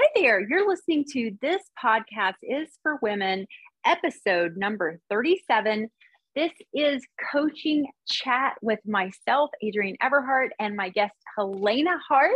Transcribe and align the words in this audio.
Hi 0.00 0.06
there. 0.14 0.40
You're 0.48 0.68
listening 0.68 1.04
to 1.10 1.32
This 1.42 1.60
Podcast 1.82 2.36
is 2.44 2.68
for 2.84 3.00
Women, 3.02 3.48
episode 3.84 4.56
number 4.56 5.00
37. 5.10 5.90
This 6.36 6.52
is 6.72 7.04
coaching 7.32 7.84
chat 8.08 8.54
with 8.62 8.78
myself, 8.86 9.50
Adrienne 9.60 9.96
Everheart, 10.00 10.50
and 10.60 10.76
my 10.76 10.90
guest, 10.90 11.16
Helena 11.36 11.98
Hart. 12.08 12.30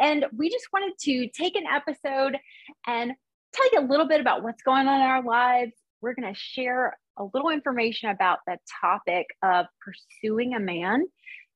And 0.00 0.24
we 0.34 0.48
just 0.48 0.68
wanted 0.72 0.94
to 1.00 1.28
take 1.38 1.54
an 1.54 1.66
episode 1.66 2.38
and 2.86 3.12
tell 3.52 3.72
you 3.72 3.80
a 3.80 3.90
little 3.90 4.08
bit 4.08 4.22
about 4.22 4.42
what's 4.42 4.62
going 4.62 4.88
on 4.88 5.02
in 5.02 5.06
our 5.06 5.22
lives. 5.22 5.72
We're 6.00 6.14
going 6.14 6.32
to 6.32 6.40
share 6.40 6.96
a 7.18 7.24
little 7.34 7.50
information 7.50 8.08
about 8.08 8.38
the 8.46 8.56
topic 8.80 9.26
of 9.42 9.66
pursuing 9.82 10.54
a 10.54 10.60
man, 10.60 11.04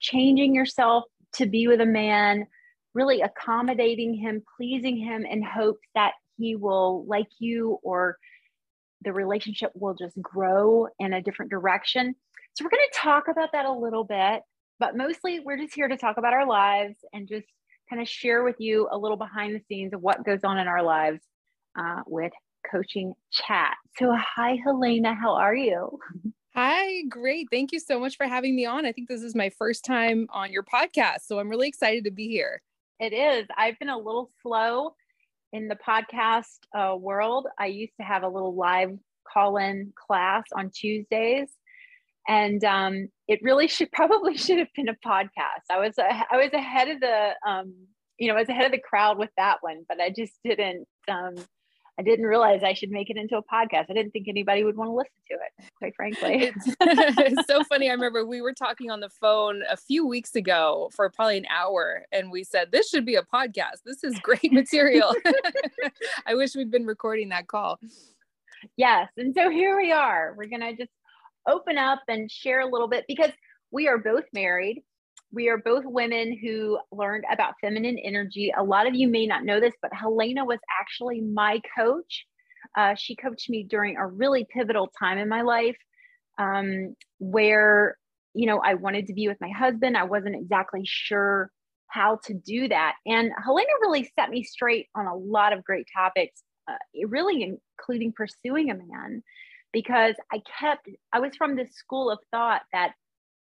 changing 0.01 0.55
yourself 0.55 1.05
to 1.37 1.47
be 1.47 1.67
with 1.67 1.81
a 1.81 1.87
man, 1.87 2.47
really 2.95 3.21
accommodating 3.21 4.15
him, 4.15 4.43
pleasing 4.57 4.97
him 4.97 5.25
in 5.25 5.43
hopes 5.43 5.87
that 5.95 6.13
he 6.37 6.57
will 6.57 7.05
like 7.07 7.29
you 7.39 7.79
or 7.83 8.17
the 9.03 9.13
relationship 9.13 9.71
will 9.75 9.95
just 9.95 10.21
grow 10.21 10.87
in 10.99 11.13
a 11.13 11.23
different 11.23 11.51
direction. 11.51 12.15
So, 12.55 12.65
we're 12.65 12.71
going 12.71 12.89
to 12.93 12.99
talk 12.99 13.29
about 13.29 13.51
that 13.53 13.65
a 13.65 13.73
little 13.73 14.05
bit, 14.05 14.43
but 14.79 14.97
mostly 14.97 15.41
we're 15.41 15.57
just 15.57 15.75
here 15.75 15.89
to 15.89 15.97
talk 15.97 16.19
about 16.19 16.35
our 16.35 16.47
lives 16.47 16.97
and 17.13 17.29
just 17.29 17.47
kind 17.89 18.03
of 18.03 18.09
share 18.09 18.45
with 18.45 18.57
you 18.59 18.89
a 18.91 18.99
little 18.99 19.17
behind 19.17 19.55
the 19.55 19.61
scenes 19.69 19.93
of 19.93 20.01
what 20.01 20.25
goes 20.25 20.41
on 20.45 20.59
in 20.59 20.69
our 20.69 20.83
lives 20.83 21.21
uh, 21.79 22.03
with 22.07 22.33
coaching 22.71 23.15
chat. 23.33 23.75
So, 23.99 24.15
hi, 24.17 24.59
Helena, 24.63 25.15
how 25.15 25.35
are 25.35 25.55
you? 25.55 25.99
Hi, 26.55 27.03
great. 27.09 27.47
Thank 27.51 27.73
you 27.73 27.79
so 27.79 28.01
much 28.01 28.17
for 28.17 28.27
having 28.27 28.57
me 28.57 28.67
on. 28.67 28.85
I 28.85 28.93
think 28.93 29.09
this 29.09 29.23
is 29.23 29.37
my 29.37 29.51
first 29.51 29.85
time 29.85 30.27
on 30.31 30.53
your 30.53 30.65
podcast, 30.65 31.21
so 31.27 31.39
I'm 31.39 31.49
really 31.49 31.69
excited 31.69 32.05
to 32.05 32.11
be 32.11 32.29
here. 32.29 32.61
It 33.01 33.15
is. 33.15 33.47
I've 33.57 33.79
been 33.79 33.89
a 33.89 33.97
little 33.97 34.31
slow 34.43 34.95
in 35.55 35.69
the 35.69 35.77
podcast 35.77 36.59
uh, 36.77 36.95
world. 36.95 37.47
I 37.59 37.67
used 37.67 37.95
to 37.99 38.05
have 38.05 38.25
a 38.25 38.29
little 38.29 38.55
live 38.55 38.91
call 39.27 39.57
in 39.57 39.95
class 39.97 40.45
on 40.55 40.71
Tuesdays. 40.71 41.49
And 42.29 42.63
um, 42.63 43.09
it 43.27 43.41
really 43.43 43.69
should 43.69 43.91
probably 43.91 44.37
should 44.37 44.59
have 44.59 44.69
been 44.77 44.91
a 44.91 44.97
podcast. 44.97 45.65
I 45.71 45.79
was 45.79 45.99
uh, 45.99 46.25
I 46.31 46.37
was 46.37 46.53
ahead 46.53 46.89
of 46.89 47.01
the 47.01 47.31
um, 47.47 47.75
you 48.19 48.29
know 48.29 48.37
I 48.37 48.41
was 48.41 48.51
ahead 48.51 48.67
of 48.67 48.73
the 48.73 48.79
crowd 48.79 49.19
with 49.19 49.31
that 49.39 49.59
one, 49.63 49.87
but 49.89 49.99
I 49.99 50.11
just 50.11 50.35
didn't 50.45 50.87
um, 51.09 51.37
I 52.01 52.03
didn't 52.03 52.25
realize 52.25 52.63
I 52.65 52.73
should 52.73 52.91
make 52.91 53.11
it 53.11 53.19
into 53.19 53.37
a 53.37 53.43
podcast. 53.43 53.91
I 53.91 53.93
didn't 53.93 54.13
think 54.13 54.27
anybody 54.27 54.65
would 54.65 54.75
want 54.75 54.89
to 54.89 54.95
listen 54.95 55.13
to 55.29 55.35
it, 55.35 55.71
quite 55.77 55.95
frankly. 55.95 56.45
It's, 56.47 56.75
it's, 56.81 57.47
so 57.51 57.63
funny. 57.65 57.91
I 57.91 57.93
remember 57.93 58.25
we 58.25 58.41
were 58.41 58.55
talking 58.55 58.91
on 58.91 59.01
the 59.01 59.11
phone 59.11 59.61
a 59.69 59.77
few 59.77 60.07
weeks 60.07 60.35
ago 60.35 60.89
for 60.95 61.11
probably 61.11 61.37
an 61.37 61.47
hour, 61.51 62.07
and 62.11 62.33
we 62.33 62.43
said, 62.43 62.73
This 62.73 62.89
should 62.89 63.05
be 63.05 63.17
a 63.17 63.23
podcast. 63.23 63.83
This 63.85 64.03
is 64.03 64.19
great 64.21 64.51
material. 64.51 65.15
I 66.27 66.35
wish 66.37 66.57
we'd 66.57 66.71
been 66.71 66.87
recording 66.87 67.29
that 67.29 67.49
call. 67.49 67.79
Yes. 68.79 69.11
And 69.19 69.35
so 69.35 69.51
here 69.51 69.77
we 69.77 69.93
are. 69.93 70.35
We're 70.39 70.47
going 70.49 70.63
to 70.63 70.75
just 70.75 70.93
open 71.47 71.77
up 71.77 72.01
and 72.09 72.31
share 72.31 72.61
a 72.61 72.67
little 72.67 72.89
bit 72.89 73.05
because 73.09 73.33
we 73.71 73.89
are 73.89 73.99
both 73.99 74.25
married 74.33 74.83
we 75.33 75.49
are 75.49 75.59
both 75.59 75.85
women 75.85 76.37
who 76.41 76.79
learned 76.91 77.25
about 77.33 77.55
feminine 77.61 77.99
energy. 77.99 78.53
A 78.57 78.63
lot 78.63 78.87
of 78.87 78.95
you 78.95 79.09
may 79.09 79.27
not 79.27 79.45
know 79.45 79.61
this, 79.61 79.75
but 79.81 79.93
Helena 79.93 80.45
was 80.45 80.59
actually 80.81 81.21
my 81.21 81.61
coach. 81.79 82.27
Uh, 82.77 82.95
she 82.95 83.17
coached 83.17 83.49
me 83.49 83.63
during 83.63 83.97
a 83.97 84.07
really 84.07 84.47
pivotal 84.53 84.91
time 84.99 85.19
in 85.19 85.29
my 85.29 85.43
life 85.43 85.77
um, 86.39 86.95
where, 87.19 87.97
you 88.35 88.47
know, 88.47 88.59
I 88.59 88.75
wanted 88.75 89.07
to 89.07 89.15
be 89.15 89.29
with 89.29 89.41
my 89.41 89.51
husband. 89.51 89.97
I 89.97 90.05
wasn't 90.05 90.37
exactly 90.37 90.83
sure 90.85 91.51
how 91.87 92.19
to 92.25 92.35
do 92.35 92.69
that. 92.69 92.95
And 93.07 93.31
Helena 93.45 93.71
really 93.81 94.11
set 94.19 94.31
me 94.31 94.43
straight 94.43 94.89
on 94.95 95.07
a 95.07 95.17
lot 95.17 95.53
of 95.53 95.65
great 95.65 95.87
topics, 95.97 96.43
uh, 96.69 96.77
really 97.07 97.59
including 97.79 98.13
pursuing 98.13 98.71
a 98.71 98.75
man, 98.75 99.23
because 99.73 100.15
I 100.33 100.41
kept, 100.61 100.89
I 101.13 101.21
was 101.21 101.37
from 101.37 101.57
this 101.57 101.75
school 101.75 102.11
of 102.11 102.19
thought 102.31 102.63
that 102.73 102.93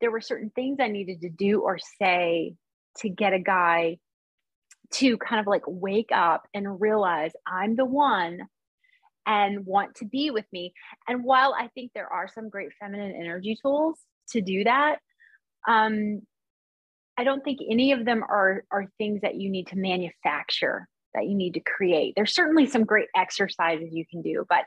there 0.05 0.11
were 0.11 0.21
certain 0.21 0.51
things 0.51 0.77
I 0.83 0.89
needed 0.89 1.23
to 1.23 1.31
do 1.31 1.63
or 1.63 1.79
say 1.99 2.57
to 2.99 3.09
get 3.09 3.33
a 3.33 3.39
guy 3.39 3.97
to 4.93 5.17
kind 5.17 5.41
of 5.41 5.47
like 5.47 5.63
wake 5.67 6.11
up 6.13 6.43
and 6.53 6.79
realize 6.79 7.33
I'm 7.47 7.75
the 7.75 7.87
one 7.87 8.41
and 9.25 9.65
want 9.65 9.95
to 9.95 10.05
be 10.05 10.31
with 10.31 10.45
me. 10.53 10.75
And 11.09 11.25
while 11.25 11.55
I 11.59 11.69
think 11.69 11.93
there 11.95 12.13
are 12.13 12.29
some 12.29 12.51
great 12.51 12.69
feminine 12.79 13.15
energy 13.19 13.57
tools 13.63 13.99
to 14.33 14.43
do 14.43 14.65
that, 14.65 14.99
um, 15.67 16.21
I 17.17 17.25
don't 17.25 17.43
think 17.43 17.61
any 17.71 17.93
of 17.93 18.05
them 18.05 18.23
are 18.23 18.65
are 18.71 18.85
things 18.99 19.23
that 19.23 19.37
you 19.37 19.49
need 19.49 19.69
to 19.69 19.79
manufacture 19.79 20.87
that 21.15 21.27
you 21.27 21.35
need 21.35 21.55
to 21.55 21.61
create. 21.61 22.13
There's 22.15 22.35
certainly 22.35 22.67
some 22.67 22.85
great 22.85 23.09
exercises 23.17 23.89
you 23.91 24.05
can 24.05 24.21
do, 24.21 24.45
but 24.51 24.67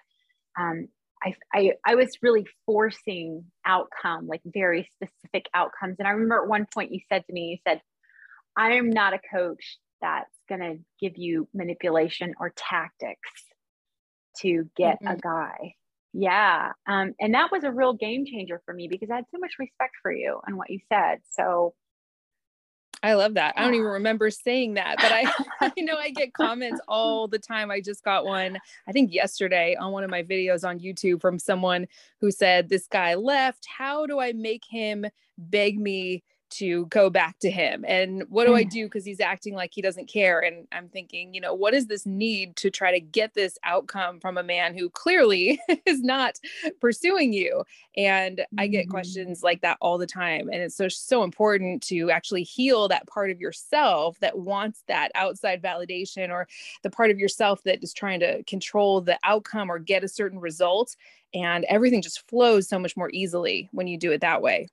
um, 0.59 0.88
I, 1.23 1.35
I, 1.53 1.72
I 1.85 1.95
was 1.95 2.17
really 2.22 2.45
forcing 2.66 3.45
outcome, 3.66 4.28
like 4.28 4.41
very 4.45 4.89
specific 4.95 5.45
outcomes. 5.53 5.95
And 6.00 6.07
I 6.07 6.11
remember 6.11 6.41
at 6.44 6.47
one 6.47 6.67
point 6.73 6.91
you 6.91 7.00
said 7.09 7.25
to 7.25 7.33
me, 7.33 7.50
you 7.51 7.57
said, 7.67 7.81
I 8.55 8.73
am 8.73 8.89
not 8.89 9.13
a 9.13 9.19
coach 9.33 9.78
that's 10.01 10.31
going 10.47 10.61
to 10.61 10.78
give 11.01 11.17
you 11.17 11.47
manipulation 11.53 12.33
or 12.39 12.53
tactics 12.55 13.44
to 14.41 14.69
get 14.75 15.01
mm-hmm. 15.01 15.13
a 15.13 15.17
guy. 15.17 15.73
Yeah. 16.13 16.72
Um, 16.88 17.13
and 17.19 17.34
that 17.34 17.51
was 17.51 17.63
a 17.63 17.72
real 17.72 17.94
game 17.94 18.25
changer 18.25 18.61
for 18.66 18.73
me 18.73 18.88
because 18.88 19.09
I 19.11 19.16
had 19.16 19.25
so 19.31 19.39
much 19.39 19.53
respect 19.59 19.95
for 20.01 20.11
you 20.11 20.39
and 20.45 20.57
what 20.57 20.69
you 20.69 20.79
said. 20.91 21.19
So 21.31 21.73
I 23.03 23.13
love 23.13 23.35
that. 23.35 23.53
I 23.58 23.63
don't 23.63 23.75
even 23.75 23.88
ah. 23.88 23.91
remember 23.91 24.30
saying 24.30 24.75
that, 24.75 24.96
but 24.97 25.12
I, 25.12 25.31
I 25.78 25.81
know 25.81 25.97
I 25.97 26.09
get 26.09 26.34
comments 26.34 26.81
all 26.88 27.28
the 27.28 27.40
time. 27.40 27.72
I 27.72 27.81
just 27.81 28.03
got 28.03 28.25
one, 28.25 28.58
I 28.88 28.91
think 28.91 29.13
yesterday 29.13 29.75
on 29.80 29.91
one 29.91 30.03
of 30.03 30.09
my 30.09 30.24
videos 30.24 30.68
on 30.68 30.80
YouTube 30.80 31.22
from 31.22 31.40
someone 31.40 31.88
who 32.19 32.31
said, 32.31 32.69
This 32.69 32.88
guy 32.88 33.16
left. 33.16 33.66
How 33.66 34.06
do 34.06 34.19
I 34.19 34.34
make 34.34 34.63
him 34.68 35.06
beg 35.38 35.80
me 35.80 36.24
to 36.50 36.85
go 36.88 37.09
back 37.09 37.40
to 37.40 37.52
him. 37.52 37.84
And 37.88 38.24
what 38.30 38.46
do 38.46 38.56
i 38.56 38.63
mm. 38.63 38.69
do? 38.69 38.85
Because 38.85 39.06
he's 39.06 39.19
acting 39.19 39.53
like 39.53 39.72
he 39.74 39.81
doesn't 39.81 40.08
care. 40.08 40.40
And 40.40 40.68
i'm 40.72 40.90
thinking 40.90 41.34
you 41.34 41.41
know 41.41 41.53
what 41.53 41.74
is 41.74 41.88
this 41.88 42.06
need 42.06 42.56
to 42.58 42.69
try 42.69 42.91
to 42.91 43.00
get 43.00 43.34
this 43.34 43.58
outcome 43.63 44.19
from 44.19 44.38
a 44.38 44.44
man 44.44 44.78
who 44.78 44.90
clearly 44.90 45.59
is 45.85 46.02
not 46.02 46.40
pursuing 46.80 47.34
you? 47.34 47.63
And 47.96 48.46
i 48.58 48.68
get 48.68 48.84
mm-hmm. 48.84 48.91
questions 48.91 49.44
like 49.44 49.62
that 49.62 49.78
all 49.81 49.97
the 49.97 50.08
time. 50.08 50.50
And 50.52 50.62
it's 50.62 50.75
so 50.75 50.88
so 50.88 51.24
important 51.24 51.84
to 51.84 52.12
actually 52.12 52.44
heal 52.44 52.88
that 52.88 53.08
part 53.08 53.31
of 53.31 53.40
yourself 53.40 54.19
that 54.19 54.38
wants 54.38 54.84
that 54.88 55.12
outside 55.16 55.62
validation 55.62 56.29
or 56.29 56.47
the 56.84 56.90
part 56.90 57.12
of 57.12 57.19
yourself 57.19 57.64
that 57.64 57.84
is 57.84 57.94
trying 57.94 58.19
to 58.22 58.44
control 58.44 59.02
the 59.02 59.18
outcome 59.24 59.72
or 59.72 59.79
get 59.79 60.03
a 60.03 60.08
certain 60.08 60.40
result. 60.40 60.96
And 61.34 61.66
everything 61.66 62.02
just 62.02 62.28
flows 62.29 62.69
so 62.69 62.79
much 62.79 62.96
more 62.96 63.09
easily 63.12 63.69
when 63.74 63.88
you 63.88 63.97
do 63.97 64.12
it 64.12 64.22
that 64.22 64.41
way 64.41 64.68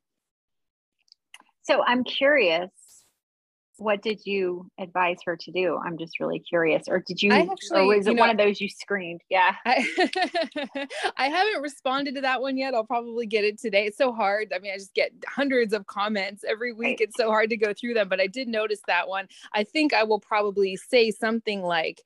so 1.64 1.82
I'm 1.84 2.04
curious, 2.04 2.70
what 3.78 4.02
did 4.02 4.24
you 4.24 4.70
advise 4.78 5.18
her 5.24 5.36
to 5.36 5.50
do? 5.50 5.76
I'm 5.84 5.98
just 5.98 6.20
really 6.20 6.38
curious. 6.38 6.84
Or 6.86 7.00
did 7.00 7.20
you, 7.20 7.32
I 7.32 7.40
actually, 7.40 7.80
or 7.80 7.96
was 7.96 8.06
it 8.06 8.14
know, 8.14 8.20
one 8.20 8.30
of 8.30 8.36
those 8.36 8.60
you 8.60 8.68
screamed? 8.68 9.20
Yeah. 9.28 9.54
I, 9.64 9.84
I 11.16 11.28
haven't 11.28 11.60
responded 11.60 12.14
to 12.14 12.20
that 12.20 12.40
one 12.40 12.56
yet. 12.56 12.74
I'll 12.74 12.84
probably 12.84 13.26
get 13.26 13.44
it 13.44 13.58
today. 13.58 13.86
It's 13.86 13.98
so 13.98 14.12
hard. 14.12 14.52
I 14.54 14.60
mean, 14.60 14.72
I 14.72 14.76
just 14.76 14.94
get 14.94 15.12
hundreds 15.26 15.72
of 15.72 15.86
comments 15.86 16.44
every 16.48 16.72
week. 16.72 17.00
Right. 17.00 17.00
It's 17.00 17.16
so 17.16 17.30
hard 17.30 17.50
to 17.50 17.56
go 17.56 17.72
through 17.72 17.94
them, 17.94 18.08
but 18.08 18.20
I 18.20 18.28
did 18.28 18.46
notice 18.46 18.80
that 18.86 19.08
one. 19.08 19.26
I 19.52 19.64
think 19.64 19.92
I 19.92 20.04
will 20.04 20.20
probably 20.20 20.76
say 20.76 21.10
something 21.10 21.62
like, 21.62 22.02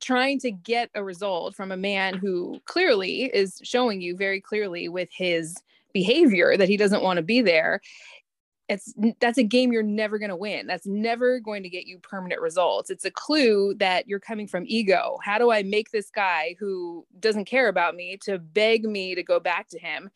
trying 0.00 0.38
to 0.40 0.50
get 0.50 0.88
a 0.94 1.04
result 1.04 1.54
from 1.54 1.70
a 1.70 1.76
man 1.76 2.14
who 2.14 2.58
clearly 2.64 3.24
is 3.24 3.60
showing 3.62 4.00
you 4.00 4.16
very 4.16 4.40
clearly 4.40 4.88
with 4.88 5.10
his 5.12 5.54
behavior 5.92 6.56
that 6.56 6.68
he 6.70 6.76
doesn't 6.78 7.02
want 7.02 7.18
to 7.18 7.22
be 7.22 7.42
there 7.42 7.80
it's 8.70 8.94
that's 9.18 9.36
a 9.36 9.42
game 9.42 9.72
you're 9.72 9.82
never 9.82 10.16
going 10.16 10.30
to 10.30 10.36
win. 10.36 10.68
That's 10.68 10.86
never 10.86 11.40
going 11.40 11.64
to 11.64 11.68
get 11.68 11.86
you 11.86 11.98
permanent 11.98 12.40
results. 12.40 12.88
It's 12.88 13.04
a 13.04 13.10
clue 13.10 13.74
that 13.74 14.06
you're 14.06 14.20
coming 14.20 14.46
from 14.46 14.64
ego. 14.66 15.18
How 15.24 15.38
do 15.38 15.50
i 15.50 15.62
make 15.62 15.90
this 15.90 16.08
guy 16.08 16.54
who 16.58 17.04
doesn't 17.18 17.46
care 17.46 17.68
about 17.68 17.96
me 17.96 18.16
to 18.18 18.38
beg 18.38 18.84
me 18.84 19.16
to 19.16 19.22
go 19.24 19.40
back 19.40 19.68
to 19.70 19.78
him 19.78 20.08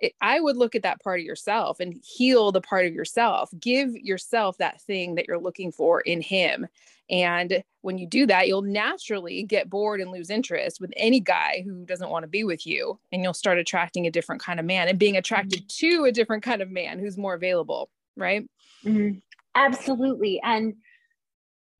it, 0.00 0.14
I 0.20 0.40
would 0.40 0.56
look 0.56 0.74
at 0.74 0.82
that 0.82 1.02
part 1.02 1.20
of 1.20 1.26
yourself 1.26 1.80
and 1.80 2.00
heal 2.02 2.52
the 2.52 2.60
part 2.60 2.86
of 2.86 2.94
yourself. 2.94 3.50
Give 3.58 3.94
yourself 3.94 4.58
that 4.58 4.80
thing 4.80 5.14
that 5.16 5.26
you're 5.28 5.38
looking 5.38 5.72
for 5.72 6.00
in 6.00 6.20
him. 6.20 6.66
And 7.10 7.64
when 7.82 7.98
you 7.98 8.06
do 8.06 8.26
that, 8.26 8.46
you'll 8.46 8.62
naturally 8.62 9.42
get 9.42 9.68
bored 9.68 10.00
and 10.00 10.12
lose 10.12 10.30
interest 10.30 10.80
with 10.80 10.92
any 10.96 11.18
guy 11.18 11.62
who 11.64 11.84
doesn't 11.84 12.08
want 12.08 12.22
to 12.22 12.28
be 12.28 12.44
with 12.44 12.66
you. 12.66 12.98
And 13.10 13.22
you'll 13.22 13.34
start 13.34 13.58
attracting 13.58 14.06
a 14.06 14.10
different 14.10 14.42
kind 14.42 14.60
of 14.60 14.66
man 14.66 14.88
and 14.88 14.98
being 14.98 15.16
attracted 15.16 15.68
mm-hmm. 15.68 15.98
to 15.98 16.04
a 16.04 16.12
different 16.12 16.44
kind 16.44 16.62
of 16.62 16.70
man 16.70 16.98
who's 16.98 17.18
more 17.18 17.34
available. 17.34 17.90
Right. 18.16 18.48
Mm-hmm. 18.84 19.18
Absolutely. 19.54 20.40
And 20.42 20.74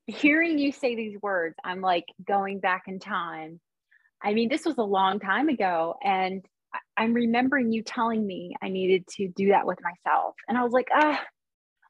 hearing 0.06 0.58
you 0.58 0.72
say 0.72 0.96
these 0.96 1.16
words, 1.22 1.54
I'm 1.62 1.80
like 1.80 2.06
going 2.26 2.58
back 2.58 2.84
in 2.88 2.98
time. 2.98 3.60
I 4.22 4.34
mean, 4.34 4.48
this 4.48 4.64
was 4.64 4.78
a 4.78 4.82
long 4.82 5.20
time 5.20 5.48
ago. 5.48 5.94
And 6.02 6.44
I'm 6.96 7.14
remembering 7.14 7.72
you 7.72 7.82
telling 7.82 8.26
me 8.26 8.54
I 8.62 8.68
needed 8.68 9.06
to 9.16 9.28
do 9.28 9.48
that 9.48 9.66
with 9.66 9.78
myself. 9.82 10.34
And 10.48 10.56
I 10.58 10.62
was 10.62 10.72
like, 10.72 10.88
ah, 10.94 11.20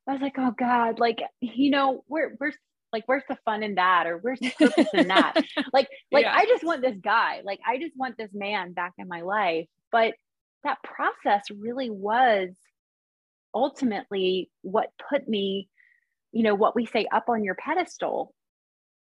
I 0.08 0.12
was 0.12 0.22
like, 0.22 0.38
oh 0.38 0.52
God, 0.56 0.98
like, 0.98 1.20
you 1.40 1.70
know, 1.70 2.04
we're 2.08 2.36
we're 2.40 2.52
Like, 2.92 3.04
where's 3.06 3.24
the 3.28 3.38
fun 3.44 3.62
in 3.62 3.76
that? 3.76 4.06
Or 4.06 4.18
where's 4.18 4.40
the 4.40 4.50
purpose 4.58 4.88
in 4.94 5.08
that? 5.08 5.34
Like, 5.72 5.88
like 6.10 6.24
yeah. 6.24 6.34
I 6.34 6.46
just 6.46 6.64
want 6.64 6.82
this 6.82 6.96
guy. 7.00 7.42
Like, 7.44 7.60
I 7.66 7.78
just 7.78 7.96
want 7.96 8.16
this 8.16 8.30
man 8.32 8.72
back 8.72 8.94
in 8.98 9.08
my 9.08 9.20
life. 9.20 9.66
But 9.92 10.14
that 10.64 10.78
process 10.82 11.44
really 11.50 11.90
was 11.90 12.50
ultimately 13.54 14.50
what 14.62 14.90
put 15.08 15.28
me, 15.28 15.68
you 16.32 16.42
know, 16.42 16.54
what 16.54 16.74
we 16.74 16.86
say 16.86 17.06
up 17.12 17.28
on 17.28 17.44
your 17.44 17.54
pedestal, 17.54 18.34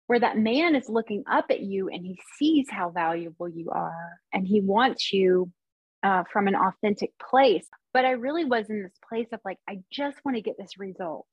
where 0.08 0.20
that 0.20 0.38
man 0.38 0.76
is 0.76 0.90
looking 0.90 1.24
up 1.30 1.46
at 1.50 1.62
you 1.62 1.90
and 1.90 2.06
he 2.06 2.20
sees 2.38 2.68
how 2.70 2.90
valuable 2.90 3.50
you 3.50 3.70
are 3.70 4.20
and 4.32 4.46
he 4.48 4.62
wants 4.62 5.12
you 5.14 5.52
uh, 6.04 6.24
from 6.32 6.48
an 6.48 6.56
authentic 6.56 7.12
place. 7.18 7.68
But 7.94 8.06
I 8.06 8.12
really 8.12 8.46
was 8.46 8.70
in 8.70 8.84
this 8.84 8.98
place 9.08 9.28
of 9.32 9.40
like, 9.46 9.58
I 9.68 9.80
just 9.92 10.18
want 10.26 10.36
to 10.38 10.42
get 10.42 10.56
this 10.58 10.78
result. 10.78 11.26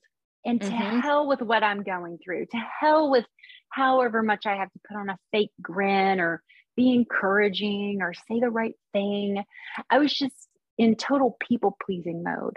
And 0.45 0.61
to 0.61 0.69
mm-hmm. 0.69 1.01
hell 1.01 1.27
with 1.27 1.43
what 1.43 1.63
I'm 1.63 1.83
going 1.83 2.19
through, 2.25 2.47
to 2.47 2.57
hell 2.81 3.11
with 3.11 3.27
however 3.69 4.23
much 4.23 4.47
I 4.47 4.57
have 4.57 4.73
to 4.73 4.81
put 4.89 4.97
on 4.97 5.11
a 5.11 5.19
fake 5.33 5.53
grin 5.61 6.19
or 6.21 6.43
be 6.77 6.95
encouraging 6.95 7.99
or 8.01 8.15
say 8.15 8.41
the 8.41 8.49
right 8.51 8.75
thing. 8.93 9.43
I 9.91 9.99
was 9.99 10.15
just 10.15 10.35
in 10.79 10.97
total 10.97 11.37
people 11.47 11.77
pleasing 11.85 12.23
mode 12.23 12.57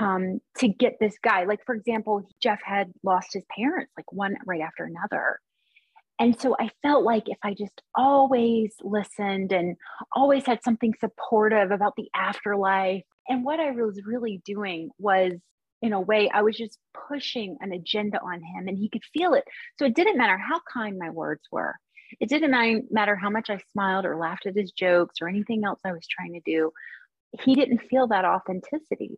um, 0.00 0.40
to 0.58 0.68
get 0.68 0.94
this 1.00 1.16
guy. 1.22 1.44
Like, 1.44 1.64
for 1.66 1.74
example, 1.74 2.26
Jeff 2.42 2.60
had 2.64 2.92
lost 3.02 3.34
his 3.34 3.44
parents, 3.54 3.92
like 3.96 4.10
one 4.10 4.36
right 4.46 4.62
after 4.62 4.84
another. 4.84 5.38
And 6.22 6.40
so 6.40 6.54
I 6.56 6.70
felt 6.82 7.02
like 7.02 7.24
if 7.26 7.38
I 7.42 7.52
just 7.52 7.82
always 7.96 8.72
listened 8.80 9.50
and 9.50 9.76
always 10.14 10.46
had 10.46 10.62
something 10.62 10.94
supportive 11.00 11.72
about 11.72 11.94
the 11.96 12.08
afterlife, 12.14 13.02
and 13.28 13.44
what 13.44 13.58
I 13.58 13.72
was 13.72 14.00
really 14.06 14.40
doing 14.44 14.90
was, 14.98 15.32
in 15.82 15.92
a 15.92 16.00
way, 16.00 16.30
I 16.32 16.42
was 16.42 16.56
just 16.56 16.78
pushing 17.08 17.56
an 17.60 17.72
agenda 17.72 18.20
on 18.20 18.40
him 18.40 18.68
and 18.68 18.78
he 18.78 18.88
could 18.88 19.02
feel 19.12 19.34
it. 19.34 19.42
So 19.80 19.84
it 19.84 19.96
didn't 19.96 20.16
matter 20.16 20.38
how 20.38 20.60
kind 20.72 20.96
my 20.96 21.10
words 21.10 21.42
were. 21.50 21.74
It 22.20 22.28
didn't 22.28 22.86
matter 22.92 23.16
how 23.16 23.28
much 23.28 23.50
I 23.50 23.58
smiled 23.72 24.04
or 24.04 24.16
laughed 24.16 24.46
at 24.46 24.54
his 24.54 24.70
jokes 24.70 25.16
or 25.20 25.26
anything 25.26 25.64
else 25.64 25.80
I 25.84 25.90
was 25.90 26.06
trying 26.06 26.34
to 26.34 26.40
do. 26.46 26.70
He 27.42 27.56
didn't 27.56 27.82
feel 27.90 28.06
that 28.08 28.24
authenticity 28.24 29.16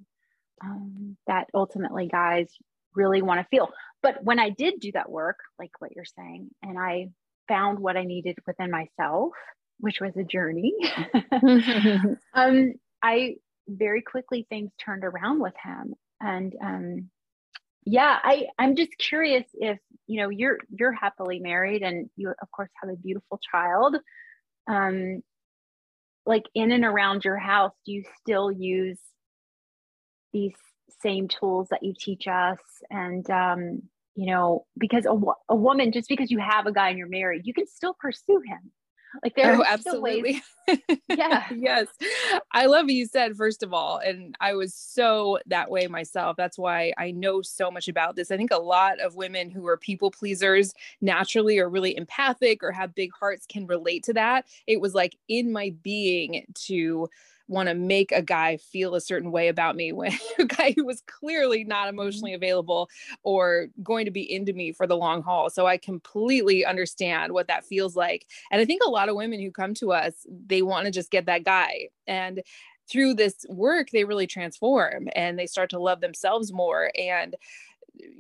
um, 0.64 1.18
that 1.26 1.48
ultimately 1.52 2.08
guys 2.08 2.48
really 2.94 3.23
want 3.23 3.41
to 3.41 3.46
feel. 3.50 3.70
But 4.02 4.23
when 4.23 4.38
I 4.38 4.50
did 4.50 4.81
do 4.81 4.93
that 4.93 5.11
work, 5.11 5.38
like 5.58 5.70
what 5.79 5.93
you're 5.94 6.05
saying, 6.05 6.50
and 6.62 6.79
I 6.79 7.11
found 7.49 7.79
what 7.79 7.96
I 7.96 8.05
needed 8.05 8.38
within 8.46 8.70
myself, 8.70 9.32
which 9.79 10.00
was 10.00 10.12
a 10.17 10.25
journey, 10.25 10.75
um, 12.35 12.75
I 13.02 13.37
very 13.69 14.02
quickly 14.02 14.46
things 14.49 14.70
turned 14.85 15.05
around 15.05 15.41
with 15.41 15.55
him. 15.62 15.94
And 16.20 16.55
um, 16.62 17.11
yeah, 17.85 18.19
I 18.23 18.46
I'm 18.58 18.76
just 18.76 18.97
curious 18.99 19.44
if 19.55 19.79
you 20.06 20.23
know 20.23 20.29
you're 20.31 20.58
you're 20.70 20.93
happily 20.93 21.38
married 21.38 21.82
and 21.82 22.08
you 22.17 22.31
of 22.31 22.50
course 22.50 22.70
have 22.82 22.90
a 22.90 22.97
beautiful 22.97 23.40
child. 23.50 23.97
Um, 24.67 25.23
like 26.26 26.44
in 26.55 26.73
and 26.73 26.85
around 26.85 27.25
your 27.25 27.37
house, 27.37 27.73
do 27.85 27.93
you 27.93 28.05
still 28.20 28.50
use 28.50 28.99
these 30.32 30.55
same 31.02 31.29
tools 31.29 31.69
that 31.70 31.82
you 31.82 31.94
teach 31.99 32.26
us. 32.26 32.58
And 32.91 33.29
um, 33.31 33.82
you 34.14 34.26
know 34.26 34.67
because 34.79 35.06
a, 35.06 35.19
a 35.49 35.56
woman 35.56 35.93
just 35.93 36.08
because 36.08 36.31
you 36.31 36.38
have 36.38 36.67
a 36.67 36.73
guy 36.73 36.88
and 36.88 36.99
you're 36.99 37.08
married 37.08 37.46
you 37.46 37.55
can 37.55 37.67
still 37.67 37.94
pursue 37.94 38.41
him. 38.46 38.70
Like 39.23 39.37
there 39.37 39.55
oh, 39.55 39.61
are 39.61 39.64
absolutely. 39.67 40.43
Yeah. 41.08 41.44
Yes. 41.55 41.88
I 42.52 42.67
love 42.67 42.87
what 42.87 42.94
you 42.94 43.06
said 43.06 43.37
first 43.37 43.62
of 43.62 43.75
all 43.75 43.99
and 43.99 44.35
i 44.41 44.55
was 44.55 44.75
so 44.75 45.38
that 45.46 45.70
way 45.70 45.87
myself. 45.87 46.37
That's 46.37 46.58
why 46.58 46.93
i 46.97 47.11
know 47.11 47.43
so 47.43 47.70
much 47.70 47.88
about 47.88 48.17
this. 48.17 48.31
I 48.31 48.37
think 48.37 48.50
a 48.50 48.58
lot 48.58 48.99
of 49.00 49.14
women 49.14 49.50
who 49.50 49.67
are 49.67 49.76
people 49.76 50.11
pleasers 50.11 50.73
naturally 51.00 51.58
or 51.58 51.69
really 51.69 51.97
empathic 51.97 52.62
or 52.62 52.73
have 52.73 52.94
big 52.94 53.11
hearts 53.12 53.47
can 53.47 53.67
relate 53.67 54.05
to 54.05 54.14
that. 54.14 54.47
It 54.67 54.81
was 54.81 54.94
like 54.94 55.17
in 55.29 55.52
my 55.52 55.75
being 55.82 56.47
to 56.67 57.08
want 57.49 57.69
to 57.69 57.75
make 57.75 58.12
a 58.12 58.23
guy 58.23 58.56
feel 58.56 58.94
a 58.94 59.00
certain 59.00 59.31
way 59.31 59.49
about 59.49 59.76
me 59.76 59.93
when 59.93 60.12
a 60.38 60.44
guy 60.44 60.73
who 60.76 60.85
was 60.85 61.02
clearly 61.06 61.64
not 61.64 61.88
mm-hmm. 61.88 61.99
emotionally 61.99 62.35
available 62.35 62.88
or 63.23 63.69
going 63.82 64.05
to 64.05 64.11
be 64.11 64.32
into 64.32 64.52
me 64.52 64.73
for 64.73 64.87
the 64.87 64.96
long 64.96 65.23
haul. 65.23 65.50
So 65.50 65.67
I 65.67 65.76
completely 65.76 66.64
understand 66.64 67.32
what 67.32 67.49
that 67.49 67.64
feels 67.64 67.96
like. 67.96 68.26
And 68.50 68.61
I 68.61 68.64
think 68.64 68.82
a 68.85 68.91
lot 68.91 69.08
of 69.08 69.17
women 69.17 69.41
who 69.41 69.50
come 69.50 69.75
to 69.75 69.93
us, 69.93 70.26
they 70.46 70.62
want 70.62 70.87
to 70.87 70.91
just 70.91 71.11
get 71.11 71.26
that 71.26 71.44
guy. 71.44 71.88
And 72.06 72.43
through 72.88 73.14
this 73.14 73.47
work, 73.49 73.90
they 73.90 74.05
really 74.05 74.26
transform 74.26 75.08
and 75.14 75.38
they 75.38 75.47
start 75.47 75.70
to 75.70 75.79
love 75.79 76.00
themselves 76.00 76.52
more. 76.52 76.90
And 76.99 77.35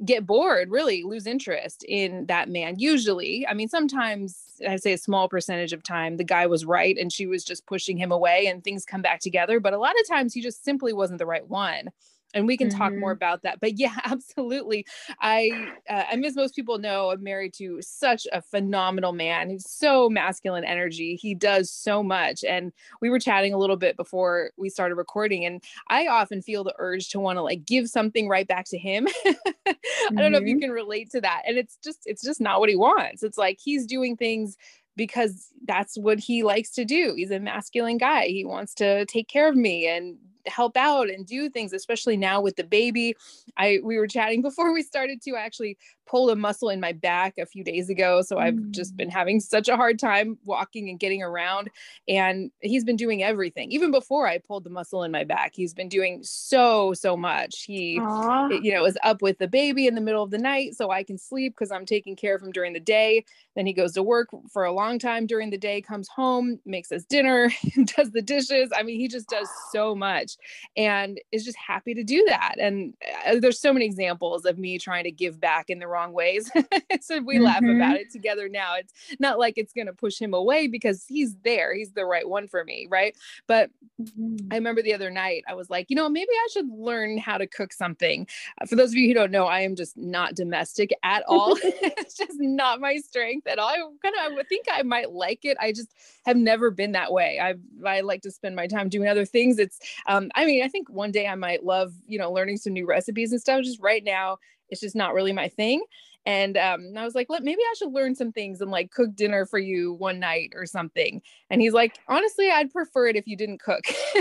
get 0.04 0.26
bored, 0.26 0.70
really 0.70 1.02
lose 1.02 1.26
interest 1.26 1.84
in 1.88 2.26
that 2.26 2.48
man. 2.48 2.78
Usually, 2.78 3.46
I 3.46 3.54
mean, 3.54 3.68
sometimes 3.68 4.38
I 4.68 4.76
say 4.76 4.92
a 4.92 4.98
small 4.98 5.28
percentage 5.28 5.72
of 5.72 5.82
time 5.82 6.16
the 6.16 6.24
guy 6.24 6.46
was 6.46 6.64
right 6.64 6.96
and 6.98 7.12
she 7.12 7.26
was 7.26 7.44
just 7.44 7.66
pushing 7.66 7.96
him 7.96 8.12
away 8.12 8.46
and 8.46 8.62
things 8.62 8.84
come 8.84 9.02
back 9.02 9.20
together. 9.20 9.60
But 9.60 9.72
a 9.72 9.78
lot 9.78 9.98
of 10.00 10.08
times 10.08 10.34
he 10.34 10.40
just 10.40 10.64
simply 10.64 10.92
wasn't 10.92 11.18
the 11.18 11.26
right 11.26 11.48
one 11.48 11.90
and 12.34 12.46
we 12.46 12.56
can 12.56 12.68
mm-hmm. 12.68 12.78
talk 12.78 12.92
more 12.92 13.12
mm-hmm. 13.12 13.18
about 13.18 13.42
that 13.42 13.60
but 13.60 13.78
yeah 13.78 13.94
absolutely 14.04 14.84
i 15.20 15.50
uh, 15.88 16.04
i 16.10 16.20
as 16.24 16.36
most 16.36 16.54
people 16.54 16.78
know 16.78 17.10
i'm 17.10 17.22
married 17.22 17.54
to 17.54 17.78
such 17.80 18.26
a 18.32 18.42
phenomenal 18.42 19.12
man 19.12 19.50
he's 19.50 19.68
so 19.68 20.08
masculine 20.08 20.64
energy 20.64 21.16
he 21.16 21.34
does 21.34 21.70
so 21.70 22.02
much 22.02 22.44
and 22.44 22.72
we 23.00 23.10
were 23.10 23.18
chatting 23.18 23.52
a 23.52 23.58
little 23.58 23.76
bit 23.76 23.96
before 23.96 24.50
we 24.56 24.68
started 24.68 24.96
recording 24.96 25.44
and 25.44 25.62
i 25.88 26.06
often 26.06 26.42
feel 26.42 26.64
the 26.64 26.74
urge 26.78 27.08
to 27.08 27.20
want 27.20 27.36
to 27.36 27.42
like 27.42 27.64
give 27.64 27.88
something 27.88 28.28
right 28.28 28.48
back 28.48 28.64
to 28.66 28.78
him 28.78 29.06
i 29.66 29.74
don't 30.16 30.32
know 30.32 30.38
if 30.38 30.44
you 30.44 30.54
mm-hmm. 30.54 30.60
can 30.60 30.70
relate 30.70 31.10
to 31.10 31.20
that 31.20 31.42
and 31.46 31.56
it's 31.56 31.78
just 31.84 32.00
it's 32.06 32.22
just 32.22 32.40
not 32.40 32.60
what 32.60 32.68
he 32.68 32.76
wants 32.76 33.22
it's 33.22 33.38
like 33.38 33.58
he's 33.62 33.86
doing 33.86 34.16
things 34.16 34.56
because 34.96 35.48
that's 35.66 35.98
what 35.98 36.20
he 36.20 36.44
likes 36.44 36.70
to 36.70 36.84
do. 36.84 37.14
He's 37.16 37.30
a 37.32 37.40
masculine 37.40 37.98
guy. 37.98 38.26
He 38.26 38.44
wants 38.44 38.74
to 38.74 39.04
take 39.06 39.28
care 39.28 39.48
of 39.48 39.56
me 39.56 39.88
and 39.88 40.16
help 40.46 40.76
out 40.76 41.08
and 41.08 41.26
do 41.26 41.48
things 41.48 41.72
especially 41.72 42.16
now 42.16 42.40
with 42.40 42.56
the 42.56 42.64
baby. 42.64 43.14
I 43.56 43.80
we 43.82 43.98
were 43.98 44.06
chatting 44.06 44.42
before 44.48 44.72
we 44.72 44.82
started 44.82 45.22
to 45.22 45.36
actually 45.36 45.76
pulled 46.06 46.30
a 46.30 46.36
muscle 46.36 46.68
in 46.68 46.80
my 46.80 46.92
back 46.92 47.38
a 47.38 47.46
few 47.46 47.64
days 47.64 47.88
ago. 47.88 48.22
So 48.22 48.38
I've 48.38 48.54
mm. 48.54 48.70
just 48.70 48.96
been 48.96 49.10
having 49.10 49.40
such 49.40 49.68
a 49.68 49.76
hard 49.76 49.98
time 49.98 50.38
walking 50.44 50.88
and 50.88 50.98
getting 50.98 51.22
around. 51.22 51.70
And 52.08 52.50
he's 52.60 52.84
been 52.84 52.96
doing 52.96 53.22
everything. 53.22 53.70
Even 53.72 53.90
before 53.90 54.26
I 54.26 54.38
pulled 54.38 54.64
the 54.64 54.70
muscle 54.70 55.02
in 55.02 55.10
my 55.10 55.24
back, 55.24 55.52
he's 55.54 55.74
been 55.74 55.88
doing 55.88 56.20
so, 56.22 56.94
so 56.94 57.16
much. 57.16 57.64
He, 57.64 57.98
Aww. 57.98 58.62
you 58.62 58.72
know, 58.72 58.84
is 58.84 58.98
up 59.04 59.22
with 59.22 59.38
the 59.38 59.48
baby 59.48 59.86
in 59.86 59.94
the 59.94 60.00
middle 60.00 60.22
of 60.22 60.30
the 60.30 60.38
night 60.38 60.74
so 60.74 60.90
I 60.90 61.02
can 61.02 61.18
sleep 61.18 61.54
because 61.54 61.70
I'm 61.70 61.86
taking 61.86 62.16
care 62.16 62.34
of 62.34 62.42
him 62.42 62.52
during 62.52 62.72
the 62.72 62.80
day. 62.80 63.24
Then 63.56 63.66
he 63.66 63.72
goes 63.72 63.92
to 63.92 64.02
work 64.02 64.28
for 64.52 64.64
a 64.64 64.72
long 64.72 64.98
time 64.98 65.26
during 65.26 65.50
the 65.50 65.58
day, 65.58 65.80
comes 65.80 66.08
home, 66.08 66.58
makes 66.66 66.90
us 66.90 67.04
dinner, 67.04 67.50
does 67.96 68.10
the 68.10 68.22
dishes. 68.22 68.70
I 68.74 68.82
mean, 68.82 68.98
he 68.98 69.08
just 69.08 69.28
does 69.28 69.48
so 69.72 69.94
much 69.94 70.36
and 70.76 71.20
is 71.32 71.44
just 71.44 71.56
happy 71.56 71.94
to 71.94 72.02
do 72.02 72.24
that. 72.28 72.56
And 72.58 72.94
uh, 73.26 73.36
there's 73.40 73.60
so 73.60 73.72
many 73.72 73.84
examples 73.84 74.44
of 74.44 74.58
me 74.58 74.78
trying 74.78 75.04
to 75.04 75.12
give 75.12 75.40
back 75.40 75.70
in 75.70 75.78
the 75.78 75.86
wrong 75.94 76.12
ways. 76.12 76.50
so 77.00 77.20
we 77.20 77.36
mm-hmm. 77.36 77.44
laugh 77.44 77.62
about 77.62 77.96
it 77.96 78.10
together 78.10 78.48
now. 78.48 78.74
It's 78.74 78.92
not 79.20 79.38
like 79.38 79.54
it's 79.56 79.72
going 79.72 79.86
to 79.86 79.92
push 79.92 80.18
him 80.18 80.34
away 80.34 80.66
because 80.66 81.04
he's 81.06 81.36
there. 81.44 81.74
He's 81.74 81.92
the 81.92 82.04
right 82.04 82.28
one 82.28 82.48
for 82.48 82.64
me. 82.64 82.88
Right. 82.90 83.16
But 83.46 83.70
mm-hmm. 84.02 84.48
I 84.50 84.56
remember 84.56 84.82
the 84.82 84.94
other 84.94 85.10
night, 85.10 85.44
I 85.48 85.54
was 85.54 85.70
like, 85.70 85.86
you 85.88 85.96
know, 85.96 86.08
maybe 86.08 86.30
I 86.32 86.48
should 86.52 86.68
learn 86.68 87.16
how 87.18 87.38
to 87.38 87.46
cook 87.46 87.72
something. 87.72 88.26
Uh, 88.60 88.66
for 88.66 88.76
those 88.76 88.90
of 88.90 88.96
you 88.96 89.08
who 89.08 89.14
don't 89.14 89.30
know, 89.30 89.46
I 89.46 89.60
am 89.60 89.76
just 89.76 89.96
not 89.96 90.34
domestic 90.34 90.90
at 91.02 91.22
all. 91.28 91.56
it's 91.62 92.16
just 92.16 92.38
not 92.40 92.80
my 92.80 92.96
strength 92.96 93.46
at 93.46 93.58
all. 93.58 93.68
I 93.68 93.76
kind 94.02 94.32
of 94.32 94.38
I 94.38 94.42
think 94.44 94.66
I 94.70 94.82
might 94.82 95.12
like 95.12 95.44
it. 95.44 95.56
I 95.60 95.72
just 95.72 95.94
have 96.26 96.36
never 96.36 96.70
been 96.70 96.92
that 96.92 97.12
way. 97.12 97.38
I 97.40 97.54
I 97.88 98.00
like 98.00 98.22
to 98.22 98.30
spend 98.30 98.56
my 98.56 98.66
time 98.66 98.88
doing 98.88 99.08
other 99.08 99.24
things. 99.24 99.58
It's 99.58 99.78
um 100.06 100.30
I 100.34 100.44
mean, 100.44 100.64
I 100.64 100.68
think 100.68 100.88
one 100.90 101.12
day 101.12 101.26
I 101.26 101.34
might 101.36 101.64
love, 101.64 101.92
you 102.06 102.18
know, 102.18 102.32
learning 102.32 102.56
some 102.58 102.72
new 102.72 102.86
recipes 102.86 103.32
and 103.32 103.40
stuff. 103.40 103.62
Just 103.62 103.80
right 103.80 104.02
now, 104.02 104.38
it's 104.74 104.80
just 104.80 104.96
not 104.96 105.14
really 105.14 105.32
my 105.32 105.48
thing. 105.48 105.84
And 106.26 106.56
um, 106.56 106.94
I 106.96 107.04
was 107.04 107.14
like, 107.14 107.28
let 107.28 107.42
maybe 107.42 107.60
I 107.60 107.74
should 107.76 107.92
learn 107.92 108.14
some 108.14 108.32
things 108.32 108.62
and 108.62 108.70
like 108.70 108.90
cook 108.90 109.14
dinner 109.14 109.44
for 109.44 109.58
you 109.58 109.92
one 109.92 110.18
night 110.18 110.52
or 110.54 110.64
something. 110.64 111.20
And 111.50 111.60
he's 111.60 111.74
like, 111.74 111.98
honestly, 112.08 112.50
I'd 112.50 112.72
prefer 112.72 113.08
it 113.08 113.16
if 113.16 113.26
you 113.26 113.36
didn't 113.36 113.60
cook. 113.60 113.84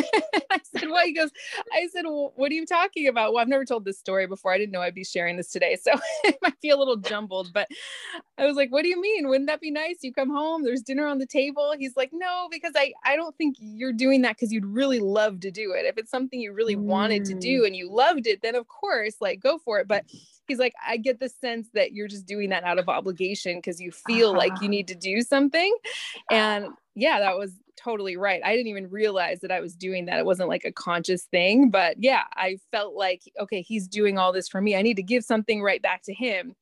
I 0.51 0.59
said, 0.63 0.89
well, 0.89 1.05
he 1.05 1.13
goes, 1.13 1.31
I 1.71 1.87
said, 1.93 2.03
well, 2.03 2.33
what 2.35 2.51
are 2.51 2.55
you 2.55 2.65
talking 2.65 3.07
about? 3.07 3.31
Well, 3.31 3.41
I've 3.41 3.47
never 3.47 3.63
told 3.63 3.85
this 3.85 3.97
story 3.97 4.27
before. 4.27 4.51
I 4.51 4.57
didn't 4.57 4.73
know 4.73 4.81
I'd 4.81 4.93
be 4.93 5.05
sharing 5.05 5.37
this 5.37 5.49
today. 5.49 5.77
So 5.81 5.91
it 6.25 6.37
might 6.41 6.59
be 6.59 6.71
a 6.71 6.77
little 6.77 6.97
jumbled, 6.97 7.51
but 7.53 7.69
I 8.37 8.45
was 8.45 8.57
like, 8.57 8.69
what 8.69 8.83
do 8.83 8.89
you 8.89 8.99
mean? 8.99 9.29
Wouldn't 9.29 9.47
that 9.47 9.61
be 9.61 9.71
nice? 9.71 9.99
You 10.01 10.11
come 10.11 10.29
home, 10.29 10.63
there's 10.63 10.81
dinner 10.81 11.07
on 11.07 11.19
the 11.19 11.25
table. 11.25 11.73
He's 11.77 11.95
like, 11.95 12.11
no, 12.11 12.49
because 12.51 12.73
I, 12.75 12.91
I 13.05 13.15
don't 13.15 13.35
think 13.37 13.55
you're 13.59 13.93
doing 13.93 14.23
that 14.23 14.35
because 14.35 14.51
you'd 14.51 14.65
really 14.65 14.99
love 14.99 15.39
to 15.41 15.51
do 15.51 15.71
it. 15.71 15.85
If 15.85 15.97
it's 15.97 16.11
something 16.11 16.41
you 16.41 16.51
really 16.51 16.75
wanted 16.75 17.23
to 17.25 17.33
do 17.33 17.61
mm. 17.61 17.67
and 17.67 17.75
you 17.77 17.89
loved 17.89 18.27
it, 18.27 18.41
then 18.41 18.55
of 18.55 18.67
course, 18.67 19.15
like 19.21 19.39
go 19.39 19.57
for 19.57 19.79
it. 19.79 19.87
But 19.87 20.05
he's 20.47 20.59
like, 20.59 20.73
I 20.85 20.97
get 20.97 21.19
the 21.19 21.29
sense 21.29 21.69
that 21.73 21.93
you're 21.93 22.07
just 22.07 22.25
doing 22.25 22.49
that 22.49 22.63
out 22.63 22.79
of 22.79 22.89
obligation 22.89 23.57
because 23.57 23.79
you 23.79 23.91
feel 23.91 24.29
uh-huh. 24.29 24.37
like 24.37 24.51
you 24.51 24.55
uh-huh. 24.55 24.67
need 24.67 24.87
to 24.89 24.95
do 24.95 25.21
something. 25.21 25.73
And 26.29 26.67
yeah, 26.95 27.19
that 27.19 27.37
was 27.37 27.53
totally 27.75 28.17
right. 28.17 28.41
I 28.43 28.55
didn't 28.55 28.67
even 28.67 28.89
realize 28.89 29.39
that 29.41 29.51
I 29.51 29.59
was 29.59 29.75
doing 29.75 30.05
that. 30.05 30.19
It 30.19 30.25
wasn't 30.25 30.49
like 30.49 30.65
a 30.65 30.71
conscious 30.71 31.23
thing, 31.23 31.69
but 31.69 31.97
yeah, 31.99 32.23
I 32.33 32.57
felt 32.71 32.95
like, 32.95 33.21
okay, 33.39 33.61
he's 33.61 33.87
doing 33.87 34.17
all 34.17 34.31
this 34.31 34.47
for 34.47 34.61
me. 34.61 34.75
I 34.75 34.81
need 34.81 34.97
to 34.97 35.03
give 35.03 35.23
something 35.23 35.61
right 35.61 35.81
back 35.81 36.03
to 36.03 36.13
him. 36.13 36.55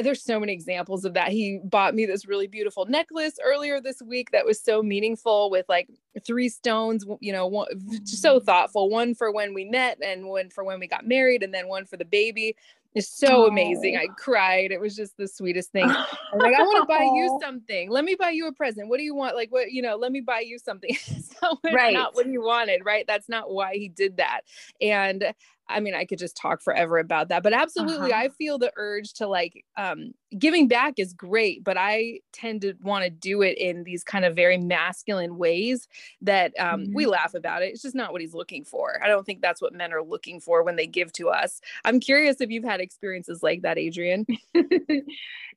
there's 0.00 0.22
so 0.22 0.38
many 0.38 0.52
examples 0.52 1.04
of 1.04 1.14
that. 1.14 1.32
He 1.32 1.60
bought 1.64 1.96
me 1.96 2.06
this 2.06 2.26
really 2.26 2.46
beautiful 2.46 2.86
necklace 2.86 3.34
earlier 3.44 3.80
this 3.80 4.00
week 4.00 4.30
that 4.30 4.46
was 4.46 4.62
so 4.62 4.82
meaningful 4.82 5.50
with 5.50 5.66
like 5.68 5.88
three 6.24 6.48
stones, 6.48 7.04
you 7.20 7.32
know, 7.32 7.48
one, 7.48 7.66
so 8.06 8.38
thoughtful. 8.38 8.88
One 8.88 9.14
for 9.14 9.32
when 9.32 9.52
we 9.52 9.64
met 9.64 9.98
and 10.02 10.28
one 10.28 10.48
for 10.50 10.62
when 10.62 10.78
we 10.78 10.86
got 10.86 11.06
married 11.06 11.42
and 11.42 11.52
then 11.52 11.66
one 11.66 11.86
for 11.86 11.96
the 11.96 12.04
baby. 12.04 12.56
It's 12.94 13.08
so 13.08 13.46
amazing. 13.46 13.96
Oh. 13.96 14.02
I 14.02 14.06
cried. 14.16 14.72
It 14.72 14.80
was 14.80 14.96
just 14.96 15.16
the 15.16 15.28
sweetest 15.28 15.70
thing. 15.70 15.84
I'm 16.32 16.38
like, 16.38 16.54
I 16.54 16.62
want 16.62 16.82
to 16.82 16.86
buy 16.86 17.04
you 17.04 17.28
oh. 17.30 17.40
something. 17.40 17.90
Let 17.90 18.04
me 18.04 18.16
buy 18.18 18.30
you 18.30 18.48
a 18.48 18.52
present. 18.52 18.88
What 18.88 18.98
do 18.98 19.04
you 19.04 19.14
want? 19.14 19.36
Like, 19.36 19.50
what, 19.50 19.70
you 19.70 19.82
know, 19.82 19.96
let 19.96 20.10
me 20.10 20.20
buy 20.20 20.40
you 20.40 20.58
something. 20.58 20.94
so 21.04 21.58
right. 21.72 21.94
not 21.94 22.14
what 22.14 22.26
he 22.26 22.38
wanted, 22.38 22.84
right? 22.84 23.04
That's 23.06 23.28
not 23.28 23.50
why 23.50 23.74
he 23.74 23.88
did 23.88 24.16
that. 24.16 24.42
And 24.80 25.32
I 25.70 25.80
mean, 25.80 25.94
I 25.94 26.04
could 26.04 26.18
just 26.18 26.36
talk 26.36 26.62
forever 26.62 26.98
about 26.98 27.28
that, 27.28 27.42
but 27.42 27.52
absolutely, 27.52 28.12
uh-huh. 28.12 28.24
I 28.24 28.28
feel 28.28 28.58
the 28.58 28.72
urge 28.76 29.14
to 29.14 29.26
like 29.26 29.64
um, 29.76 30.12
giving 30.38 30.68
back 30.68 30.94
is 30.98 31.12
great, 31.12 31.64
but 31.64 31.76
I 31.76 32.20
tend 32.32 32.62
to 32.62 32.74
want 32.82 33.04
to 33.04 33.10
do 33.10 33.42
it 33.42 33.58
in 33.58 33.84
these 33.84 34.04
kind 34.04 34.24
of 34.24 34.36
very 34.36 34.58
masculine 34.58 35.38
ways 35.38 35.88
that 36.22 36.52
um, 36.58 36.82
mm-hmm. 36.82 36.94
we 36.94 37.06
laugh 37.06 37.34
about 37.34 37.62
it. 37.62 37.66
It's 37.66 37.82
just 37.82 37.94
not 37.94 38.12
what 38.12 38.20
he's 38.20 38.34
looking 38.34 38.64
for. 38.64 39.00
I 39.02 39.08
don't 39.08 39.24
think 39.24 39.40
that's 39.40 39.62
what 39.62 39.72
men 39.72 39.92
are 39.92 40.02
looking 40.02 40.40
for 40.40 40.62
when 40.62 40.76
they 40.76 40.86
give 40.86 41.12
to 41.14 41.28
us. 41.28 41.60
I'm 41.84 42.00
curious 42.00 42.40
if 42.40 42.50
you've 42.50 42.64
had 42.64 42.80
experiences 42.80 43.42
like 43.42 43.62
that, 43.62 43.78
Adrienne. 43.78 44.26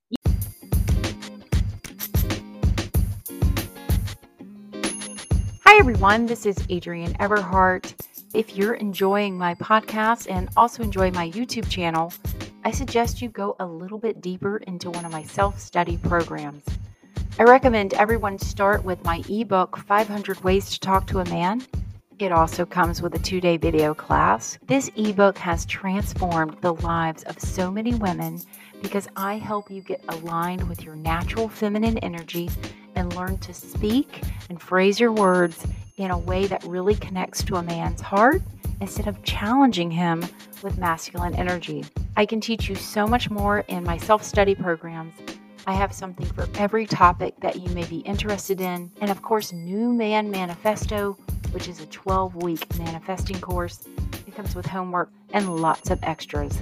Hi, 5.74 5.80
everyone. 5.80 6.28
This 6.28 6.46
is 6.46 6.56
Adrienne 6.70 7.16
Everheart. 7.16 7.96
If 8.36 8.56
you're 8.56 8.76
enjoying 8.76 9.40
my 9.40 9.56
podcast 9.56 10.30
and 10.30 10.48
also 10.56 10.84
enjoy 10.84 11.10
my 11.10 11.32
YouTube 11.32 11.68
channel, 11.68 12.14
I 12.64 12.70
suggest 12.70 13.24
you 13.24 13.30
go 13.30 13.56
a 13.60 13.66
little 13.66 13.98
bit 13.98 14.22
deeper 14.22 14.58
into 14.58 14.92
one 14.92 15.04
of 15.04 15.12
my 15.12 15.24
self 15.24 15.60
study 15.60 15.98
programs. 15.98 16.64
I 17.40 17.44
recommend 17.46 17.96
everyone 17.96 18.38
start 18.38 18.84
with 18.84 19.04
my 19.04 19.24
ebook, 19.28 19.76
500 19.76 20.44
Ways 20.44 20.70
to 20.70 20.80
Talk 20.80 21.08
to 21.08 21.22
a 21.22 21.26
Man. 21.26 21.66
It 22.20 22.32
also 22.32 22.68
comes 22.68 23.02
with 23.02 23.16
a 23.16 23.20
two 23.20 23.42
day 23.42 23.58
video 23.58 23.96
class. 23.96 24.60
This 24.68 24.92
ebook 24.96 25.40
has 25.40 25.66
transformed 25.66 26.56
the 26.62 26.76
lives 26.76 27.24
of 27.24 27.40
so 27.40 27.72
many 27.72 27.96
women 27.96 28.40
because 28.84 29.08
I 29.16 29.38
help 29.38 29.72
you 29.72 29.82
get 29.82 30.04
aligned 30.10 30.68
with 30.70 30.84
your 30.84 30.96
natural 30.96 31.48
feminine 31.50 31.98
energy 32.00 32.50
and 32.96 33.16
learn 33.16 33.40
to 33.40 33.54
speak 33.54 34.22
and 34.50 34.62
phrase 34.62 35.00
your 35.00 35.12
words 35.12 35.66
in 35.98 36.12
a 36.12 36.18
way 36.18 36.46
that 36.48 36.64
really 36.66 36.94
connects 36.96 37.44
to 37.46 37.56
a 37.56 37.64
man's 37.64 38.02
heart 38.02 38.42
instead 38.82 39.08
of 39.08 39.24
challenging 39.24 39.90
him 39.90 40.24
with 40.62 40.78
masculine 40.78 41.34
energy. 41.36 41.86
I 42.18 42.26
can 42.26 42.42
teach 42.42 42.68
you 42.68 42.76
so 42.76 43.08
much 43.08 43.30
more 43.30 43.60
in 43.70 43.84
my 43.84 43.98
self 43.98 44.22
study 44.22 44.54
programs. 44.54 45.14
I 45.66 45.74
have 45.74 45.94
something 45.94 46.26
for 46.26 46.48
every 46.56 46.86
topic 46.86 47.36
that 47.40 47.56
you 47.56 47.70
may 47.70 47.86
be 47.86 48.00
interested 48.00 48.60
in. 48.60 48.92
And 49.00 49.10
of 49.10 49.22
course, 49.22 49.54
New 49.54 49.94
Man 49.94 50.30
Manifesto, 50.30 51.14
which 51.52 51.70
is 51.70 51.80
a 51.80 51.86
12 51.86 52.36
week 52.36 52.78
manifesting 52.78 53.40
course. 53.40 53.88
It 54.28 54.36
comes 54.36 54.56
with 54.56 54.66
homework 54.66 55.10
and 55.32 55.62
lots 55.62 55.90
of 55.90 56.00
extras. 56.04 56.62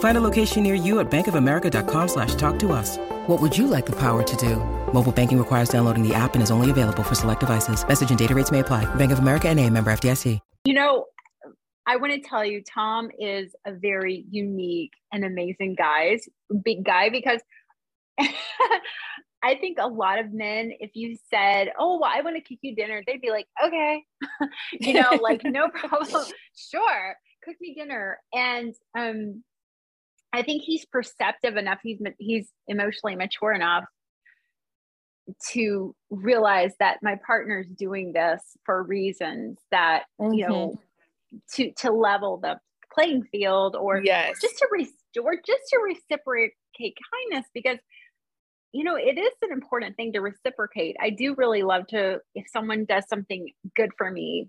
Find 0.00 0.16
a 0.16 0.20
location 0.20 0.62
near 0.62 0.74
you 0.74 1.00
at 1.00 1.10
bankofamerica.com 1.10 2.08
slash 2.08 2.36
talk 2.36 2.58
to 2.60 2.72
us. 2.72 2.98
What 3.26 3.40
would 3.40 3.56
you 3.56 3.66
like 3.66 3.86
the 3.86 3.96
power 3.96 4.22
to 4.22 4.36
do? 4.36 4.56
Mobile 4.92 5.12
banking 5.12 5.38
requires 5.38 5.68
downloading 5.68 6.06
the 6.06 6.14
app 6.14 6.34
and 6.34 6.42
is 6.42 6.50
only 6.52 6.70
available 6.70 7.02
for 7.02 7.16
select 7.16 7.40
devices. 7.40 7.86
Message 7.88 8.10
and 8.10 8.18
data 8.18 8.34
rates 8.34 8.52
may 8.52 8.60
apply. 8.60 8.84
Bank 8.94 9.10
of 9.10 9.18
America 9.18 9.48
and 9.48 9.58
a 9.58 9.68
member 9.68 9.90
FDIC. 9.90 10.38
You 10.64 10.74
know, 10.74 11.06
I 11.86 11.96
want 11.96 12.12
to 12.12 12.20
tell 12.20 12.44
you, 12.44 12.62
Tom 12.62 13.10
is 13.18 13.54
a 13.66 13.72
very 13.72 14.24
unique 14.30 14.92
and 15.12 15.24
amazing 15.24 15.74
guy, 15.76 16.18
big 16.64 16.84
guy, 16.84 17.10
because 17.10 17.40
I 19.42 19.56
think 19.56 19.78
a 19.80 19.88
lot 19.88 20.20
of 20.20 20.32
men, 20.32 20.72
if 20.78 20.92
you 20.94 21.16
said, 21.28 21.72
"Oh, 21.78 21.98
well, 22.00 22.10
I 22.14 22.20
want 22.22 22.36
to 22.36 22.42
cook 22.42 22.58
you 22.62 22.76
dinner," 22.76 23.02
they'd 23.04 23.20
be 23.20 23.30
like, 23.30 23.46
"Okay," 23.64 24.04
you 24.80 24.94
know, 24.94 25.18
like 25.20 25.42
no 25.44 25.68
problem, 25.74 26.24
sure, 26.56 27.16
cook 27.44 27.56
me 27.60 27.74
dinner. 27.74 28.18
And 28.32 28.74
um, 28.96 29.42
I 30.32 30.42
think 30.42 30.62
he's 30.62 30.86
perceptive 30.86 31.56
enough. 31.56 31.78
He's 31.82 32.00
he's 32.18 32.48
emotionally 32.66 33.16
mature 33.16 33.52
enough 33.52 33.84
to 35.52 35.94
realize 36.10 36.72
that 36.78 36.98
my 37.02 37.16
partner's 37.26 37.66
doing 37.68 38.12
this 38.12 38.42
for 38.64 38.82
reasons 38.82 39.58
that 39.70 40.04
mm-hmm. 40.20 40.34
you 40.34 40.48
know 40.48 40.80
to 41.54 41.72
to 41.78 41.90
level 41.90 42.38
the 42.38 42.58
playing 42.92 43.22
field 43.30 43.76
or 43.76 44.02
yes. 44.02 44.38
just 44.40 44.58
to 44.58 44.68
restore 44.70 45.34
just 45.46 45.62
to 45.70 45.78
reciprocate 45.82 46.52
kindness 46.78 47.46
because 47.54 47.78
you 48.72 48.84
know 48.84 48.96
it 48.96 49.18
is 49.18 49.32
an 49.42 49.52
important 49.52 49.96
thing 49.96 50.12
to 50.12 50.20
reciprocate 50.20 50.96
i 51.00 51.08
do 51.08 51.34
really 51.36 51.62
love 51.62 51.86
to 51.86 52.18
if 52.34 52.44
someone 52.52 52.84
does 52.84 53.04
something 53.08 53.48
good 53.76 53.90
for 53.96 54.10
me 54.10 54.48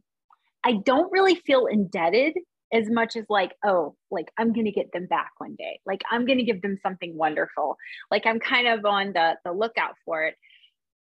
i 0.66 0.74
don't 0.86 1.12
really 1.12 1.36
feel 1.36 1.68
indebted 1.68 2.34
as 2.74 2.90
much 2.90 3.16
as 3.16 3.26
like 3.30 3.54
oh 3.64 3.96
like 4.12 4.32
i'm 4.38 4.52
to 4.66 4.72
get 4.72 4.92
them 4.92 5.06
back 5.06 5.32
one 5.38 5.56
day. 5.58 5.80
Like 5.86 6.02
i'm 6.12 6.26
to 6.40 6.44
give 6.44 6.62
them 6.62 6.78
something 6.84 7.16
wonderful. 7.16 7.78
Like 8.12 8.26
i'm 8.26 8.40
kind 8.40 8.68
of 8.68 8.86
on 8.86 9.14
the 9.14 9.36
the 9.46 9.52
lookout 9.52 9.96
for 10.06 10.24
it. 10.24 10.36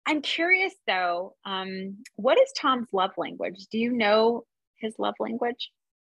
I'm 0.06 0.20
curious 0.20 0.74
though 0.86 1.34
um 1.44 1.98
what 2.16 2.38
is 2.40 2.52
tom's 2.60 2.88
love 2.92 3.12
language? 3.16 3.66
Do 3.70 3.78
you 3.78 3.92
know 3.92 4.44
his 4.80 4.94
love 4.98 5.14
language 5.20 5.70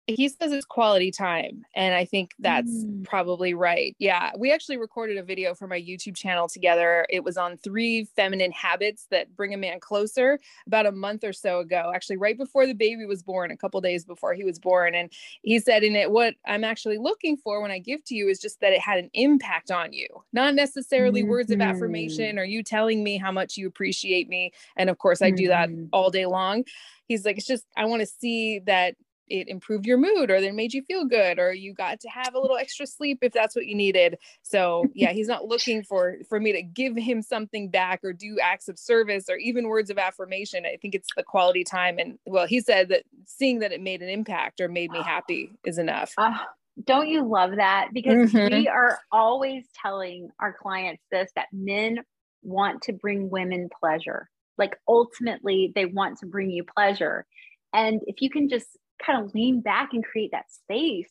he 0.07 0.29
says 0.29 0.51
it's 0.51 0.65
quality 0.65 1.11
time 1.11 1.65
and 1.75 1.95
i 1.95 2.05
think 2.05 2.33
that's 2.41 2.85
mm. 2.85 3.05
probably 3.05 3.55
right 3.55 3.95
yeah 3.99 4.31
we 4.37 4.51
actually 4.51 4.77
recorded 4.77 5.17
a 5.17 5.23
video 5.23 5.55
for 5.55 5.69
my 5.69 5.81
youtube 5.81 6.17
channel 6.17 6.49
together 6.49 7.07
it 7.09 7.23
was 7.23 7.37
on 7.37 7.57
three 7.57 8.05
feminine 8.17 8.51
habits 8.51 9.07
that 9.11 9.35
bring 9.37 9.55
a 9.55 9.57
man 9.57 9.79
closer 9.79 10.41
about 10.67 10.87
a 10.87 10.93
month 10.93 11.23
or 11.23 11.33
so 11.33 11.61
ago 11.61 11.93
actually 11.95 12.17
right 12.17 12.37
before 12.37 12.67
the 12.67 12.73
baby 12.73 13.07
was 13.07 13.23
born 13.23 13.51
a 13.51 13.57
couple 13.57 13.81
days 13.81 14.05
before 14.05 14.35
he 14.35 14.45
was 14.45 14.59
born 14.59 14.95
and 14.95 15.13
he 15.43 15.59
said 15.59 15.85
in 15.85 15.95
it 15.95 16.11
what 16.11 16.35
i'm 16.47 16.65
actually 16.65 16.99
looking 16.99 17.37
for 17.37 17.63
when 17.63 17.71
i 17.71 17.79
give 17.79 18.05
to 18.05 18.15
you 18.15 18.29
is 18.29 18.41
just 18.41 18.61
that 18.61 18.73
it 18.73 18.81
had 18.81 18.99
an 18.99 19.11
impact 19.15 19.71
on 19.71 19.93
you 19.93 20.09
not 20.33 20.55
necessarily 20.55 21.23
mm-hmm. 21.23 21.31
words 21.31 21.53
of 21.53 21.61
affirmation 21.61 22.39
or 22.39 22.45
you 22.45 22.63
telling 22.63 23.05
me 23.05 23.17
how 23.17 23.31
much 23.31 23.57
you 23.57 23.69
appreciate 23.69 24.29
me 24.29 24.53
and 24.77 24.91
of 24.91 24.99
course 24.99 25.23
i 25.23 25.29
mm-hmm. 25.29 25.37
do 25.37 25.49
that 25.49 25.69
mm-hmm. 25.69 25.87
all 25.93 26.11
day 26.11 26.27
long 26.27 26.65
he's 27.07 27.25
like 27.25 27.37
it's 27.37 27.47
just 27.47 27.65
i 27.77 27.85
want 27.85 28.01
to 28.01 28.07
see 28.07 28.59
that 28.59 28.97
it 29.33 29.49
improved 29.49 29.87
your 29.87 29.97
mood 29.97 30.31
or 30.31 30.41
that 30.41 30.55
made 30.55 30.75
you 30.75 30.83
feel 30.83 31.07
good 31.07 31.39
or 31.39 31.55
you 31.55 31.73
got 31.73 31.99
to 32.01 32.09
have 32.09 32.35
a 32.35 32.39
little 32.39 32.59
extra 32.59 32.87
sleep 32.87 33.19
if 33.23 33.33
that's 33.33 33.57
what 33.57 33.67
you 33.67 33.75
needed. 33.75 34.19
So 34.43 34.85
yeah 34.95 35.13
he's 35.13 35.29
not 35.29 35.47
looking 35.47 35.83
for 35.83 36.19
for 36.29 36.39
me 36.39 36.53
to 36.53 36.63
give 36.63 36.97
him 36.97 37.23
something 37.23 37.71
back 37.71 38.01
or 38.05 38.13
do 38.13 38.39
acts 38.41 38.69
of 38.69 38.79
service 38.79 39.31
or 39.31 39.37
even 39.37 39.69
words 39.69 39.89
of 39.89 39.97
affirmation. 39.97 40.67
I 40.67 40.77
think 40.77 40.95
it's 40.95 41.09
the 41.17 41.23
quality 41.23 41.65
time 41.65 41.99
and 41.99 42.19
well 42.27 42.47
he 42.47 42.61
said 42.61 42.91
that 42.91 43.05
seeing 43.25 43.61
that 43.61 43.73
it 43.73 43.81
made 43.81 44.03
an 44.03 44.11
impact 44.11 44.61
or 44.61 44.69
made 44.69 44.91
me 44.91 45.03
happy 45.03 45.51
is 45.65 45.79
enough. 45.79 46.13
Uh, 46.19 46.37
don't 46.85 47.09
you 47.09 47.27
love 47.27 47.53
that? 47.57 47.89
Because 47.93 48.33
mm-hmm. 48.33 48.55
we 48.55 48.69
are 48.69 48.99
always 49.11 49.65
telling 49.81 50.29
our 50.41 50.53
clients 50.53 51.03
this 51.11 51.31
that 51.37 51.47
men 51.53 51.99
want 52.43 52.83
to 52.83 52.93
bring 52.93 53.31
women 53.31 53.69
pleasure. 53.81 54.29
Like 54.59 54.77
ultimately 54.87 55.73
they 55.75 55.87
want 55.87 56.19
to 56.19 56.27
bring 56.27 56.51
you 56.51 56.65
pleasure. 56.65 57.25
And 57.73 58.01
if 58.07 58.21
you 58.21 58.29
can 58.29 58.49
just 58.49 58.67
kind 59.05 59.23
of 59.23 59.35
lean 59.35 59.61
back 59.61 59.91
and 59.93 60.05
create 60.05 60.31
that 60.33 60.51
space 60.53 61.11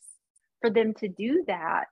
for 0.60 0.70
them 0.70 0.94
to 0.94 1.08
do 1.08 1.44
that, 1.46 1.84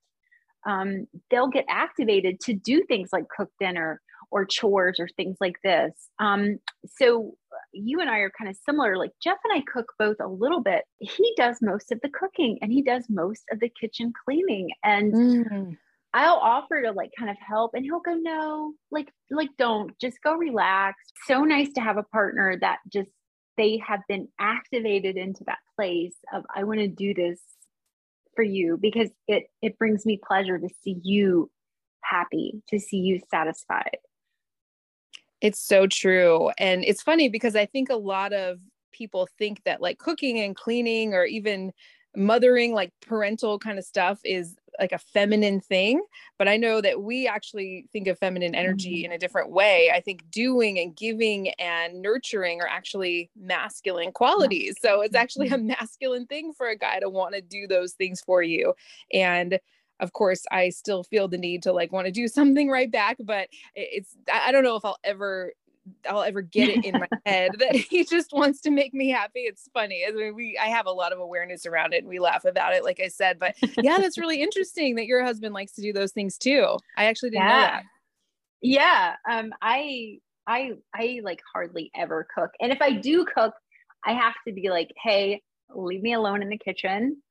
um, 0.67 1.07
they'll 1.31 1.49
get 1.49 1.65
activated 1.69 2.41
to 2.41 2.55
do 2.55 2.85
things 2.85 3.11
like 3.13 3.25
cook 3.35 3.51
dinner 3.59 4.01
or 4.31 4.45
chores 4.45 4.99
or 5.01 5.09
things 5.09 5.37
like 5.41 5.57
this. 5.65 5.93
Um, 6.21 6.59
so 6.87 7.35
you 7.73 8.01
and 8.01 8.09
I 8.09 8.19
are 8.19 8.31
kind 8.37 8.51
of 8.51 8.57
similar. 8.65 8.97
Like 8.97 9.13
Jeff 9.23 9.39
and 9.45 9.59
I 9.59 9.65
cook 9.73 9.93
both 9.99 10.17
a 10.21 10.29
little 10.29 10.61
bit. 10.61 10.85
He 10.99 11.35
does 11.37 11.59
most 11.61 11.93
of 11.93 12.01
the 12.03 12.11
cooking 12.11 12.59
and 12.63 12.73
he 12.73 12.83
does 12.83 13.07
most 13.09 13.43
of 13.53 13.61
the 13.61 13.71
kitchen 13.81 14.13
cleaning. 14.25 14.71
And 14.85 15.13
mm. 15.13 15.77
I'll 16.13 16.37
offer 16.37 16.83
to 16.83 16.93
like 16.93 17.11
kind 17.19 17.31
of 17.31 17.37
help 17.39 17.73
and 17.75 17.85
he'll 17.85 18.01
go, 18.01 18.15
no, 18.15 18.75
like, 18.91 19.13
like 19.31 19.51
don't 19.59 19.99
just 20.01 20.19
go 20.23 20.35
relax. 20.35 20.99
So 21.27 21.45
nice 21.45 21.73
to 21.75 21.81
have 21.81 21.97
a 21.97 22.03
partner 22.05 22.57
that 22.61 22.79
just 22.93 23.11
they 23.57 23.81
have 23.87 24.01
been 24.09 24.29
activated 24.39 25.17
into 25.17 25.45
that 25.45 25.59
place 25.77 26.15
of 26.33 26.45
I 26.55 26.65
want 26.65 26.81
to 26.81 26.89
do 26.89 27.15
this 27.15 27.41
for 28.35 28.43
you 28.43 28.79
because 28.81 29.11
it 29.27 29.45
it 29.61 29.79
brings 29.79 30.07
me 30.07 30.21
pleasure 30.27 30.59
to 30.59 30.69
see 30.83 30.99
you 31.03 31.51
happy, 32.03 32.63
to 32.69 32.79
see 32.79 32.99
you 32.99 33.21
satisfied. 33.31 33.99
It's 35.41 35.61
so 35.61 35.87
true. 35.87 36.51
And 36.59 36.85
it's 36.85 37.03
funny 37.03 37.29
because 37.29 37.57
I 37.57 37.67
think 37.67 37.89
a 37.89 37.97
lot 37.97 38.33
of 38.33 38.59
people 38.93 39.29
think 39.39 39.63
that 39.65 39.81
like 39.81 39.99
cooking 39.99 40.39
and 40.41 40.55
cleaning 40.55 41.15
or 41.15 41.25
even 41.25 41.73
mothering 42.17 42.75
like 42.75 42.93
parental 43.07 43.59
kind 43.59 43.79
of 43.79 43.85
stuff 43.85 44.21
is 44.25 44.57
like 44.81 44.93
a 44.93 44.99
feminine 44.99 45.61
thing 45.61 46.03
but 46.39 46.49
i 46.49 46.57
know 46.57 46.81
that 46.81 47.03
we 47.03 47.29
actually 47.29 47.87
think 47.93 48.09
of 48.09 48.19
feminine 48.19 48.55
energy 48.55 49.03
mm-hmm. 49.03 49.07
in 49.07 49.13
a 49.13 49.19
different 49.19 49.51
way 49.51 49.91
i 49.95 50.01
think 50.01 50.29
doing 50.31 50.79
and 50.79 50.97
giving 50.97 51.49
and 51.61 52.01
nurturing 52.01 52.61
are 52.61 52.69
actually 52.69 53.31
masculine 53.37 54.11
qualities 54.11 54.75
so 54.81 55.03
it's 55.03 55.15
actually 55.15 55.49
a 55.49 55.51
mm-hmm. 55.53 55.69
masculine 55.69 56.27
thing 56.27 56.53
for 56.53 56.69
a 56.69 56.77
guy 56.77 56.99
to 56.99 57.09
want 57.09 57.35
to 57.35 57.41
do 57.41 57.67
those 57.67 57.93
things 57.93 58.21
for 58.21 58.43
you 58.43 58.75
and 59.13 59.61
of 60.01 60.13
course 60.13 60.45
i 60.51 60.71
still 60.71 61.05
feel 61.05 61.29
the 61.29 61.39
need 61.39 61.63
to 61.63 61.73
like 61.73 61.93
want 61.93 62.07
to 62.07 62.13
do 62.13 62.27
something 62.27 62.69
right 62.69 62.91
back 62.91 63.17
but 63.21 63.49
it's 63.75 64.17
i 64.33 64.51
don't 64.51 64.65
know 64.65 64.77
if 64.77 64.85
i'll 64.85 64.99
ever 65.05 65.53
I'll 66.09 66.23
ever 66.23 66.43
get 66.43 66.69
it 66.69 66.85
in 66.85 66.99
my 66.99 67.09
head 67.27 67.53
that 67.59 67.75
he 67.75 68.05
just 68.05 68.33
wants 68.33 68.61
to 68.63 68.71
make 68.71 68.95
me 68.95 69.09
happy. 69.11 69.41
It's 69.41 69.69
funny. 69.73 70.05
I 70.07 70.13
mean, 70.13 70.35
we 70.35 70.59
I 70.61 70.67
have 70.67 70.87
a 70.87 70.91
lot 70.91 71.13
of 71.13 71.19
awareness 71.19 71.67
around 71.67 71.95
it 71.95 71.99
and 71.99 72.09
we 72.09 72.19
laugh 72.19 72.45
about 72.45 72.75
it, 72.75 72.85
like 72.85 73.01
I 73.01 73.09
said. 73.09 73.39
But 73.39 73.55
yeah, 73.79 73.99
that's 73.99 74.19
really 74.19 74.43
interesting 74.43 74.97
that 74.97 75.07
your 75.07 75.25
husband 75.25 75.55
likes 75.55 75.73
to 75.73 75.83
do 75.83 75.93
those 75.93 76.13
things 76.13 76.39
too. 76.39 76.77
I 76.97 77.07
actually 77.07 77.31
didn't 77.31 77.49
yeah. 77.49 77.55
know 77.55 77.61
that. 77.61 77.83
Yeah. 78.63 79.17
Um, 79.31 79.53
I 79.63 80.19
I 80.47 80.73
I 80.95 81.21
like 81.23 81.41
hardly 81.53 81.91
ever 81.95 82.27
cook. 82.35 82.51
And 82.61 82.73
if 82.73 82.83
I 82.83 82.93
do 82.93 83.25
cook, 83.25 83.55
I 84.05 84.13
have 84.13 84.35
to 84.47 84.53
be 84.53 84.71
like, 84.71 84.91
hey, 85.03 85.43
leave 85.75 86.03
me 86.03 86.15
alone 86.15 86.43
in 86.43 86.49
the 86.49 86.59
kitchen. 86.59 87.23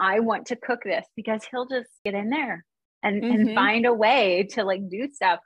I 0.00 0.20
want 0.20 0.46
to 0.46 0.56
cook 0.56 0.80
this 0.84 1.06
because 1.16 1.42
he'll 1.50 1.66
just 1.66 1.90
get 2.04 2.14
in 2.14 2.30
there 2.30 2.64
and, 3.02 3.22
mm-hmm. 3.22 3.34
and 3.34 3.54
find 3.54 3.86
a 3.86 3.92
way 3.92 4.48
to 4.52 4.64
like 4.64 4.88
do 4.88 5.08
stuff. 5.12 5.40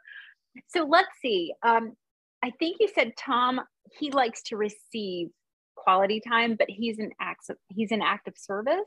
So 0.68 0.84
let's 0.84 1.08
see. 1.22 1.54
Um, 1.62 1.92
I 2.42 2.50
think 2.50 2.78
you 2.80 2.88
said 2.94 3.12
Tom, 3.16 3.60
he 3.98 4.10
likes 4.10 4.42
to 4.44 4.56
receive 4.56 5.28
quality 5.76 6.20
time, 6.20 6.56
but 6.56 6.68
he's 6.68 6.98
an 6.98 7.10
act 7.20 7.50
of, 7.50 7.56
he's 7.68 7.92
an 7.92 8.02
act 8.02 8.28
of 8.28 8.34
service, 8.36 8.78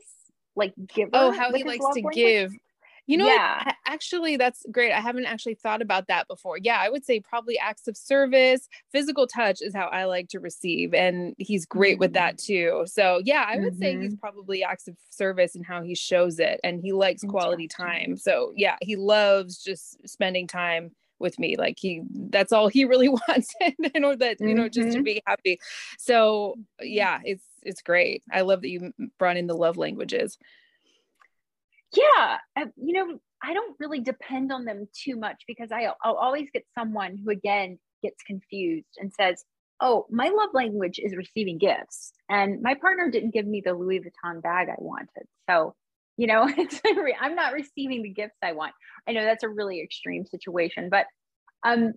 like 0.55 0.73
giver. 0.93 1.11
Oh, 1.13 1.31
how 1.31 1.53
he 1.53 1.63
likes 1.63 1.79
to 1.79 1.91
language? 1.91 2.15
give. 2.15 2.51
You 3.07 3.17
know, 3.17 3.27
yeah. 3.27 3.63
What? 3.63 3.75
actually, 3.85 4.35
that's 4.35 4.65
great. 4.71 4.91
I 4.91 4.99
haven't 4.99 5.25
actually 5.25 5.53
thought 5.53 5.83
about 5.83 6.07
that 6.07 6.27
before. 6.27 6.57
Yeah, 6.57 6.77
I 6.79 6.89
would 6.89 7.05
say 7.05 7.19
probably 7.19 7.57
acts 7.59 7.87
of 7.87 7.95
service, 7.95 8.67
physical 8.91 9.27
touch 9.27 9.61
is 9.61 9.75
how 9.75 9.87
I 9.87 10.05
like 10.05 10.29
to 10.29 10.39
receive, 10.39 10.93
and 10.95 11.35
he's 11.37 11.67
great 11.67 11.93
mm-hmm. 11.93 11.99
with 11.99 12.13
that 12.13 12.37
mm. 12.37 12.45
too. 12.45 12.83
So, 12.87 13.21
yeah, 13.23 13.45
I 13.47 13.57
would 13.57 13.73
mm-hmm. 13.73 13.81
say 13.81 13.97
he's 13.97 14.13
mm-hmm. 14.13 14.19
probably 14.19 14.63
acts 14.63 14.87
of 14.87 14.97
service 15.11 15.55
and 15.55 15.63
how 15.63 15.83
he 15.83 15.93
shows 15.93 16.39
it, 16.39 16.59
and 16.63 16.81
he 16.81 16.93
likes 16.93 17.21
quality 17.23 17.67
time. 17.67 18.17
So, 18.17 18.53
yeah, 18.55 18.77
he 18.81 18.95
loves 18.95 19.63
just 19.63 19.97
spending 20.09 20.47
time 20.47 20.89
with 21.19 21.39
me 21.39 21.55
like 21.57 21.75
he 21.79 22.01
that's 22.29 22.51
all 22.51 22.67
he 22.67 22.85
really 22.85 23.09
wants 23.27 23.53
in 23.93 24.03
order 24.03 24.17
that 24.17 24.37
you 24.39 24.53
know 24.53 24.67
just 24.67 24.89
to 24.89 24.95
mm-hmm. 24.95 25.03
be 25.03 25.21
happy. 25.25 25.59
So 25.97 26.55
yeah 26.81 27.19
it's 27.23 27.45
it's 27.63 27.81
great. 27.81 28.23
I 28.31 28.41
love 28.41 28.61
that 28.61 28.69
you 28.69 28.91
brought 29.17 29.37
in 29.37 29.47
the 29.47 29.55
love 29.55 29.77
languages. 29.77 30.37
Yeah 31.93 32.37
you 32.77 32.93
know 32.93 33.19
i 33.43 33.53
don't 33.53 33.75
really 33.79 33.99
depend 33.99 34.51
on 34.51 34.65
them 34.65 34.87
too 34.93 35.15
much 35.15 35.43
because 35.47 35.71
I, 35.71 35.89
i'll 36.03 36.15
always 36.15 36.49
get 36.53 36.63
someone 36.77 37.17
who 37.17 37.31
again 37.31 37.79
gets 38.03 38.21
confused 38.23 38.97
and 38.97 39.11
says 39.13 39.43
oh 39.81 40.05
my 40.09 40.29
love 40.29 40.49
language 40.53 40.99
is 40.99 41.15
receiving 41.15 41.57
gifts 41.57 42.13
and 42.29 42.61
my 42.61 42.75
partner 42.75 43.09
didn't 43.09 43.33
give 43.33 43.45
me 43.45 43.61
the 43.63 43.73
louis 43.73 43.99
vuitton 43.99 44.41
bag 44.41 44.69
i 44.69 44.75
wanted. 44.77 45.27
So 45.49 45.75
you 46.17 46.27
know 46.27 46.49
i'm 47.21 47.35
not 47.35 47.53
receiving 47.53 48.03
the 48.03 48.09
gifts 48.09 48.37
i 48.43 48.51
want. 48.53 48.73
I 49.07 49.11
know 49.11 49.23
that's 49.23 49.43
a 49.43 49.49
really 49.49 49.81
extreme 49.81 50.25
situation 50.25 50.89
but 50.89 51.05
um 51.65 51.93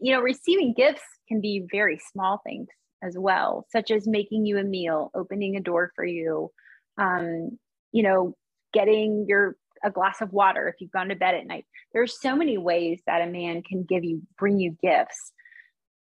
you 0.00 0.12
know 0.12 0.20
receiving 0.20 0.74
gifts 0.76 1.02
can 1.28 1.40
be 1.40 1.66
very 1.70 2.00
small 2.12 2.40
things 2.44 2.68
as 3.02 3.16
well 3.18 3.66
such 3.70 3.90
as 3.90 4.06
making 4.08 4.44
you 4.46 4.58
a 4.58 4.64
meal 4.64 5.10
opening 5.14 5.56
a 5.56 5.60
door 5.60 5.92
for 5.94 6.04
you 6.04 6.50
um 6.98 7.58
you 7.92 8.02
know 8.02 8.34
getting 8.72 9.26
your 9.28 9.56
a 9.82 9.90
glass 9.90 10.20
of 10.20 10.32
water 10.32 10.68
if 10.68 10.80
you've 10.80 10.90
gone 10.90 11.08
to 11.08 11.16
bed 11.16 11.34
at 11.34 11.46
night. 11.46 11.66
There's 11.92 12.20
so 12.20 12.34
many 12.36 12.58
ways 12.58 13.00
that 13.06 13.22
a 13.22 13.30
man 13.30 13.62
can 13.62 13.84
give 13.84 14.04
you 14.04 14.22
bring 14.38 14.58
you 14.58 14.76
gifts. 14.82 15.32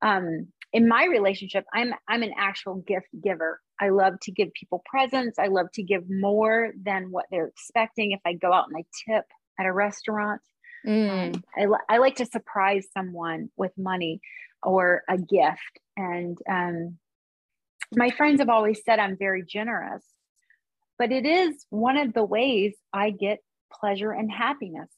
Um 0.02 0.48
in 0.74 0.86
my 0.86 1.06
relationship 1.06 1.64
i'm 1.72 1.94
i'm 2.08 2.22
an 2.22 2.34
actual 2.38 2.76
gift 2.86 3.08
giver. 3.22 3.60
I 3.80 3.88
love 3.88 4.20
to 4.22 4.30
give 4.30 4.52
people 4.52 4.84
presents. 4.86 5.36
I 5.36 5.48
love 5.48 5.66
to 5.74 5.82
give 5.82 6.04
more 6.08 6.72
than 6.80 7.10
what 7.10 7.26
they're 7.30 7.48
expecting. 7.48 8.12
If 8.12 8.20
i 8.26 8.34
go 8.34 8.52
out 8.52 8.66
and 8.68 8.76
i 8.76 8.84
tip 9.06 9.24
at 9.58 9.66
a 9.66 9.72
restaurant 9.72 10.42
mm. 10.86 11.34
um, 11.34 11.44
I, 11.88 11.94
I 11.94 11.98
like 11.98 12.16
to 12.16 12.26
surprise 12.26 12.86
someone 12.92 13.50
with 13.56 13.72
money 13.78 14.20
or 14.62 15.02
a 15.08 15.16
gift. 15.18 15.78
And 15.96 16.38
um, 16.50 16.98
my 17.96 18.10
friends 18.10 18.40
have 18.40 18.48
always 18.48 18.80
said 18.84 18.98
i'm 18.98 19.16
very 19.16 19.42
generous 19.42 20.04
but 20.98 21.12
it 21.12 21.26
is 21.26 21.66
one 21.70 21.96
of 21.96 22.12
the 22.12 22.24
ways 22.24 22.74
i 22.92 23.10
get 23.10 23.38
pleasure 23.72 24.10
and 24.10 24.30
happiness 24.30 24.88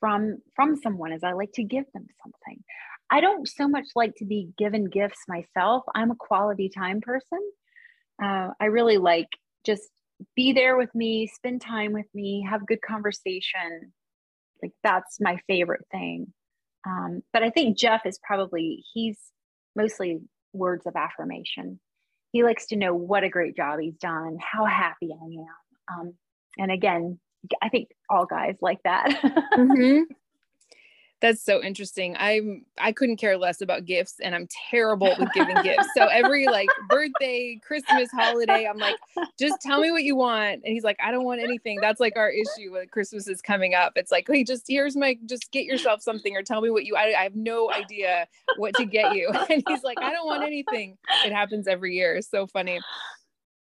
from 0.00 0.38
from 0.54 0.76
someone 0.76 1.12
is 1.12 1.22
i 1.22 1.32
like 1.32 1.52
to 1.52 1.62
give 1.62 1.84
them 1.92 2.06
something 2.22 2.62
I 3.14 3.20
don't 3.20 3.48
so 3.48 3.68
much 3.68 3.84
like 3.94 4.16
to 4.16 4.24
be 4.24 4.48
given 4.58 4.86
gifts 4.86 5.20
myself. 5.28 5.84
I'm 5.94 6.10
a 6.10 6.16
quality 6.16 6.68
time 6.68 7.00
person. 7.00 7.38
Uh, 8.20 8.48
I 8.60 8.64
really 8.64 8.98
like 8.98 9.28
just 9.64 9.84
be 10.34 10.52
there 10.52 10.76
with 10.76 10.92
me, 10.96 11.28
spend 11.28 11.60
time 11.60 11.92
with 11.92 12.08
me, 12.12 12.44
have 12.50 12.66
good 12.66 12.82
conversation. 12.82 13.92
Like 14.60 14.72
that's 14.82 15.18
my 15.20 15.38
favorite 15.46 15.86
thing. 15.92 16.32
Um, 16.84 17.22
but 17.32 17.44
I 17.44 17.50
think 17.50 17.78
Jeff 17.78 18.04
is 18.04 18.18
probably, 18.20 18.82
he's 18.92 19.16
mostly 19.76 20.18
words 20.52 20.84
of 20.84 20.96
affirmation. 20.96 21.78
He 22.32 22.42
likes 22.42 22.66
to 22.66 22.76
know 22.76 22.96
what 22.96 23.22
a 23.22 23.28
great 23.28 23.54
job 23.54 23.78
he's 23.78 23.94
done, 23.94 24.38
how 24.40 24.64
happy 24.64 25.10
I 25.12 25.24
am. 25.24 26.00
Um, 26.00 26.14
and 26.58 26.72
again, 26.72 27.20
I 27.62 27.68
think 27.68 27.90
all 28.10 28.26
guys 28.26 28.56
like 28.60 28.82
that. 28.82 29.06
mm-hmm. 29.54 30.02
That's 31.20 31.42
so 31.42 31.62
interesting. 31.62 32.16
I'm 32.18 32.66
I 32.78 32.92
couldn't 32.92 33.16
care 33.16 33.38
less 33.38 33.60
about 33.62 33.86
gifts 33.86 34.16
and 34.20 34.34
I'm 34.34 34.46
terrible 34.70 35.14
with 35.18 35.32
giving 35.32 35.56
gifts. 35.62 35.88
So 35.96 36.06
every 36.06 36.46
like 36.46 36.68
birthday, 36.88 37.58
Christmas, 37.66 38.10
holiday, 38.10 38.66
I'm 38.66 38.76
like, 38.76 38.96
just 39.38 39.60
tell 39.62 39.80
me 39.80 39.90
what 39.90 40.02
you 40.02 40.16
want. 40.16 40.62
And 40.64 40.74
he's 40.74 40.84
like, 40.84 40.98
I 41.02 41.10
don't 41.10 41.24
want 41.24 41.40
anything. 41.40 41.78
That's 41.80 42.00
like 42.00 42.16
our 42.16 42.30
issue 42.30 42.72
when 42.72 42.88
Christmas 42.88 43.26
is 43.26 43.40
coming 43.40 43.74
up. 43.74 43.92
It's 43.96 44.12
like, 44.12 44.26
hey, 44.28 44.44
just 44.44 44.64
here's 44.68 44.96
my 44.96 45.16
just 45.24 45.50
get 45.50 45.64
yourself 45.64 46.02
something 46.02 46.36
or 46.36 46.42
tell 46.42 46.60
me 46.60 46.68
what 46.68 46.84
you 46.84 46.96
I, 46.96 47.14
I 47.18 47.22
have 47.22 47.36
no 47.36 47.70
idea 47.72 48.26
what 48.56 48.74
to 48.74 48.84
get 48.84 49.14
you. 49.14 49.30
And 49.54 49.62
he's 49.68 49.82
like, 49.82 49.98
I 50.00 50.10
don't 50.10 50.26
want 50.26 50.42
anything. 50.42 50.96
It 51.24 51.32
happens 51.32 51.68
every 51.68 51.94
year. 51.94 52.16
It's 52.16 52.30
so 52.30 52.46
funny. 52.46 52.80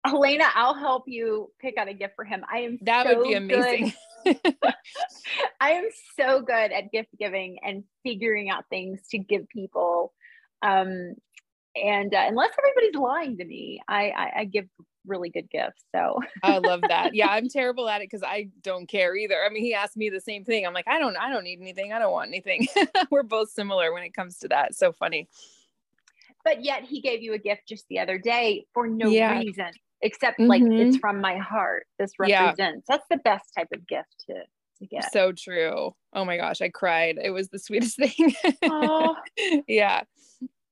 Helena, 0.04 0.44
I'll 0.54 0.74
help 0.74 1.04
you 1.06 1.50
pick 1.58 1.76
out 1.76 1.88
a 1.88 1.94
gift 1.94 2.14
for 2.16 2.24
him. 2.24 2.44
I 2.50 2.60
am 2.60 2.78
that 2.82 3.06
so 3.06 3.18
would 3.18 3.24
be 3.24 3.34
amazing. 3.34 3.92
I 5.61 5.70
am 5.72 5.88
so 6.18 6.42
good 6.42 6.72
at 6.72 6.92
gift 6.92 7.11
giving 7.18 7.59
and 7.62 7.85
figuring 8.02 8.50
out 8.50 8.64
things 8.70 9.00
to 9.11 9.18
give 9.18 9.48
people. 9.48 10.12
Um, 10.62 11.14
and 11.76 12.14
uh, 12.14 12.24
unless 12.26 12.50
everybody's 12.59 13.00
lying 13.00 13.38
to 13.38 13.44
me, 13.44 13.80
I, 13.88 14.11
I, 14.11 14.33
I 14.40 14.44
give 14.44 14.66
really 15.06 15.30
good 15.30 15.48
gifts. 15.50 15.83
So 15.94 16.20
I 16.42 16.59
love 16.59 16.80
that. 16.88 17.14
Yeah, 17.14 17.28
I'm 17.28 17.48
terrible 17.48 17.88
at 17.88 18.02
it 18.02 18.11
because 18.11 18.22
I 18.22 18.48
don't 18.62 18.87
care 18.87 19.16
either. 19.16 19.37
I 19.44 19.50
mean, 19.50 19.62
he 19.62 19.74
asked 19.74 19.96
me 19.96 20.11
the 20.11 20.20
same 20.20 20.44
thing. 20.44 20.66
I'm 20.66 20.74
like, 20.74 20.88
I 20.88 20.98
don't, 20.98 21.16
I 21.16 21.30
don't 21.30 21.44
need 21.44 21.61
anything. 21.61 21.92
I 21.92 21.98
don't 21.98 22.12
want 22.12 22.28
anything. 22.28 22.66
We're 23.11 23.22
both 23.22 23.50
similar 23.50 23.92
when 23.92 24.02
it 24.02 24.14
comes 24.14 24.38
to 24.38 24.48
that. 24.48 24.74
So 24.74 24.92
funny. 24.92 25.28
But 26.44 26.64
yet 26.64 26.85
he 26.85 27.00
gave 27.00 27.22
you 27.22 27.35
a 27.35 27.38
gift 27.38 27.68
just 27.68 27.87
the 27.88 27.98
other 27.98 28.18
day 28.18 28.66
for 28.72 28.87
no 28.88 29.09
yeah. 29.09 29.38
reason 29.38 29.72
except 30.02 30.38
mm-hmm. 30.38 30.48
like 30.48 30.62
it's 30.62 30.70
mm-hmm. 30.70 30.96
from 30.96 31.20
my 31.20 31.36
heart. 31.36 31.86
This 31.98 32.12
represents. 32.18 32.58
Yeah. 32.58 32.72
That's 32.88 33.06
the 33.10 33.18
best 33.18 33.52
type 33.56 33.68
of 33.72 33.86
gift 33.86 34.24
to 34.28 34.34
to 34.78 34.86
get. 34.86 35.12
So 35.12 35.32
true. 35.32 35.94
Oh 36.12 36.24
my 36.24 36.36
gosh, 36.36 36.60
I 36.60 36.68
cried. 36.68 37.18
It 37.22 37.30
was 37.30 37.48
the 37.48 37.58
sweetest 37.58 37.96
thing. 37.98 38.34
oh. 38.64 39.16
yeah. 39.68 40.02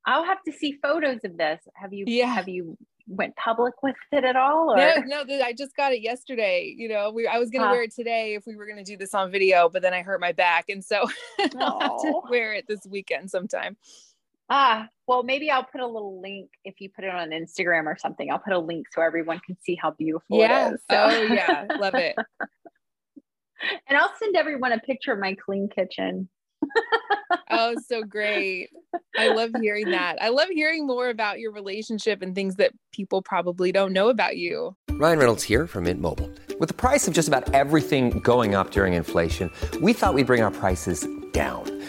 I'll 0.07 0.25
have 0.25 0.43
to 0.45 0.53
see 0.53 0.79
photos 0.83 1.21
of 1.25 1.37
this. 1.37 1.61
Have 1.75 1.93
you 1.93 2.05
yeah. 2.07 2.27
have 2.27 2.49
you 2.49 2.79
went 3.09 3.35
public 3.37 3.75
with 3.83 3.97
it 4.13 4.23
at 4.23 4.37
all 4.37 4.71
or 4.71 4.77
no 5.07 5.23
no 5.23 5.43
i 5.43 5.51
just 5.51 5.75
got 5.75 5.93
it 5.93 6.03
yesterday 6.03 6.75
you 6.77 6.89
know 6.89 7.11
we 7.11 7.27
i 7.27 7.39
was 7.39 7.49
gonna 7.49 7.71
wear 7.71 7.83
it 7.83 7.95
today 7.95 8.35
if 8.35 8.45
we 8.47 8.55
were 8.55 8.67
gonna 8.67 8.85
do 8.85 8.99
this 8.99 9.15
on 9.15 9.31
video 9.31 9.69
but 9.69 9.81
then 9.81 9.95
i 9.95 10.03
hurt 10.03 10.21
my 10.21 10.33
back 10.33 10.67
and 10.69 10.85
so 10.85 11.09
i'll 11.59 11.81
have 11.81 12.03
to 12.03 12.21
wear 12.29 12.53
it 12.53 12.67
this 12.69 12.87
weekend 12.87 13.31
sometime 13.31 13.79
Ah, 14.51 14.89
well, 15.07 15.23
maybe 15.23 15.51
I'll 15.51 15.65
put 15.65 15.81
a 15.81 15.87
little 15.87 16.21
link 16.21 16.51
if 16.65 16.81
you 16.81 16.91
put 16.95 17.05
it 17.05 17.11
on 17.11 17.31
Instagram 17.31 17.87
or 17.87 17.97
something. 17.99 18.31
I'll 18.31 18.39
put 18.39 18.53
a 18.53 18.59
link 18.59 18.87
so 18.93 19.03
everyone 19.03 19.41
can 19.45 19.57
see 19.63 19.75
how 19.75 19.91
beautiful 19.93 20.39
yeah. 20.39 20.69
it 20.69 20.75
is. 20.75 20.81
So. 20.91 20.97
Oh, 20.97 21.23
yeah. 21.33 21.67
Love 21.79 21.95
it. 21.95 22.17
and 23.89 23.99
I'll 23.99 24.13
send 24.19 24.37
everyone 24.37 24.73
a 24.73 24.79
picture 24.79 25.13
of 25.13 25.19
my 25.19 25.35
clean 25.35 25.69
kitchen. 25.69 26.29
oh, 27.51 27.75
so 27.87 28.03
great. 28.03 28.71
I 29.17 29.29
love 29.29 29.51
hearing 29.61 29.91
that. 29.91 30.21
I 30.21 30.29
love 30.29 30.49
hearing 30.49 30.87
more 30.87 31.09
about 31.09 31.39
your 31.39 31.53
relationship 31.53 32.23
and 32.23 32.35
things 32.35 32.57
that 32.57 32.73
people 32.93 33.23
probably 33.23 33.73
don't 33.73 33.93
know 33.93 34.09
about 34.09 34.37
you. 34.37 34.77
Ryan 34.93 35.19
Reynolds 35.19 35.45
here 35.45 35.67
from 35.67 35.85
Mint 35.85 36.01
Mobile. 36.01 36.31
With 36.59 36.69
the 36.69 36.75
price 36.75 37.07
of 37.07 37.15
just 37.15 37.29
about 37.29 37.53
everything 37.55 38.21
going 38.21 38.55
up 38.55 38.71
during 38.71 38.95
inflation, 38.95 39.51
we 39.81 39.93
thought 39.93 40.15
we'd 40.15 40.27
bring 40.27 40.43
our 40.43 40.51
prices 40.51 41.07
down. 41.33 41.78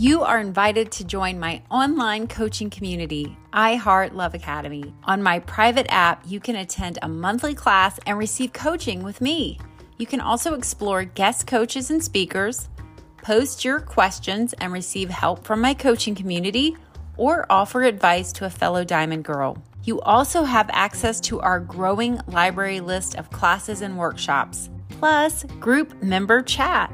You 0.00 0.22
are 0.22 0.40
invited 0.40 0.90
to 0.92 1.04
join 1.04 1.38
my 1.38 1.60
online 1.70 2.26
coaching 2.26 2.70
community, 2.70 3.36
I 3.52 3.74
Heart 3.74 4.16
Love 4.16 4.32
Academy. 4.32 4.94
On 5.04 5.22
my 5.22 5.40
private 5.40 5.88
app, 5.90 6.22
you 6.26 6.40
can 6.40 6.56
attend 6.56 6.98
a 7.02 7.08
monthly 7.08 7.54
class 7.54 8.00
and 8.06 8.16
receive 8.16 8.54
coaching 8.54 9.02
with 9.02 9.20
me. 9.20 9.58
You 9.98 10.06
can 10.06 10.22
also 10.22 10.54
explore 10.54 11.04
guest 11.04 11.46
coaches 11.46 11.90
and 11.90 12.02
speakers, 12.02 12.70
post 13.18 13.62
your 13.62 13.78
questions 13.78 14.54
and 14.54 14.72
receive 14.72 15.10
help 15.10 15.44
from 15.44 15.60
my 15.60 15.74
coaching 15.74 16.14
community, 16.14 16.78
or 17.18 17.44
offer 17.50 17.82
advice 17.82 18.32
to 18.32 18.46
a 18.46 18.50
fellow 18.50 18.84
Diamond 18.84 19.24
Girl. 19.24 19.62
You 19.84 20.00
also 20.00 20.44
have 20.44 20.70
access 20.72 21.20
to 21.28 21.40
our 21.40 21.60
growing 21.60 22.18
library 22.26 22.80
list 22.80 23.16
of 23.16 23.28
classes 23.28 23.82
and 23.82 23.98
workshops, 23.98 24.70
plus 24.88 25.44
group 25.60 26.02
member 26.02 26.40
chat. 26.40 26.90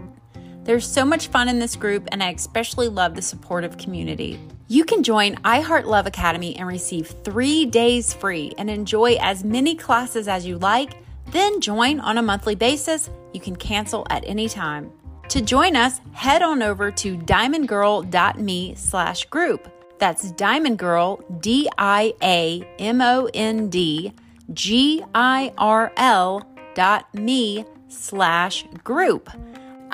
There's 0.67 0.85
so 0.85 1.05
much 1.05 1.29
fun 1.29 1.49
in 1.49 1.61
this 1.61 1.77
group, 1.77 2.09
and 2.11 2.21
I 2.21 2.31
especially 2.31 2.89
love 2.89 3.15
the 3.15 3.23
supportive 3.23 3.79
community. 3.79 4.41
You 4.67 4.85
can 4.85 5.05
join 5.05 5.37
iHeart 5.37 5.85
Love 5.85 6.09
Academy 6.09 6.57
and 6.57 6.67
receive 6.67 7.07
three 7.07 7.67
days 7.67 8.13
free 8.13 8.53
and 8.59 8.69
enjoy 8.69 9.15
as 9.21 9.45
many 9.45 9.77
classes 9.77 10.27
as 10.27 10.45
you 10.45 10.59
like. 10.59 10.97
Then 11.31 11.61
join 11.61 12.01
on 12.01 12.19
a 12.19 12.23
monthly 12.23 12.57
basis. 12.57 13.09
You 13.33 13.39
can 13.39 13.55
cancel 13.55 14.09
at 14.11 14.25
any 14.27 14.49
time. 14.49 14.91
To 15.29 15.41
join 15.41 15.77
us, 15.77 16.01
head 16.13 16.43
on 16.43 16.65
over 16.65 16.91
to 16.91 17.17
diamondgirl.me 17.17 18.75
slash 18.75 19.25
group. 19.27 19.69
That's 19.99 20.33
Diamond 20.33 20.81
Girl, 20.81 21.21
D 21.39 21.69
I 21.79 22.13
A 22.25 22.69
M 22.81 23.01
O 23.01 23.31
N 23.33 23.69
D 23.71 24.13
G 24.53 25.05
I 25.15 25.53
R 25.57 25.93
L 25.97 26.45
dot 26.75 27.15
me 27.15 27.65
slash 27.89 28.67
group. 28.83 29.31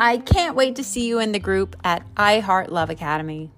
I 0.03 0.19
can't 0.19 0.57
wait 0.57 0.75
to 0.77 0.83
see 0.83 1.07
you 1.07 1.21
in 1.21 1.31
the 1.31 1.39
group 1.39 1.77
at 1.85 2.05
I 2.17 2.41
Heart 2.41 2.73
Love 2.73 2.91
Academy. 2.91 3.53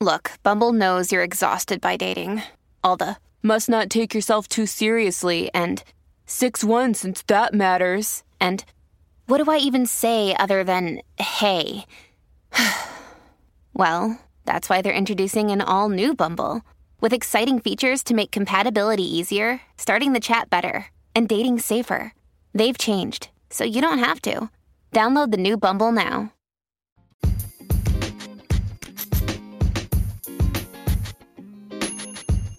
Look, 0.00 0.30
Bumble 0.44 0.72
knows 0.72 1.10
you're 1.10 1.24
exhausted 1.24 1.80
by 1.80 1.96
dating. 1.96 2.42
All 2.84 2.96
the 2.96 3.16
must 3.42 3.68
not 3.68 3.90
take 3.90 4.14
yourself 4.14 4.46
too 4.46 4.66
seriously 4.66 5.50
and 5.52 5.82
6 6.26 6.62
1 6.62 6.94
since 6.94 7.22
that 7.22 7.54
matters. 7.54 8.22
And 8.40 8.64
what 9.26 9.42
do 9.42 9.50
I 9.50 9.56
even 9.56 9.84
say 9.84 10.36
other 10.36 10.62
than 10.62 11.02
hey? 11.18 11.86
well, 13.74 14.16
that's 14.44 14.68
why 14.68 14.80
they're 14.80 14.92
introducing 14.92 15.50
an 15.50 15.60
all 15.60 15.88
new 15.88 16.14
Bumble 16.14 16.62
with 17.00 17.12
exciting 17.12 17.58
features 17.58 18.04
to 18.04 18.14
make 18.14 18.30
compatibility 18.30 19.02
easier, 19.02 19.60
starting 19.76 20.12
the 20.12 20.20
chat 20.20 20.48
better, 20.48 20.86
and 21.16 21.28
dating 21.28 21.58
safer. 21.58 22.12
They've 22.58 22.76
changed, 22.76 23.28
so 23.50 23.62
you 23.62 23.80
don't 23.80 24.00
have 24.00 24.20
to. 24.22 24.50
Download 24.90 25.30
the 25.30 25.36
new 25.36 25.56
Bumble 25.56 25.92
now. 25.92 26.32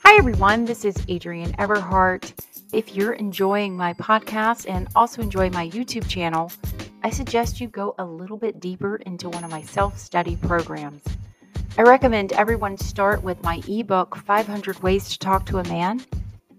Hi, 0.05 0.15
everyone. 0.17 0.63
This 0.63 0.85
is 0.85 0.95
Adrienne 1.09 1.51
Everheart. 1.59 2.31
If 2.71 2.95
you're 2.95 3.11
enjoying 3.11 3.75
my 3.75 3.91
podcast 3.95 4.69
and 4.69 4.87
also 4.95 5.21
enjoy 5.21 5.49
my 5.49 5.67
YouTube 5.67 6.07
channel, 6.07 6.49
I 7.03 7.09
suggest 7.09 7.59
you 7.59 7.67
go 7.67 7.93
a 7.99 8.05
little 8.05 8.37
bit 8.37 8.61
deeper 8.61 8.95
into 8.95 9.27
one 9.27 9.43
of 9.43 9.51
my 9.51 9.63
self 9.63 9.99
study 9.99 10.37
programs. 10.37 11.03
I 11.77 11.81
recommend 11.81 12.31
everyone 12.31 12.77
start 12.77 13.21
with 13.21 13.43
my 13.43 13.61
ebook, 13.67 14.15
500 14.15 14.81
Ways 14.81 15.09
to 15.09 15.19
Talk 15.19 15.45
to 15.47 15.57
a 15.57 15.67
Man. 15.67 16.05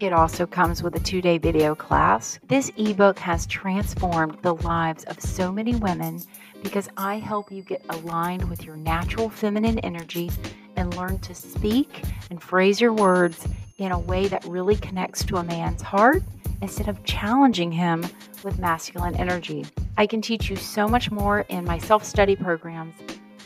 It 0.01 0.13
also 0.13 0.47
comes 0.47 0.81
with 0.81 0.95
a 0.95 0.99
two 0.99 1.21
day 1.21 1.37
video 1.37 1.75
class. 1.75 2.39
This 2.47 2.71
ebook 2.75 3.19
has 3.19 3.45
transformed 3.45 4.39
the 4.41 4.55
lives 4.55 5.03
of 5.03 5.21
so 5.21 5.51
many 5.51 5.75
women 5.75 6.19
because 6.63 6.89
I 6.97 7.19
help 7.19 7.51
you 7.51 7.61
get 7.61 7.85
aligned 7.87 8.49
with 8.49 8.65
your 8.65 8.75
natural 8.75 9.29
feminine 9.29 9.77
energy 9.79 10.31
and 10.75 10.97
learn 10.97 11.19
to 11.19 11.35
speak 11.35 12.01
and 12.31 12.41
phrase 12.41 12.81
your 12.81 12.93
words 12.93 13.47
in 13.77 13.91
a 13.91 13.99
way 13.99 14.27
that 14.27 14.43
really 14.45 14.75
connects 14.75 15.23
to 15.25 15.37
a 15.37 15.43
man's 15.43 15.83
heart 15.83 16.23
instead 16.63 16.87
of 16.87 17.03
challenging 17.03 17.71
him 17.71 18.03
with 18.43 18.57
masculine 18.57 19.15
energy. 19.17 19.67
I 19.97 20.07
can 20.07 20.19
teach 20.19 20.49
you 20.49 20.55
so 20.55 20.87
much 20.87 21.11
more 21.11 21.41
in 21.41 21.63
my 21.63 21.77
self 21.77 22.03
study 22.03 22.35
programs. 22.35 22.95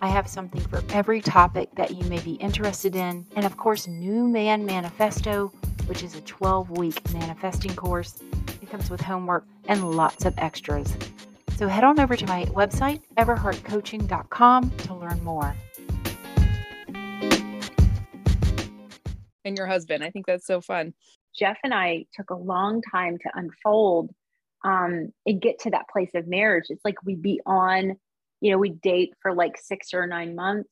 I 0.01 0.07
have 0.07 0.27
something 0.27 0.61
for 0.61 0.81
every 0.89 1.19
topic 1.19 1.69
that 1.75 1.91
you 1.91 2.05
may 2.05 2.19
be 2.19 2.35
interested 2.35 2.95
in. 2.95 3.25
And 3.35 3.45
of 3.45 3.57
course, 3.57 3.87
New 3.87 4.27
Man 4.27 4.65
Manifesto, 4.65 5.51
which 5.87 6.03
is 6.03 6.15
a 6.15 6.21
12 6.21 6.69
week 6.71 7.13
manifesting 7.13 7.75
course. 7.75 8.19
It 8.61 8.69
comes 8.69 8.89
with 8.89 9.01
homework 9.01 9.45
and 9.67 9.91
lots 9.91 10.25
of 10.25 10.33
extras. 10.37 10.95
So 11.57 11.67
head 11.67 11.83
on 11.83 11.99
over 11.99 12.15
to 12.15 12.25
my 12.25 12.45
website, 12.45 13.01
everheartcoaching.com, 13.17 14.69
to 14.71 14.93
learn 14.93 15.23
more. 15.23 15.55
And 19.45 19.57
your 19.57 19.67
husband. 19.67 20.03
I 20.03 20.09
think 20.09 20.25
that's 20.25 20.45
so 20.45 20.59
fun. 20.59 20.93
Jeff 21.37 21.57
and 21.63 21.73
I 21.73 22.05
took 22.13 22.29
a 22.29 22.35
long 22.35 22.81
time 22.91 23.17
to 23.19 23.29
unfold 23.33 24.11
um, 24.63 25.13
and 25.25 25.41
get 25.41 25.59
to 25.59 25.71
that 25.71 25.85
place 25.91 26.11
of 26.15 26.27
marriage. 26.27 26.65
It's 26.69 26.83
like 26.83 26.95
we'd 27.05 27.21
be 27.21 27.39
on, 27.45 27.93
you 28.41 28.51
know, 28.51 28.57
we'd 28.57 28.81
date 28.81 29.13
for 29.21 29.33
like 29.33 29.57
six 29.57 29.93
or 29.93 30.07
nine 30.07 30.35
months 30.35 30.69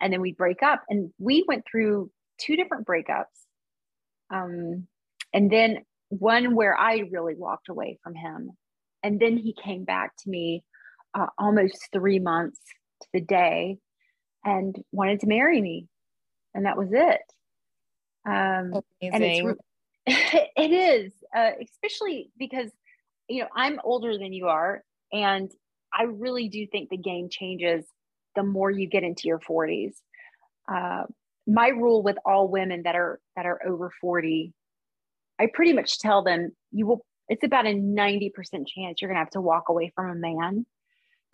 and 0.00 0.12
then 0.12 0.20
we'd 0.20 0.36
break 0.36 0.62
up. 0.62 0.82
And 0.88 1.12
we 1.18 1.44
went 1.46 1.64
through 1.70 2.10
two 2.40 2.56
different 2.56 2.86
breakups. 2.86 3.24
Um, 4.32 4.86
and 5.32 5.50
then 5.50 5.78
one 6.08 6.54
where 6.54 6.76
I 6.76 7.04
really 7.10 7.34
walked 7.34 7.68
away 7.68 7.98
from 8.02 8.14
him. 8.14 8.50
And 9.02 9.18
then 9.18 9.36
he 9.36 9.54
came 9.54 9.84
back 9.84 10.12
to 10.18 10.30
me 10.30 10.62
uh, 11.14 11.26
almost 11.38 11.88
three 11.92 12.18
months 12.18 12.60
to 13.02 13.08
the 13.14 13.20
day 13.20 13.78
and 14.44 14.76
wanted 14.92 15.20
to 15.20 15.26
marry 15.26 15.60
me. 15.60 15.86
And 16.54 16.66
that 16.66 16.76
was 16.76 16.88
it. 16.92 17.20
Um, 18.26 18.82
and 19.00 19.24
it's, 19.24 19.60
it 20.06 20.72
is, 20.72 21.12
uh, 21.34 21.52
especially 21.62 22.30
because, 22.38 22.70
you 23.28 23.42
know, 23.42 23.48
I'm 23.54 23.78
older 23.84 24.18
than 24.18 24.32
you 24.32 24.48
are. 24.48 24.82
And 25.12 25.50
I 25.92 26.04
really 26.04 26.48
do 26.48 26.66
think 26.66 26.90
the 26.90 26.96
game 26.96 27.28
changes 27.30 27.84
the 28.36 28.42
more 28.42 28.70
you 28.70 28.88
get 28.88 29.02
into 29.02 29.28
your 29.28 29.38
40s. 29.38 29.94
Uh, 30.70 31.04
my 31.50 31.68
rule 31.68 32.02
with 32.02 32.16
all 32.24 32.48
women 32.48 32.82
that 32.84 32.94
are 32.94 33.18
that 33.36 33.46
are 33.46 33.60
over 33.66 33.90
40 34.00 34.52
i 35.38 35.46
pretty 35.52 35.72
much 35.72 35.98
tell 35.98 36.22
them 36.22 36.52
you 36.70 36.86
will 36.86 37.04
it's 37.28 37.44
about 37.44 37.64
a 37.64 37.70
90% 37.70 38.32
chance 38.66 39.00
you're 39.00 39.08
going 39.08 39.14
to 39.14 39.20
have 39.20 39.30
to 39.30 39.40
walk 39.40 39.68
away 39.68 39.92
from 39.94 40.10
a 40.10 40.14
man 40.16 40.66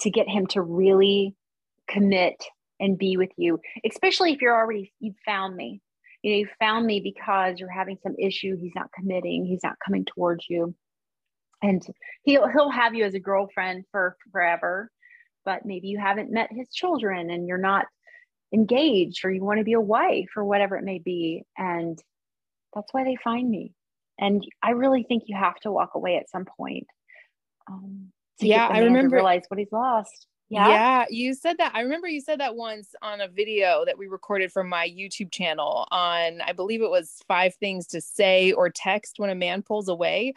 to 0.01 0.11
get 0.11 0.29
him 0.29 0.47
to 0.49 0.61
really 0.61 1.35
commit 1.89 2.45
and 2.81 2.99
be 2.99 3.17
with 3.17 3.31
you 3.37 3.61
especially 3.85 4.33
if 4.33 4.41
you're 4.41 4.57
already 4.57 4.93
you've 5.01 5.17
found 5.25 5.55
me. 5.57 5.81
You 6.23 6.33
know 6.33 6.39
you 6.39 6.49
found 6.59 6.87
me 6.87 7.01
because 7.01 7.59
you're 7.59 7.71
having 7.71 7.99
some 8.03 8.17
issue 8.19 8.57
he's 8.57 8.75
not 8.75 8.93
committing 8.93 9.45
he's 9.45 9.63
not 9.63 9.77
coming 9.85 10.05
towards 10.05 10.47
you. 10.49 10.75
And 11.63 11.83
he'll 12.23 12.49
he'll 12.49 12.71
have 12.71 12.95
you 12.95 13.05
as 13.05 13.15
a 13.15 13.21
girlfriend 13.21 13.85
for 13.91 14.17
forever 14.33 14.91
but 15.45 15.65
maybe 15.65 15.89
you 15.89 15.99
haven't 15.99 16.33
met 16.33 16.51
his 16.53 16.69
children 16.71 17.31
and 17.31 17.47
you're 17.47 17.57
not 17.59 17.87
engaged 18.53 19.25
or 19.25 19.31
you 19.31 19.43
want 19.43 19.59
to 19.59 19.65
be 19.65 19.73
a 19.73 19.81
wife 19.81 20.29
or 20.37 20.45
whatever 20.45 20.77
it 20.77 20.85
may 20.85 20.99
be 20.99 21.43
and 21.57 22.01
that's 22.75 22.93
why 22.93 23.05
they 23.05 23.17
find 23.17 23.51
me. 23.51 23.73
And 24.19 24.47
i 24.63 24.71
really 24.71 25.03
think 25.03 25.25
you 25.27 25.37
have 25.37 25.57
to 25.61 25.73
walk 25.73 25.95
away 25.95 26.17
at 26.17 26.31
some 26.31 26.47
point 26.57 26.87
um, 27.71 28.13
yeah 28.41 28.67
i 28.69 28.79
remember 28.79 29.17
realize 29.17 29.43
what 29.49 29.59
he's 29.59 29.73
lost 29.73 30.27
yeah? 30.49 30.69
yeah 30.69 31.05
you 31.11 31.35
said 31.35 31.59
that 31.59 31.73
i 31.75 31.81
remember 31.81 32.09
you 32.09 32.21
said 32.21 32.41
that 32.41 32.55
once 32.55 32.95
on 33.03 33.21
a 33.21 33.29
video 33.29 33.85
that 33.85 33.99
we 33.99 34.07
recorded 34.07 34.53
from 34.53 34.69
my 34.69 34.89
youtube 34.89 35.31
channel 35.31 35.87
on 35.91 36.41
i 36.43 36.53
believe 36.53 36.83
it 36.83 36.91
was 36.91 37.23
five 37.27 37.55
things 37.57 37.87
to 37.87 38.01
say 38.01 38.53
or 38.53 38.71
text 38.71 39.19
when 39.19 39.31
a 39.31 39.35
man 39.35 39.63
pulls 39.63 39.89
away 39.89 40.33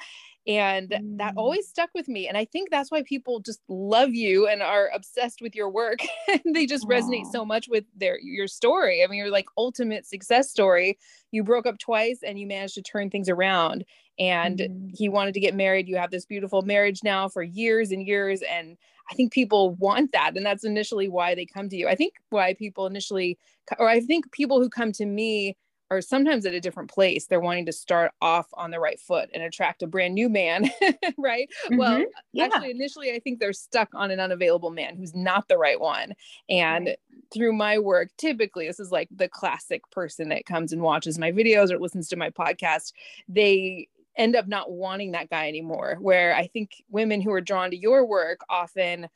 and 0.47 0.89
mm. 0.89 1.17
that 1.17 1.33
always 1.37 1.67
stuck 1.67 1.89
with 1.93 2.07
me 2.07 2.27
and 2.27 2.37
i 2.37 2.45
think 2.45 2.69
that's 2.69 2.91
why 2.91 3.03
people 3.03 3.39
just 3.39 3.61
love 3.67 4.13
you 4.13 4.47
and 4.47 4.61
are 4.61 4.89
obsessed 4.93 5.41
with 5.41 5.55
your 5.55 5.69
work 5.69 5.99
they 6.53 6.65
just 6.65 6.87
Aww. 6.87 6.99
resonate 6.99 7.31
so 7.31 7.45
much 7.45 7.67
with 7.69 7.85
their 7.95 8.19
your 8.19 8.47
story 8.47 9.03
i 9.03 9.07
mean 9.07 9.19
you're 9.19 9.31
like 9.31 9.47
ultimate 9.57 10.05
success 10.05 10.49
story 10.49 10.97
you 11.31 11.43
broke 11.43 11.67
up 11.67 11.77
twice 11.77 12.19
and 12.25 12.39
you 12.39 12.47
managed 12.47 12.75
to 12.75 12.81
turn 12.81 13.09
things 13.09 13.29
around 13.29 13.85
and 14.19 14.59
mm. 14.59 14.91
he 14.93 15.09
wanted 15.09 15.33
to 15.33 15.39
get 15.39 15.55
married 15.55 15.87
you 15.87 15.95
have 15.95 16.11
this 16.11 16.25
beautiful 16.25 16.61
marriage 16.61 17.03
now 17.03 17.27
for 17.27 17.41
years 17.41 17.91
and 17.91 18.05
years 18.05 18.41
and 18.43 18.77
i 19.09 19.13
think 19.13 19.31
people 19.31 19.75
want 19.75 20.11
that 20.11 20.35
and 20.35 20.45
that's 20.45 20.63
initially 20.63 21.07
why 21.07 21.33
they 21.33 21.45
come 21.45 21.69
to 21.69 21.77
you 21.77 21.87
i 21.87 21.95
think 21.95 22.13
why 22.29 22.53
people 22.53 22.85
initially 22.85 23.37
or 23.77 23.87
i 23.87 23.99
think 23.99 24.31
people 24.31 24.59
who 24.59 24.69
come 24.69 24.91
to 24.91 25.05
me 25.05 25.55
are 25.91 26.01
sometimes 26.01 26.45
at 26.45 26.53
a 26.53 26.59
different 26.59 26.89
place. 26.89 27.25
They're 27.25 27.39
wanting 27.39 27.65
to 27.65 27.71
start 27.71 28.11
off 28.21 28.47
on 28.53 28.71
the 28.71 28.79
right 28.79 28.99
foot 28.99 29.29
and 29.33 29.41
attract 29.41 29.81
a 29.81 29.87
brand 29.87 30.13
new 30.13 30.29
man, 30.29 30.69
right? 31.17 31.49
Mm-hmm. 31.65 31.77
Well, 31.77 32.05
yeah. 32.31 32.45
actually, 32.45 32.71
initially, 32.71 33.11
I 33.11 33.19
think 33.19 33.39
they're 33.39 33.53
stuck 33.53 33.89
on 33.93 34.11
an 34.11 34.19
unavailable 34.19 34.69
man 34.69 34.95
who's 34.95 35.15
not 35.15 35.47
the 35.47 35.57
right 35.57 35.79
one. 35.79 36.13
And 36.47 36.87
right. 36.87 36.99
through 37.33 37.53
my 37.53 37.79
work, 37.79 38.09
typically, 38.17 38.67
this 38.67 38.79
is 38.79 38.91
like 38.91 39.09
the 39.11 39.29
classic 39.29 39.81
person 39.91 40.29
that 40.29 40.45
comes 40.45 40.71
and 40.71 40.81
watches 40.81 41.17
my 41.17 41.31
videos 41.31 41.71
or 41.71 41.79
listens 41.79 42.07
to 42.09 42.15
my 42.15 42.29
podcast. 42.29 42.93
They 43.27 43.87
end 44.17 44.35
up 44.35 44.47
not 44.47 44.71
wanting 44.71 45.11
that 45.11 45.29
guy 45.29 45.47
anymore. 45.47 45.97
Where 45.99 46.35
I 46.35 46.47
think 46.47 46.71
women 46.89 47.21
who 47.21 47.31
are 47.31 47.41
drawn 47.41 47.71
to 47.71 47.77
your 47.77 48.05
work 48.05 48.41
often 48.49 49.07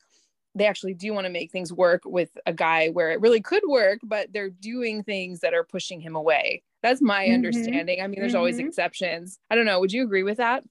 they 0.54 0.66
actually 0.66 0.94
do 0.94 1.12
want 1.12 1.26
to 1.26 1.32
make 1.32 1.50
things 1.50 1.72
work 1.72 2.02
with 2.04 2.30
a 2.46 2.52
guy 2.52 2.88
where 2.90 3.10
it 3.10 3.20
really 3.20 3.40
could 3.40 3.62
work, 3.66 3.98
but 4.04 4.32
they're 4.32 4.50
doing 4.50 5.02
things 5.02 5.40
that 5.40 5.52
are 5.52 5.64
pushing 5.64 6.00
him 6.00 6.14
away. 6.14 6.62
That's 6.82 7.02
my 7.02 7.24
mm-hmm. 7.24 7.34
understanding. 7.34 8.00
I 8.00 8.06
mean, 8.06 8.20
there's 8.20 8.32
mm-hmm. 8.32 8.38
always 8.38 8.58
exceptions. 8.58 9.38
I 9.50 9.56
don't 9.56 9.66
know. 9.66 9.80
Would 9.80 9.92
you 9.92 10.04
agree 10.04 10.22
with 10.22 10.36
that? 10.36 10.62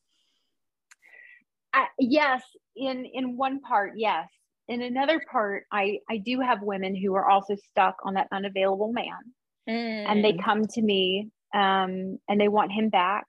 Uh, 1.73 1.85
yes, 1.99 2.43
in 2.75 3.05
in 3.05 3.35
one 3.35 3.59
part, 3.59 3.93
yes. 3.95 4.27
In 4.69 4.81
another 4.81 5.21
part, 5.29 5.65
I 5.71 5.99
I 6.09 6.17
do 6.17 6.39
have 6.39 6.61
women 6.61 6.95
who 6.95 7.15
are 7.15 7.29
also 7.29 7.55
stuck 7.71 7.97
on 8.05 8.13
that 8.13 8.27
unavailable 8.31 8.93
man, 8.93 9.19
mm. 9.67 10.05
and 10.09 10.23
they 10.23 10.33
mm. 10.33 10.43
come 10.43 10.65
to 10.67 10.81
me 10.81 11.29
um, 11.53 12.19
and 12.29 12.39
they 12.39 12.47
want 12.47 12.71
him 12.71 12.89
back, 12.89 13.25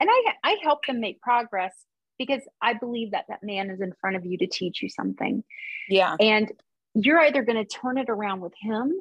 and 0.00 0.08
I 0.10 0.32
I 0.42 0.56
help 0.62 0.84
them 0.86 1.00
make 1.00 1.20
progress 1.20 1.74
because 2.18 2.42
I 2.60 2.74
believe 2.74 3.12
that 3.12 3.26
that 3.28 3.42
man 3.42 3.70
is 3.70 3.80
in 3.80 3.92
front 4.00 4.16
of 4.16 4.24
you 4.24 4.38
to 4.38 4.46
teach 4.46 4.82
you 4.82 4.88
something. 4.88 5.44
Yeah. 5.88 6.16
And 6.20 6.50
you're 6.94 7.20
either 7.20 7.42
going 7.42 7.62
to 7.62 7.64
turn 7.64 7.98
it 7.98 8.08
around 8.08 8.40
with 8.40 8.54
him 8.60 8.94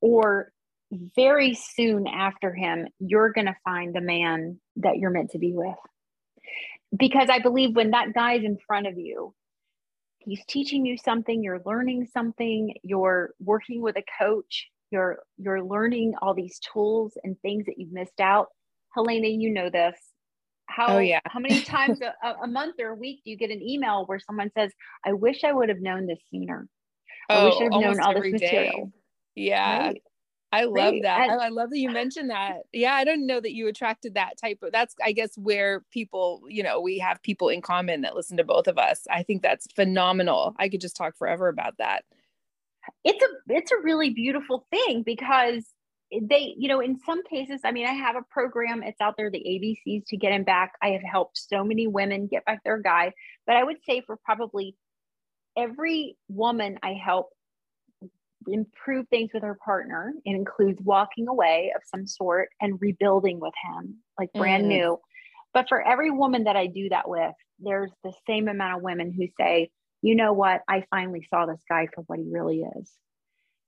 or 0.00 0.52
very 0.90 1.54
soon 1.54 2.06
after 2.06 2.52
him, 2.52 2.88
you're 2.98 3.32
going 3.32 3.46
to 3.46 3.56
find 3.64 3.94
the 3.94 4.00
man 4.00 4.58
that 4.76 4.98
you're 4.98 5.10
meant 5.10 5.30
to 5.30 5.38
be 5.38 5.52
with. 5.52 5.76
Because 6.96 7.28
I 7.30 7.38
believe 7.38 7.76
when 7.76 7.92
that 7.92 8.12
guy's 8.12 8.42
in 8.42 8.58
front 8.66 8.88
of 8.88 8.98
you, 8.98 9.32
he's 10.18 10.44
teaching 10.46 10.84
you 10.84 10.96
something, 10.98 11.42
you're 11.42 11.62
learning 11.64 12.08
something, 12.12 12.74
you're 12.82 13.30
working 13.38 13.80
with 13.80 13.96
a 13.96 14.02
coach, 14.18 14.68
you're 14.90 15.20
you're 15.38 15.62
learning 15.62 16.14
all 16.20 16.34
these 16.34 16.58
tools 16.58 17.12
and 17.22 17.40
things 17.40 17.66
that 17.66 17.78
you've 17.78 17.92
missed 17.92 18.18
out. 18.18 18.48
Helena, 18.92 19.28
you 19.28 19.50
know 19.50 19.70
this 19.70 19.96
how 20.70 20.96
oh, 20.96 20.98
yeah. 20.98 21.20
how 21.26 21.40
many 21.40 21.60
times 21.62 22.00
a, 22.00 22.34
a, 22.42 22.46
month 22.46 22.76
or 22.78 22.90
a 22.90 22.94
week 22.94 23.20
do 23.24 23.30
you 23.30 23.36
get 23.36 23.50
an 23.50 23.62
email 23.62 24.04
where 24.06 24.18
someone 24.18 24.50
says 24.56 24.72
i 25.04 25.12
wish 25.12 25.44
i 25.44 25.52
would 25.52 25.68
have 25.68 25.80
known 25.80 26.06
this 26.06 26.18
sooner 26.30 26.68
i 27.28 27.36
oh, 27.36 27.44
wish 27.46 27.54
i'd 27.56 27.72
have 27.72 27.82
known 27.82 28.00
all 28.00 28.14
this 28.14 28.32
material 28.32 28.86
day. 28.86 28.92
yeah 29.34 29.78
right. 29.88 30.02
I 30.52 30.64
love 30.64 30.94
right. 30.94 31.02
that. 31.02 31.30
And, 31.30 31.40
I, 31.40 31.46
I 31.46 31.48
love 31.50 31.70
that 31.70 31.78
you 31.78 31.90
mentioned 31.90 32.30
that. 32.30 32.62
Yeah, 32.72 32.94
I 32.94 33.04
don't 33.04 33.24
know 33.24 33.40
that 33.40 33.52
you 33.52 33.68
attracted 33.68 34.14
that 34.14 34.36
type 34.36 34.58
of 34.62 34.72
that's 34.72 34.96
I 35.00 35.12
guess 35.12 35.38
where 35.38 35.84
people, 35.92 36.42
you 36.48 36.64
know, 36.64 36.80
we 36.80 36.98
have 36.98 37.22
people 37.22 37.48
in 37.48 37.62
common 37.62 38.00
that 38.00 38.16
listen 38.16 38.36
to 38.38 38.44
both 38.44 38.66
of 38.66 38.76
us. 38.76 39.06
I 39.08 39.22
think 39.22 39.42
that's 39.42 39.68
phenomenal. 39.76 40.56
I 40.58 40.68
could 40.68 40.80
just 40.80 40.96
talk 40.96 41.16
forever 41.16 41.48
about 41.48 41.78
that. 41.78 42.04
It's 43.04 43.22
a 43.22 43.28
it's 43.48 43.70
a 43.70 43.78
really 43.80 44.10
beautiful 44.10 44.66
thing 44.70 45.04
because 45.04 45.66
they 46.22 46.54
you 46.58 46.68
know 46.68 46.80
in 46.80 46.98
some 46.98 47.22
cases 47.24 47.60
i 47.64 47.70
mean 47.70 47.86
i 47.86 47.92
have 47.92 48.16
a 48.16 48.22
program 48.30 48.82
it's 48.82 49.00
out 49.00 49.14
there 49.16 49.30
the 49.30 49.38
abcs 49.38 50.04
to 50.06 50.16
get 50.16 50.32
him 50.32 50.42
back. 50.42 50.72
I 50.82 50.88
have 50.88 51.02
helped 51.02 51.38
so 51.38 51.62
many 51.62 51.86
women 51.86 52.26
get 52.26 52.44
back 52.44 52.62
their 52.64 52.78
guy 52.78 53.12
but 53.46 53.56
i 53.56 53.62
would 53.62 53.78
say 53.88 54.02
for 54.06 54.16
probably 54.24 54.76
every 55.56 56.16
woman 56.28 56.78
i 56.82 56.94
help 56.94 57.30
improve 58.48 59.06
things 59.08 59.30
with 59.34 59.42
her 59.42 59.58
partner 59.64 60.12
it 60.24 60.34
includes 60.34 60.80
walking 60.82 61.28
away 61.28 61.72
of 61.76 61.82
some 61.84 62.06
sort 62.06 62.48
and 62.60 62.80
rebuilding 62.80 63.38
with 63.38 63.54
him 63.64 63.96
like 64.18 64.32
brand 64.32 64.64
mm. 64.64 64.68
new. 64.68 64.98
But 65.52 65.68
for 65.68 65.82
every 65.82 66.10
woman 66.10 66.44
that 66.44 66.56
i 66.56 66.66
do 66.66 66.88
that 66.88 67.08
with 67.08 67.34
there's 67.58 67.90
the 68.02 68.12
same 68.26 68.48
amount 68.48 68.78
of 68.78 68.82
women 68.82 69.12
who 69.12 69.26
say 69.38 69.70
you 70.02 70.14
know 70.14 70.32
what? 70.32 70.62
I 70.66 70.84
finally 70.90 71.26
saw 71.28 71.46
this 71.46 71.60
guy 71.68 71.88
for 71.94 72.02
what 72.02 72.18
he 72.18 72.26
really 72.30 72.62
is 72.78 72.90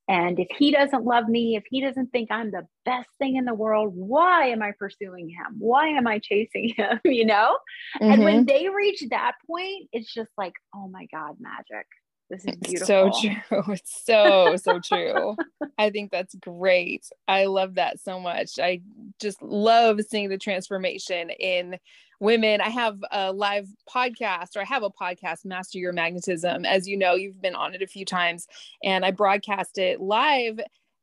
and 0.08 0.38
if 0.40 0.48
he 0.56 0.72
doesn't 0.72 1.04
love 1.04 1.28
me, 1.28 1.56
if 1.56 1.64
he 1.70 1.80
doesn't 1.80 2.10
think 2.10 2.30
I'm 2.30 2.50
the 2.50 2.66
best 2.84 3.08
thing 3.18 3.36
in 3.36 3.44
the 3.44 3.54
world, 3.54 3.92
why 3.94 4.48
am 4.48 4.62
I 4.62 4.72
pursuing 4.78 5.28
him? 5.28 5.56
Why 5.58 5.88
am 5.88 6.06
I 6.06 6.18
chasing 6.18 6.74
him? 6.76 7.00
You 7.04 7.26
know? 7.26 7.58
Mm-hmm. 8.00 8.12
And 8.12 8.24
when 8.24 8.46
mm-hmm. 8.46 8.46
they 8.46 8.68
reach 8.68 9.04
that 9.10 9.32
point, 9.46 9.88
it's 9.92 10.12
just 10.12 10.30
like, 10.36 10.54
oh 10.74 10.88
my 10.88 11.06
God, 11.12 11.36
magic. 11.40 11.86
This 12.32 12.46
is 12.46 12.56
beautiful. 12.56 12.86
So 12.86 13.10
true. 13.20 13.62
It's 13.74 14.04
so, 14.06 14.56
so 14.56 14.80
true. 14.80 15.36
I 15.76 15.90
think 15.90 16.10
that's 16.10 16.34
great. 16.36 17.04
I 17.28 17.44
love 17.44 17.74
that 17.74 18.00
so 18.00 18.18
much. 18.18 18.58
I 18.58 18.80
just 19.20 19.42
love 19.42 20.00
seeing 20.08 20.30
the 20.30 20.38
transformation 20.38 21.28
in 21.28 21.78
women. 22.20 22.62
I 22.62 22.70
have 22.70 22.98
a 23.10 23.32
live 23.32 23.68
podcast, 23.86 24.56
or 24.56 24.60
I 24.60 24.64
have 24.64 24.82
a 24.82 24.88
podcast, 24.88 25.44
Master 25.44 25.76
Your 25.76 25.92
Magnetism. 25.92 26.64
As 26.64 26.88
you 26.88 26.96
know, 26.96 27.16
you've 27.16 27.42
been 27.42 27.54
on 27.54 27.74
it 27.74 27.82
a 27.82 27.86
few 27.86 28.06
times, 28.06 28.46
and 28.82 29.04
I 29.04 29.10
broadcast 29.10 29.76
it 29.76 30.00
live 30.00 30.58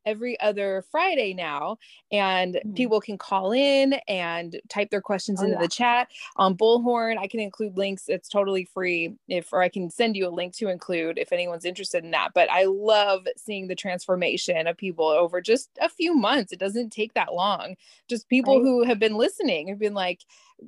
every 0.10 0.40
other 0.40 0.84
Friday 0.92 1.34
now, 1.34 1.78
and 2.12 2.56
mm-hmm. 2.56 2.74
people 2.74 3.00
can 3.00 3.18
call 3.18 3.52
in 3.52 3.94
and 4.08 4.60
type 4.70 4.90
their 4.90 5.02
questions 5.02 5.40
oh, 5.42 5.46
into 5.46 5.56
yeah. 5.56 5.62
the 5.62 5.68
chat 5.68 6.08
on 6.36 6.58
Bullhorn. 6.58 7.18
I 7.18 7.28
can 7.28 7.40
include 7.40 7.78
links; 7.78 8.06
it's 8.08 8.28
totally 8.28 8.66
free. 8.66 9.14
If 9.28 9.54
or 9.54 9.62
I 9.62 9.70
can 9.70 9.90
send 9.90 10.16
you 10.16 10.28
a 10.28 10.30
link 10.30 10.56
to 10.58 10.70
include 10.70 11.18
if 11.18 11.32
anyone's 11.32 11.66
interested 11.66 12.04
in 12.04 12.12
that. 12.12 12.30
But 12.34 12.50
I 12.50 12.64
love 12.66 13.28
seeing 13.38 13.68
the 13.68 13.76
transformation 13.76 14.68
of 14.68 14.78
people 14.78 15.08
over 15.08 15.42
just 15.42 15.70
a 15.80 15.90
few 15.90 16.16
months. 16.16 16.52
It 16.52 16.60
doesn't 16.60 16.92
take 16.92 17.14
that 17.14 17.34
long. 17.34 17.76
Just 18.10 18.30
people 18.30 18.58
right. 18.58 18.64
who 18.64 18.84
have 18.84 19.00
been 19.00 19.16
listening 19.16 19.68
have 19.68 19.80
been 19.80 19.94
like, 19.94 20.22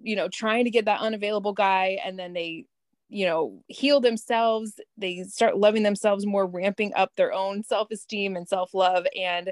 you 0.04 0.16
know, 0.16 0.30
trying 0.30 0.66
to 0.66 0.72
get 0.72 0.86
that 0.86 1.02
unavailable 1.02 1.54
guy, 1.54 1.98
and 2.06 2.20
then 2.20 2.34
they 2.34 2.66
you 3.12 3.26
know 3.26 3.62
heal 3.68 4.00
themselves. 4.00 4.80
They 4.98 5.24
start 5.24 5.58
loving 5.58 5.84
themselves 5.84 6.26
more 6.26 6.48
ramping 6.48 6.94
up 6.96 7.12
their 7.16 7.34
own 7.34 7.64
self-esteem 7.64 8.36
and 8.36 8.48
self-love 8.48 9.06
and 9.20 9.52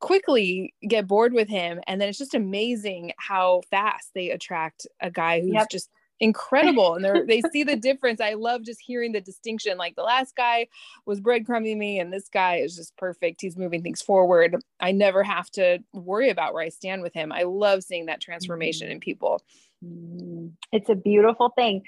quickly 0.00 0.74
get 0.88 1.06
bored 1.06 1.32
with 1.32 1.48
him. 1.48 1.80
And 1.86 2.00
then 2.00 2.08
it's 2.08 2.18
just 2.18 2.34
amazing 2.34 3.12
how 3.18 3.62
fast 3.70 4.10
they 4.14 4.30
attract 4.30 4.86
a 5.00 5.10
guy 5.10 5.40
who's 5.40 5.52
yep. 5.52 5.70
just 5.70 5.90
incredible. 6.18 6.94
And 6.94 7.04
they 7.04 7.40
they 7.40 7.48
see 7.52 7.62
the 7.62 7.76
difference. 7.76 8.20
I 8.20 8.34
love 8.34 8.62
just 8.62 8.80
hearing 8.80 9.12
the 9.12 9.20
distinction 9.20 9.76
like 9.76 9.96
the 9.96 10.02
last 10.02 10.34
guy 10.34 10.68
was 11.04 11.20
breadcrumbing 11.20 11.76
me 11.76 11.98
and 11.98 12.12
this 12.12 12.28
guy 12.28 12.56
is 12.56 12.74
just 12.74 12.96
perfect. 12.96 13.42
He's 13.42 13.56
moving 13.56 13.82
things 13.82 14.00
forward. 14.00 14.56
I 14.80 14.92
never 14.92 15.22
have 15.22 15.50
to 15.52 15.78
worry 15.92 16.30
about 16.30 16.54
where 16.54 16.62
i 16.62 16.70
stand 16.70 17.02
with 17.02 17.12
him. 17.12 17.32
I 17.32 17.42
love 17.42 17.82
seeing 17.82 18.06
that 18.06 18.22
transformation 18.22 18.86
mm-hmm. 18.86 18.94
in 18.94 19.00
people. 19.00 19.42
Mm-hmm. 19.84 20.46
it's 20.72 20.88
a 20.88 20.94
beautiful 20.94 21.50
thing 21.50 21.82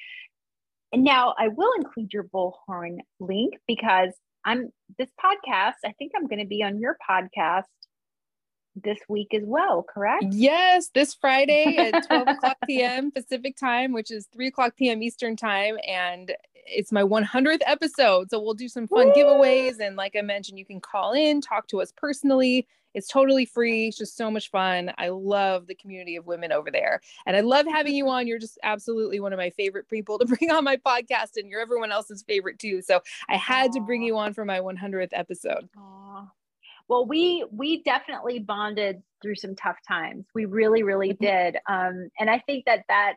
and 0.97 1.05
now 1.05 1.35
I 1.39 1.49
will 1.49 1.73
include 1.77 2.15
your 2.15 2.25
bullhorn 2.25 3.01
link 3.21 3.53
because 3.69 4.15
I'm 4.47 4.73
this 4.97 5.11
podcast. 5.23 5.75
I 5.85 5.93
think 5.99 6.13
I'm 6.17 6.27
going 6.27 6.39
to 6.39 6.47
be 6.47 6.63
on 6.63 6.79
your 6.79 6.97
podcast 7.07 7.65
this 8.83 8.97
week 9.07 9.35
as 9.35 9.43
well, 9.45 9.83
correct? 9.83 10.25
Yes, 10.31 10.89
this 10.95 11.13
Friday 11.13 11.77
at 11.77 12.07
12 12.07 12.29
o'clock 12.29 12.57
p.m. 12.67 13.11
Pacific 13.11 13.59
time, 13.59 13.93
which 13.93 14.11
is 14.11 14.27
3 14.33 14.47
o'clock 14.47 14.75
p.m. 14.75 15.03
Eastern 15.03 15.37
time. 15.37 15.77
And 15.87 16.33
it's 16.55 16.93
my 16.93 17.03
100th 17.03 17.61
episode. 17.67 18.31
So 18.31 18.41
we'll 18.41 18.55
do 18.55 18.67
some 18.67 18.89
fun 18.89 19.09
Woo! 19.09 19.13
giveaways. 19.13 19.81
And 19.81 19.97
like 19.97 20.17
I 20.19 20.23
mentioned, 20.23 20.59
you 20.59 20.65
can 20.65 20.81
call 20.81 21.13
in, 21.13 21.43
talk 21.43 21.69
to 21.69 21.83
us 21.83 21.93
personally. 21.95 22.67
It's 22.97 23.09
totally 23.09 23.45
free. 23.45 23.89
It's 23.89 23.99
just 23.99 24.17
so 24.17 24.31
much 24.31 24.51
fun. 24.51 24.91
I 24.97 25.11
love 25.11 25.67
the 25.67 25.75
community 25.75 26.17
of 26.17 26.27
women 26.27 26.51
over 26.51 26.71
there. 26.71 27.03
And 27.27 27.37
I 27.37 27.41
love 27.41 27.67
having 27.67 27.95
you 27.95 28.09
on. 28.09 28.27
You're 28.27 28.39
just 28.39 28.59
absolutely 28.63 29.21
one 29.21 29.35
of 29.35 29.37
my 29.37 29.51
favorite 29.51 29.87
people 29.89 30.19
to 30.19 30.25
bring 30.25 30.51
on 30.51 30.65
my 30.65 30.79
podcast, 30.79 31.37
and 31.37 31.49
you're 31.49 31.61
everyone 31.61 31.93
else's 31.93 32.25
favorite 32.27 32.59
too. 32.59 32.81
So 32.81 33.01
I 33.29 33.37
had 33.37 33.71
Aww. 33.71 33.75
to 33.75 33.81
bring 33.83 34.03
you 34.03 34.17
on 34.17 34.33
for 34.33 34.47
my 34.47 34.61
100th 34.61 35.11
episode. 35.13 35.69
Aww. 35.77 36.31
Well, 36.89 37.05
we 37.05 37.45
we 37.51 37.83
definitely 37.83 38.39
bonded 38.39 39.03
through 39.21 39.35
some 39.35 39.57
tough 39.57 39.77
times. 39.87 40.25
We 40.35 40.47
really, 40.47 40.83
really 40.83 41.11
mm-hmm. 41.11 41.25
did. 41.25 41.57
Um, 41.69 42.09
and 42.19 42.31
I 42.31 42.39
think 42.47 42.65
that 42.65 42.85
that 42.89 43.17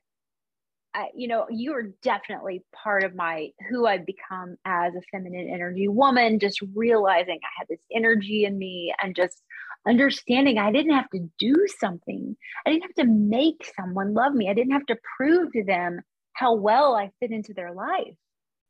I, 0.95 1.09
you 1.13 1.27
know, 1.27 1.45
you 1.49 1.73
are 1.73 1.91
definitely 2.01 2.63
part 2.73 3.03
of 3.03 3.13
my 3.13 3.51
who 3.69 3.85
I've 3.85 4.05
become 4.05 4.57
as 4.65 4.95
a 4.95 5.01
feminine 5.11 5.47
energy 5.47 5.87
woman, 5.87 6.39
just 6.39 6.61
realizing 6.73 7.39
I 7.43 7.49
had 7.59 7.67
this 7.69 7.79
energy 7.93 8.45
in 8.45 8.57
me 8.57 8.93
and 9.01 9.15
just 9.15 9.43
understanding 9.89 10.57
I 10.57 10.71
didn't 10.71 10.93
have 10.93 11.09
to 11.11 11.29
do 11.39 11.55
something. 11.79 12.35
I 12.65 12.69
didn't 12.69 12.83
have 12.83 13.05
to 13.05 13.11
make 13.11 13.71
someone 13.75 14.13
love 14.13 14.33
me. 14.33 14.49
I 14.49 14.53
didn't 14.53 14.73
have 14.73 14.85
to 14.87 14.97
prove 15.17 15.51
to 15.53 15.63
them 15.63 16.01
how 16.33 16.55
well 16.55 16.95
I 16.95 17.11
fit 17.19 17.31
into 17.31 17.53
their 17.53 17.73
life. 17.73 18.13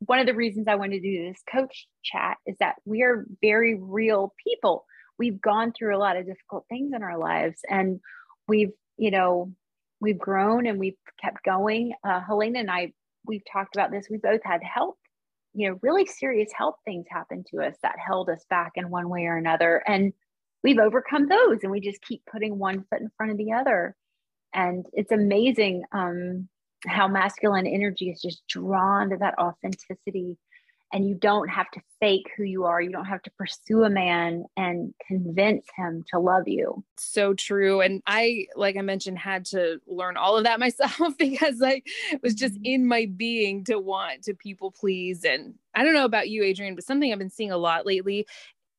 One 0.00 0.18
of 0.18 0.26
the 0.26 0.34
reasons 0.34 0.66
I 0.66 0.76
wanted 0.76 1.02
to 1.02 1.10
do 1.10 1.28
this 1.28 1.42
coach 1.52 1.86
chat 2.02 2.38
is 2.46 2.56
that 2.60 2.76
we 2.84 3.02
are 3.02 3.26
very 3.42 3.78
real 3.78 4.32
people. 4.44 4.86
We've 5.18 5.40
gone 5.40 5.72
through 5.72 5.96
a 5.96 5.98
lot 6.00 6.16
of 6.16 6.26
difficult 6.26 6.64
things 6.68 6.92
in 6.94 7.02
our 7.02 7.18
lives 7.18 7.60
and 7.68 8.00
we've, 8.48 8.72
you 8.96 9.10
know, 9.10 9.52
we've 10.00 10.18
grown 10.18 10.66
and 10.66 10.78
we've 10.80 10.96
kept 11.22 11.44
going. 11.44 11.92
Uh, 12.02 12.20
Helena 12.26 12.60
and 12.60 12.70
I, 12.70 12.92
we've 13.26 13.42
talked 13.52 13.76
about 13.76 13.90
this. 13.90 14.08
We 14.10 14.16
both 14.16 14.40
had 14.42 14.62
help 14.62 14.96
you 15.52 15.68
know, 15.68 15.78
really 15.82 16.06
serious 16.06 16.50
health 16.54 16.76
things 16.84 17.06
happen 17.10 17.44
to 17.50 17.60
us 17.60 17.74
that 17.82 17.96
held 18.04 18.28
us 18.30 18.44
back 18.48 18.72
in 18.76 18.90
one 18.90 19.08
way 19.08 19.24
or 19.24 19.36
another. 19.36 19.82
And 19.86 20.12
we've 20.62 20.78
overcome 20.78 21.28
those 21.28 21.58
and 21.62 21.70
we 21.70 21.80
just 21.80 22.02
keep 22.02 22.22
putting 22.30 22.58
one 22.58 22.84
foot 22.90 23.00
in 23.00 23.10
front 23.16 23.32
of 23.32 23.38
the 23.38 23.52
other. 23.52 23.94
And 24.52 24.84
it's 24.92 25.12
amazing 25.12 25.84
um, 25.92 26.48
how 26.86 27.08
masculine 27.08 27.66
energy 27.66 28.10
is 28.10 28.20
just 28.20 28.42
drawn 28.48 29.10
to 29.10 29.16
that 29.18 29.38
authenticity 29.38 30.38
and 30.92 31.08
you 31.08 31.14
don't 31.14 31.48
have 31.48 31.70
to 31.70 31.80
fake 32.00 32.26
who 32.36 32.42
you 32.42 32.64
are. 32.64 32.80
You 32.80 32.90
don't 32.90 33.04
have 33.04 33.22
to 33.22 33.30
pursue 33.38 33.84
a 33.84 33.90
man 33.90 34.44
and 34.56 34.92
convince 35.06 35.64
him 35.76 36.04
to 36.10 36.18
love 36.18 36.48
you. 36.48 36.84
So 36.96 37.32
true. 37.32 37.80
And 37.80 38.02
I, 38.06 38.46
like 38.56 38.76
I 38.76 38.80
mentioned, 38.80 39.18
had 39.18 39.44
to 39.46 39.80
learn 39.86 40.16
all 40.16 40.36
of 40.36 40.44
that 40.44 40.58
myself 40.60 41.16
because 41.16 41.62
I 41.62 41.82
was 42.22 42.34
just 42.34 42.54
mm-hmm. 42.54 42.64
in 42.64 42.86
my 42.86 43.06
being 43.16 43.64
to 43.64 43.78
want 43.78 44.24
to 44.24 44.34
people 44.34 44.72
please. 44.72 45.24
And 45.24 45.54
I 45.74 45.84
don't 45.84 45.94
know 45.94 46.04
about 46.04 46.28
you, 46.28 46.42
Adrienne, 46.42 46.74
but 46.74 46.84
something 46.84 47.12
I've 47.12 47.18
been 47.18 47.30
seeing 47.30 47.52
a 47.52 47.58
lot 47.58 47.86
lately 47.86 48.26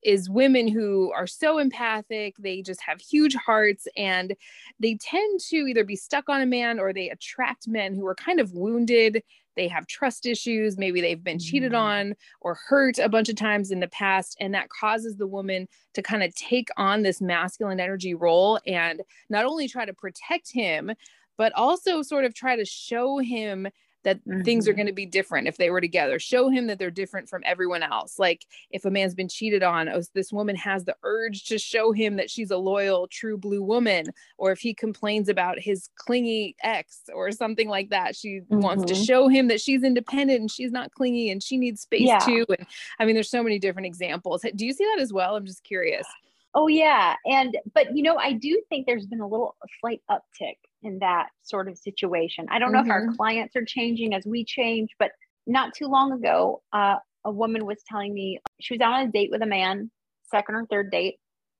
is 0.03 0.29
women 0.29 0.67
who 0.67 1.11
are 1.15 1.27
so 1.27 1.57
empathic 1.57 2.35
they 2.37 2.61
just 2.61 2.81
have 2.81 2.99
huge 2.99 3.35
hearts 3.35 3.87
and 3.95 4.35
they 4.79 4.95
tend 4.95 5.39
to 5.39 5.57
either 5.67 5.83
be 5.83 5.95
stuck 5.95 6.29
on 6.29 6.41
a 6.41 6.45
man 6.45 6.79
or 6.79 6.93
they 6.93 7.09
attract 7.09 7.67
men 7.67 7.93
who 7.93 8.05
are 8.05 8.15
kind 8.15 8.39
of 8.39 8.53
wounded 8.53 9.23
they 9.55 9.67
have 9.67 9.85
trust 9.87 10.25
issues 10.25 10.77
maybe 10.77 11.01
they've 11.01 11.23
been 11.23 11.39
cheated 11.39 11.73
mm. 11.73 11.79
on 11.79 12.15
or 12.41 12.57
hurt 12.67 12.97
a 12.99 13.09
bunch 13.09 13.29
of 13.29 13.35
times 13.35 13.71
in 13.71 13.79
the 13.79 13.87
past 13.87 14.35
and 14.39 14.53
that 14.53 14.69
causes 14.69 15.17
the 15.17 15.27
woman 15.27 15.67
to 15.93 16.01
kind 16.01 16.23
of 16.23 16.33
take 16.35 16.69
on 16.77 17.01
this 17.01 17.21
masculine 17.21 17.79
energy 17.79 18.13
role 18.13 18.59
and 18.65 19.01
not 19.29 19.45
only 19.45 19.67
try 19.67 19.85
to 19.85 19.93
protect 19.93 20.51
him 20.51 20.91
but 21.37 21.53
also 21.53 22.01
sort 22.01 22.25
of 22.25 22.33
try 22.33 22.55
to 22.55 22.65
show 22.65 23.17
him 23.17 23.67
that 24.03 24.17
mm-hmm. 24.25 24.41
things 24.41 24.67
are 24.67 24.71
mm-hmm. 24.71 24.77
going 24.77 24.87
to 24.87 24.93
be 24.93 25.05
different 25.05 25.47
if 25.47 25.57
they 25.57 25.69
were 25.69 25.81
together. 25.81 26.19
Show 26.19 26.49
him 26.49 26.67
that 26.67 26.79
they're 26.79 26.91
different 26.91 27.29
from 27.29 27.41
everyone 27.45 27.83
else. 27.83 28.17
Like 28.17 28.45
if 28.71 28.85
a 28.85 28.91
man's 28.91 29.15
been 29.15 29.27
cheated 29.27 29.63
on, 29.63 29.89
oh, 29.89 30.01
this 30.13 30.31
woman 30.31 30.55
has 30.55 30.85
the 30.85 30.95
urge 31.03 31.45
to 31.45 31.57
show 31.57 31.91
him 31.91 32.15
that 32.17 32.29
she's 32.29 32.51
a 32.51 32.57
loyal, 32.57 33.07
true 33.07 33.37
blue 33.37 33.63
woman. 33.63 34.05
Or 34.37 34.51
if 34.51 34.59
he 34.59 34.73
complains 34.73 35.29
about 35.29 35.59
his 35.59 35.89
clingy 35.95 36.55
ex 36.63 37.01
or 37.13 37.31
something 37.31 37.69
like 37.69 37.89
that, 37.89 38.15
she 38.15 38.41
mm-hmm. 38.41 38.59
wants 38.59 38.85
to 38.85 38.93
mm-hmm. 38.93 39.03
show 39.03 39.27
him 39.27 39.47
that 39.49 39.61
she's 39.61 39.83
independent 39.83 40.39
and 40.39 40.51
she's 40.51 40.71
not 40.71 40.91
clingy 40.91 41.29
and 41.29 41.41
she 41.41 41.57
needs 41.57 41.81
space 41.81 42.01
yeah. 42.07 42.19
too. 42.19 42.45
And 42.49 42.67
I 42.99 43.05
mean, 43.05 43.15
there's 43.15 43.29
so 43.29 43.43
many 43.43 43.59
different 43.59 43.85
examples. 43.85 44.45
Do 44.55 44.65
you 44.65 44.73
see 44.73 44.85
that 44.85 45.01
as 45.01 45.13
well? 45.13 45.35
I'm 45.35 45.45
just 45.45 45.63
curious. 45.63 46.07
Oh 46.53 46.67
yeah, 46.67 47.15
and 47.25 47.57
but 47.73 47.95
you 47.95 48.03
know, 48.03 48.17
I 48.17 48.33
do 48.33 48.61
think 48.67 48.85
there's 48.85 49.05
been 49.05 49.21
a 49.21 49.27
little 49.27 49.55
a 49.63 49.67
slight 49.79 50.01
uptick 50.09 50.57
in 50.83 50.99
that 50.99 51.27
sort 51.43 51.67
of 51.67 51.77
situation. 51.77 52.47
I 52.49 52.59
don't 52.59 52.71
know 52.71 52.79
mm-hmm. 52.79 52.89
if 52.89 52.93
our 52.93 53.01
mm-hmm. 53.07 53.15
clients 53.15 53.55
are 53.55 53.65
changing 53.65 54.13
as 54.13 54.25
we 54.25 54.45
change, 54.45 54.89
but 54.99 55.11
not 55.47 55.73
too 55.73 55.87
long 55.87 56.11
ago, 56.11 56.61
uh, 56.73 56.95
a 57.25 57.31
woman 57.31 57.65
was 57.65 57.83
telling 57.87 58.13
me 58.13 58.39
she 58.59 58.73
was 58.73 58.81
out 58.81 58.93
on 58.93 59.07
a 59.07 59.11
date 59.11 59.29
with 59.31 59.41
a 59.41 59.47
man, 59.47 59.91
second 60.29 60.55
or 60.55 60.65
third 60.65 60.91
date, 60.91 61.15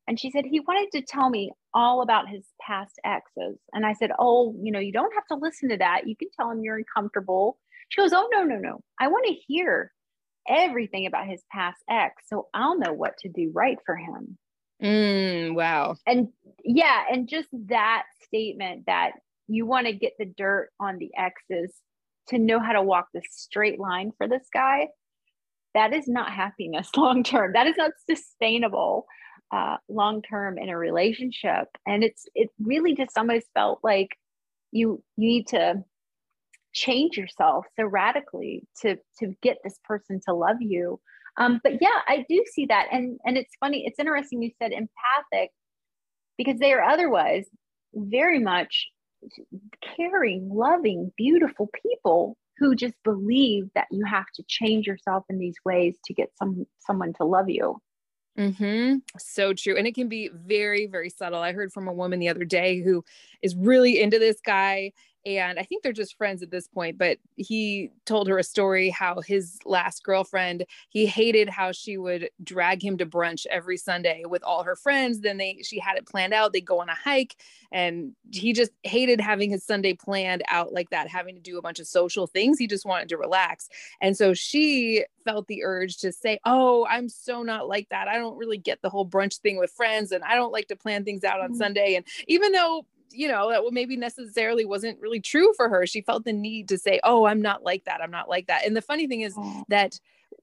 and 0.08 0.20
she 0.20 0.32
said 0.32 0.46
he 0.46 0.60
wanted 0.60 0.92
to 0.92 1.06
tell 1.06 1.30
me 1.30 1.52
all 1.74 2.02
about 2.02 2.28
his 2.30 2.46
past 2.60 3.00
exes. 3.06 3.58
And 3.74 3.86
I 3.86 3.94
said, 3.94 4.12
"Oh, 4.18 4.56
you 4.62 4.72
know, 4.72 4.80
you 4.80 4.92
don't 4.92 5.14
have 5.14 5.26
to 5.28 5.36
listen 5.36 5.70
to 5.70 5.78
that. 5.78 6.08
You 6.08 6.16
can 6.16 6.30
tell 6.36 6.50
him 6.50 6.62
you're 6.62 6.78
uncomfortable." 6.78 7.58
She 7.90 8.02
goes, 8.02 8.14
"Oh 8.14 8.28
no, 8.32 8.44
no, 8.44 8.58
no. 8.58 8.82
I 9.00 9.08
want 9.08 9.26
to 9.28 9.34
hear 9.34 9.92
everything 10.48 11.06
about 11.06 11.28
his 11.28 11.44
past 11.52 11.78
ex, 11.90 12.16
so 12.28 12.48
I'll 12.54 12.78
know 12.78 12.94
what 12.94 13.18
to 13.20 13.30
do 13.30 13.52
right 13.54 13.78
for 13.86 13.96
him." 13.96 14.38
Mm, 14.82 15.54
wow. 15.54 15.96
And 16.08 16.30
yeah, 16.64 17.04
and 17.12 17.28
just 17.28 17.50
that 17.68 18.04
statement 18.22 18.86
that 18.88 19.12
you 19.48 19.66
want 19.66 19.88
to 19.88 19.94
get 19.94 20.14
the 20.18 20.26
dirt 20.26 20.70
on 20.80 20.98
the 20.98 21.12
exes 21.18 21.74
to 22.30 22.38
know 22.38 22.60
how 22.60 22.74
to 22.74 22.82
walk 22.82 23.08
the 23.14 23.22
straight 23.30 23.80
line 23.80 24.12
for 24.18 24.28
this 24.28 24.48
guy. 24.54 24.88
That 25.74 25.94
is 25.94 26.08
not 26.08 26.32
happiness 26.32 26.90
long 26.98 27.24
term. 27.24 27.54
That 27.54 27.68
is 27.68 27.78
not 27.78 27.92
sustainable 28.10 29.06
uh, 29.52 29.78
long 29.90 30.22
term 30.22 30.58
in 30.58 30.70
a 30.70 30.78
relationship. 30.78 31.68
And 31.86 32.04
it's 32.04 32.26
it 32.36 32.50
really 32.60 32.96
just 32.96 33.18
almost 33.18 33.48
felt 33.54 33.80
like 33.84 34.10
you 34.72 35.04
you 35.18 35.28
need 35.28 35.48
to 35.48 35.84
change 36.74 37.18
yourself 37.18 37.66
so 37.76 37.84
radically 37.84 38.64
to 38.82 38.96
to 39.20 39.36
get 39.42 39.58
this 39.64 39.78
person 39.86 40.22
to 40.26 40.34
love 40.34 40.56
you 40.62 41.00
um, 41.38 41.60
but 41.64 41.74
yeah, 41.82 42.00
I 42.08 42.26
do 42.28 42.44
see 42.52 42.66
that. 42.68 42.88
And, 42.92 43.20
and 43.26 43.38
it's 43.38 43.56
funny, 43.60 43.86
it's 43.86 44.00
interesting 44.00 44.42
you 44.42 44.52
said 44.62 44.72
empathic 44.72 45.52
because 46.44 46.60
they 46.60 46.74
are 46.74 46.82
otherwise 46.82 47.46
very 47.94 48.40
much 48.40 48.88
caring, 49.96 50.50
loving, 50.52 51.12
beautiful 51.16 51.70
people 51.82 52.38
who 52.58 52.76
just 52.76 52.96
believe 53.04 53.70
that 53.76 53.88
you 53.92 54.06
have 54.06 54.26
to 54.36 54.44
change 54.48 54.88
yourself 54.88 55.24
in 55.30 55.38
these 55.38 55.56
ways 55.66 55.96
to 56.06 56.14
get 56.14 56.30
some 56.38 56.66
someone 56.80 57.14
to 57.14 57.26
love 57.26 57.50
you. 57.50 57.78
Mm-hmm. 58.38 58.98
So 59.18 59.54
true. 59.54 59.78
And 59.78 59.86
it 59.86 59.94
can 59.94 60.08
be 60.08 60.30
very, 60.34 60.88
very 60.88 61.10
subtle. 61.10 61.42
I 61.42 61.52
heard 61.52 61.74
from 61.74 61.88
a 61.88 61.94
woman 61.94 62.20
the 62.20 62.30
other 62.30 62.46
day 62.46 62.82
who 62.82 63.04
is 63.42 63.56
really 63.56 64.02
into 64.02 64.20
this 64.20 64.40
guy 64.46 64.94
and 65.26 65.60
I 65.60 65.64
think 65.64 65.84
they're 65.84 65.94
just 65.94 66.18
friends 66.18 66.42
at 66.42 66.52
this 66.52 66.68
point. 66.68 66.98
But 66.98 67.18
he 67.36 67.92
told 68.06 68.28
her 68.28 68.38
a 68.38 68.44
story 68.44 68.90
how 68.90 69.22
his 69.22 69.60
last 69.66 70.04
girlfriend, 70.04 70.66
he 70.90 71.06
hated 71.06 71.50
how 71.50 71.72
she 71.72 71.98
would 71.98 72.30
drag 72.44 72.84
him 72.84 72.98
to 72.98 73.06
brunch 73.06 73.46
every 73.48 73.78
Sunday 73.78 74.24
with 74.28 74.44
all 74.44 74.64
her 74.64 74.76
friends. 74.76 75.22
Then 75.22 75.38
they 75.38 75.60
she 75.64 75.80
had 75.80 75.98
it 75.98 76.08
planned 76.08 76.34
out. 76.34 76.54
They'd 76.54 76.66
go 76.66 76.82
on 76.82 76.90
a 76.90 76.96
hike, 76.96 77.36
and 77.72 78.14
he 78.32 78.54
just 78.54 78.72
hated 78.84 79.22
having 79.22 79.50
his 79.50 79.64
Sunday 79.64 79.94
planned 79.94 80.44
out 80.50 80.74
like 80.74 80.90
that, 80.90 81.08
having 81.08 81.36
to 81.36 81.42
do 81.42 81.58
a 81.58 81.62
bunch 81.62 81.80
of 81.80 81.88
social 81.88 82.28
things. 82.28 82.58
He 82.58 82.68
just 82.68 82.86
wanted 82.86 83.10
to 83.10 83.18
relax. 83.18 83.70
And 84.02 84.18
so 84.18 84.34
she 84.34 85.06
felt 85.24 85.48
the 85.48 85.64
urge 85.64 85.98
to 85.98 86.12
say, 86.12 86.40
Oh, 86.46 86.86
I'm 86.90 87.10
so 87.10 87.44
not 87.44 87.68
like 87.68 87.90
that. 87.90 88.08
I 88.08 88.18
don't 88.18 88.38
really 88.38 88.58
get 88.58 88.82
the 88.82 88.90
whole 88.90 89.08
brunch 89.08 89.38
thing 89.38 89.58
with 89.58 89.72
friends, 89.72 90.12
and 90.12 90.24
I 90.24 90.36
don't 90.36 90.52
like 90.52 90.68
to 90.70 90.76
plan 90.76 91.04
things 91.04 91.24
out 91.24 91.42
on 91.42 91.52
mm-hmm. 91.52 91.58
Sunday. 91.58 91.96
And 91.96 92.06
even 92.28 92.52
though 92.52 92.86
you 93.12 93.28
know, 93.28 93.50
that 93.50 93.62
maybe 93.72 93.96
necessarily 93.96 94.66
wasn't 94.66 95.00
really 95.00 95.20
true 95.20 95.54
for 95.56 95.70
her. 95.70 95.86
She 95.86 96.02
felt 96.02 96.26
the 96.26 96.34
need 96.34 96.70
to 96.70 96.78
say, 96.78 97.00
Oh, 97.04 97.26
I'm 97.26 97.42
not 97.42 97.64
like 97.64 97.86
that. 97.86 98.02
I'm 98.02 98.12
not 98.12 98.30
like 98.30 98.48
that. 98.48 98.66
And 98.66 98.76
the 98.76 98.82
funny 98.82 99.08
thing 99.08 99.22
is 99.22 99.34
oh. 99.38 99.64
that 99.70 100.00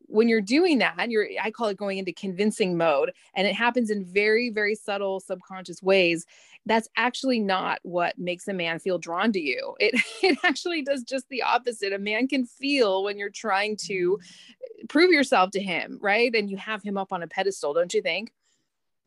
when 0.09 0.29
you're 0.29 0.41
doing 0.41 0.79
that, 0.79 0.95
and 0.99 1.13
you're, 1.13 1.29
I 1.41 1.51
call 1.51 1.69
it 1.69 1.77
going 1.77 1.99
into 1.99 2.13
convincing 2.13 2.77
mode, 2.77 3.13
and 3.35 3.47
it 3.47 3.55
happens 3.55 3.91
in 3.91 4.05
very, 4.05 4.51
very 4.51 4.75
subtle 4.75 5.21
subconscious 5.21 5.83
ways. 5.83 6.25
That's 6.65 6.89
actually 6.97 7.41
not 7.41 7.79
what 7.83 8.19
makes 8.19 8.49
a 8.49 8.55
man 8.55 8.79
feel 8.79 8.99
drawn 8.99 9.33
to 9.33 9.41
you. 9.41 9.75
It, 9.79 10.01
it 10.23 10.39
actually 10.45 10.83
does 10.83 11.03
just 11.03 11.29
the 11.29 11.43
opposite. 11.43 11.93
A 11.93 11.99
man 11.99 12.27
can 12.27 12.47
feel 12.47 13.05
when 13.05 13.19
you're 13.19 13.31
trying 13.31 13.77
to 13.87 14.19
mm-hmm. 14.19 14.87
prove 14.87 15.13
yourself 15.13 15.51
to 15.53 15.61
him, 15.61 15.99
right? 16.01 16.35
And 16.35 16.51
you 16.51 16.57
have 16.57 16.83
him 16.83 16.97
up 16.97 17.13
on 17.13 17.23
a 17.23 17.29
pedestal, 17.29 17.75
don't 17.75 17.93
you 17.93 18.03
think? 18.03 18.33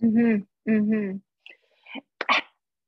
Mm-hmm. 0.03 0.71
Mm-hmm 0.71 1.17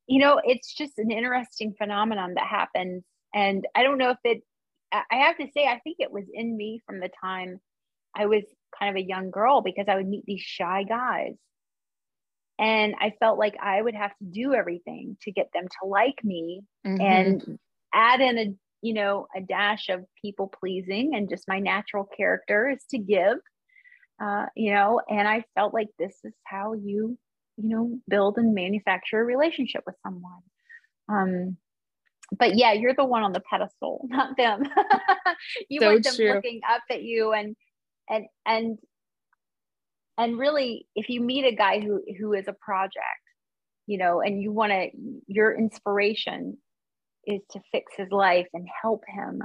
you 0.07 0.19
know, 0.19 0.41
it's 0.43 0.73
just 0.73 0.97
an 0.97 1.11
interesting 1.11 1.73
phenomenon 1.77 2.33
that 2.35 2.47
happens. 2.47 3.03
And 3.33 3.65
I 3.75 3.83
don't 3.83 3.97
know 3.97 4.11
if 4.11 4.17
it, 4.23 4.43
I 4.91 5.15
have 5.15 5.37
to 5.37 5.47
say, 5.53 5.65
I 5.65 5.79
think 5.79 5.97
it 5.99 6.11
was 6.11 6.25
in 6.31 6.55
me 6.55 6.81
from 6.85 6.99
the 6.99 7.09
time 7.23 7.59
I 8.15 8.27
was 8.27 8.43
kind 8.77 8.95
of 8.95 9.01
a 9.01 9.07
young 9.07 9.31
girl 9.31 9.61
because 9.61 9.85
I 9.87 9.95
would 9.95 10.07
meet 10.07 10.25
these 10.25 10.41
shy 10.41 10.83
guys. 10.83 11.35
And 12.59 12.93
I 12.99 13.13
felt 13.19 13.39
like 13.39 13.55
I 13.61 13.81
would 13.81 13.95
have 13.95 14.11
to 14.17 14.25
do 14.25 14.53
everything 14.53 15.17
to 15.23 15.31
get 15.31 15.49
them 15.53 15.67
to 15.67 15.87
like 15.87 16.23
me 16.23 16.61
mm-hmm. 16.85 17.01
and 17.01 17.59
add 17.93 18.21
in 18.21 18.37
a, 18.37 18.53
you 18.81 18.93
know, 18.93 19.27
a 19.35 19.41
dash 19.41 19.89
of 19.89 20.05
people 20.21 20.53
pleasing 20.59 21.15
and 21.15 21.29
just 21.29 21.47
my 21.47 21.59
natural 21.59 22.07
character 22.15 22.69
is 22.69 22.83
to 22.91 22.99
give, 22.99 23.37
uh, 24.21 24.45
you 24.55 24.71
know, 24.73 25.01
and 25.09 25.27
I 25.27 25.43
felt 25.55 25.73
like 25.73 25.89
this 25.97 26.15
is 26.23 26.33
how 26.43 26.73
you 26.73 27.17
you 27.57 27.69
know 27.69 27.99
build 28.07 28.37
and 28.37 28.53
manufacture 28.53 29.19
a 29.19 29.23
relationship 29.23 29.83
with 29.85 29.95
someone. 30.03 30.41
Um 31.09 31.57
but 32.37 32.55
yeah 32.55 32.73
you're 32.73 32.93
the 32.93 33.05
one 33.05 33.23
on 33.23 33.33
the 33.33 33.41
pedestal 33.49 34.05
not 34.09 34.37
them. 34.37 34.63
You 35.69 35.81
so 35.81 35.91
want 35.91 36.03
them 36.03 36.15
true. 36.15 36.33
looking 36.33 36.61
up 36.69 36.83
at 36.89 37.03
you 37.03 37.33
and 37.33 37.55
and 38.09 38.25
and 38.45 38.77
and 40.17 40.37
really 40.37 40.87
if 40.95 41.09
you 41.09 41.21
meet 41.21 41.45
a 41.45 41.55
guy 41.55 41.79
who 41.79 42.01
who 42.19 42.33
is 42.33 42.47
a 42.47 42.53
project 42.53 43.23
you 43.87 43.97
know 43.97 44.21
and 44.21 44.41
you 44.41 44.51
want 44.51 44.71
to 44.71 44.89
your 45.27 45.53
inspiration 45.57 46.57
is 47.25 47.41
to 47.51 47.59
fix 47.71 47.93
his 47.97 48.11
life 48.11 48.47
and 48.53 48.67
help 48.81 49.03
him 49.07 49.41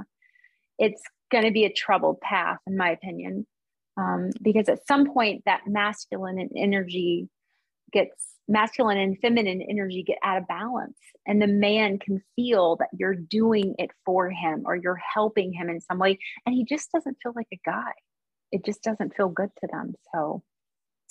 it's 0.79 1.01
going 1.31 1.43
to 1.43 1.51
be 1.51 1.65
a 1.65 1.73
troubled 1.73 2.19
path 2.21 2.57
in 2.65 2.75
my 2.77 2.89
opinion. 2.89 3.45
Um, 3.97 4.31
because 4.41 4.69
at 4.69 4.87
some 4.87 5.11
point 5.11 5.43
that 5.45 5.67
masculine 5.67 6.39
and 6.39 6.51
energy 6.55 7.27
gets 7.91 8.29
masculine 8.47 8.97
and 8.97 9.17
feminine 9.21 9.61
energy 9.69 10.03
get 10.03 10.17
out 10.23 10.37
of 10.37 10.47
balance. 10.47 10.97
And 11.27 11.41
the 11.41 11.47
man 11.47 11.99
can 11.99 12.21
feel 12.35 12.77
that 12.77 12.89
you're 12.97 13.15
doing 13.15 13.75
it 13.77 13.91
for 14.05 14.29
him 14.29 14.63
or 14.65 14.75
you're 14.75 14.99
helping 15.13 15.53
him 15.53 15.69
in 15.69 15.79
some 15.79 15.99
way. 15.99 16.17
And 16.45 16.55
he 16.55 16.65
just 16.65 16.91
doesn't 16.91 17.17
feel 17.21 17.33
like 17.35 17.47
a 17.53 17.59
guy. 17.65 17.91
It 18.51 18.65
just 18.65 18.81
doesn't 18.81 19.15
feel 19.15 19.29
good 19.29 19.49
to 19.61 19.67
them. 19.71 19.93
So 20.13 20.41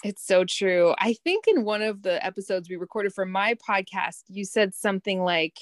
it's 0.05 0.25
so 0.25 0.45
true. 0.45 0.95
I 0.99 1.15
think 1.25 1.49
in 1.49 1.65
one 1.65 1.83
of 1.83 2.03
the 2.03 2.25
episodes 2.25 2.71
we 2.71 2.77
recorded 2.77 3.13
for 3.13 3.27
my 3.27 3.55
podcast, 3.55 4.23
you 4.29 4.45
said 4.45 4.73
something 4.73 5.25
like 5.25 5.59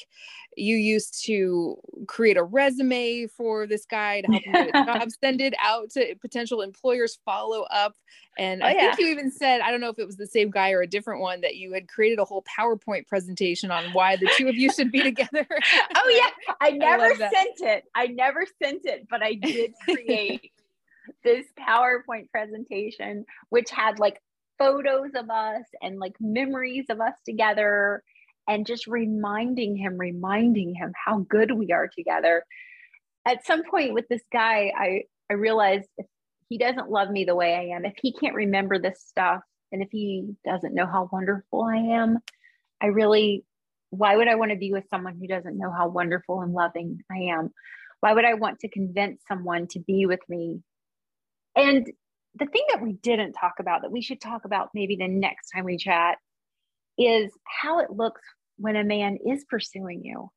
you 0.57 0.77
used 0.77 1.25
to 1.25 1.77
create 2.07 2.37
a 2.37 2.43
resume 2.43 3.29
for 3.29 3.67
this 3.67 3.87
guy 3.87 4.21
to 4.21 4.27
help 4.27 4.45
him 4.45 4.53
get 4.53 4.69
a 4.75 4.85
job, 4.85 5.09
send 5.25 5.41
it 5.41 5.55
out 5.59 5.91
to 5.93 6.15
potential 6.17 6.61
employers, 6.61 7.19
follow 7.25 7.63
up. 7.71 7.97
And 8.37 8.63
oh, 8.63 8.67
I 8.67 8.73
yeah. 8.73 8.81
think 8.81 8.99
you 8.99 9.07
even 9.07 9.31
said, 9.31 9.63
I 9.63 9.71
don't 9.71 9.81
know 9.81 9.89
if 9.89 9.99
it 9.99 10.07
was 10.07 10.17
the 10.17 10.27
same 10.27 10.51
guy 10.51 10.73
or 10.73 10.83
a 10.83 10.87
different 10.87 11.23
one, 11.23 11.41
that 11.41 11.57
you 11.57 11.73
had 11.73 11.89
created 11.89 12.19
a 12.19 12.25
whole 12.25 12.45
PowerPoint 12.45 13.07
presentation 13.07 13.71
on 13.71 13.87
why 13.95 14.17
the 14.17 14.31
two 14.37 14.49
of 14.49 14.55
you 14.55 14.71
should 14.71 14.93
be 14.93 15.03
together. 15.03 15.47
oh, 15.97 16.09
yeah. 16.11 16.55
I 16.61 16.71
never 16.73 17.05
I 17.05 17.17
sent 17.17 17.61
it. 17.61 17.85
I 17.95 18.09
never 18.09 18.45
sent 18.63 18.85
it, 18.85 19.07
but 19.09 19.23
I 19.23 19.33
did 19.33 19.73
create 19.83 20.53
this 21.25 21.47
PowerPoint 21.59 22.31
presentation, 22.31 23.25
which 23.49 23.71
had 23.71 23.99
like 23.99 24.21
photos 24.59 25.11
of 25.15 25.31
us 25.31 25.65
and 25.83 25.99
like 25.99 26.15
memories 26.21 26.87
of 26.91 27.01
us 27.01 27.15
together 27.25 28.03
and 28.49 28.67
just 28.67 28.87
reminding 28.87 29.77
him, 29.77 29.99
reminding 29.99 30.75
him 30.75 30.93
how 31.05 31.19
good 31.19 31.53
we 31.53 31.73
are 31.73 31.89
together. 31.89 32.45
At 33.27 33.45
some 33.45 33.65
point 33.65 33.93
with 33.93 34.07
this 34.09 34.23
guy, 34.33 34.73
I, 34.77 35.03
I 35.29 35.35
realized 35.35 35.89
if 35.99 36.07
he 36.49 36.59
doesn't 36.59 36.91
love 36.91 37.11
me 37.11 37.25
the 37.25 37.35
way 37.35 37.55
I 37.55 37.77
am, 37.77 37.85
if 37.85 37.95
he 38.01 38.13
can't 38.13 38.37
remember 38.37 38.79
this 38.79 39.03
stuff, 39.05 39.41
and 39.73 39.83
if 39.83 39.89
he 39.91 40.37
doesn't 40.45 40.75
know 40.75 40.87
how 40.87 41.09
wonderful 41.13 41.63
I 41.63 41.77
am, 41.77 42.19
I 42.81 42.87
really, 42.87 43.45
why 43.91 44.17
would 44.17 44.29
I 44.29 44.37
want 44.37 44.53
to 44.53 44.57
be 44.57 44.73
with 44.73 44.85
someone 44.91 45.19
who 45.19 45.27
doesn't 45.27 45.59
know 45.59 45.73
how 45.73 45.89
wonderful 45.89 46.41
and 46.41 46.53
loving 46.53 47.01
I 47.11 47.37
am? 47.37 47.53
Why 48.01 48.13
would 48.13 48.25
I 48.25 48.35
want 48.35 48.61
to 48.61 48.69
convince 48.69 49.23
someone 49.27 49.67
to 49.69 49.81
be 49.81 50.07
with 50.07 50.21
me? 50.29 50.61
And 51.57 51.91
the 52.39 52.47
thing 52.47 52.65
that 52.71 52.83
we 52.83 52.93
didn't 52.95 53.33
talk 53.33 53.55
about 53.61 53.83
that 53.83 53.93
we 53.93 54.03
should 54.03 54.21
talk 54.21 54.45
about 54.45 54.71
maybe 54.75 54.97
the 54.97 55.09
next 55.09 55.51
time 55.51 55.65
we 55.65 55.77
chat 55.77 56.19
is 56.99 57.31
how 57.45 57.79
it 57.79 57.91
looks 57.91 58.23
when 58.59 58.77
a 58.77 58.85
man 58.85 59.19
is 59.27 59.45
pursuing 59.49 60.05
you 60.05 60.31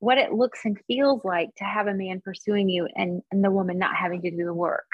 what 0.00 0.18
it 0.18 0.32
looks 0.32 0.60
and 0.64 0.78
feels 0.86 1.24
like 1.24 1.48
to 1.56 1.64
have 1.64 1.88
a 1.88 1.94
man 1.94 2.20
pursuing 2.20 2.68
you 2.68 2.86
and, 2.94 3.20
and 3.32 3.42
the 3.42 3.50
woman 3.50 3.78
not 3.78 3.96
having 3.96 4.22
to 4.22 4.30
do 4.30 4.44
the 4.44 4.54
work 4.54 4.86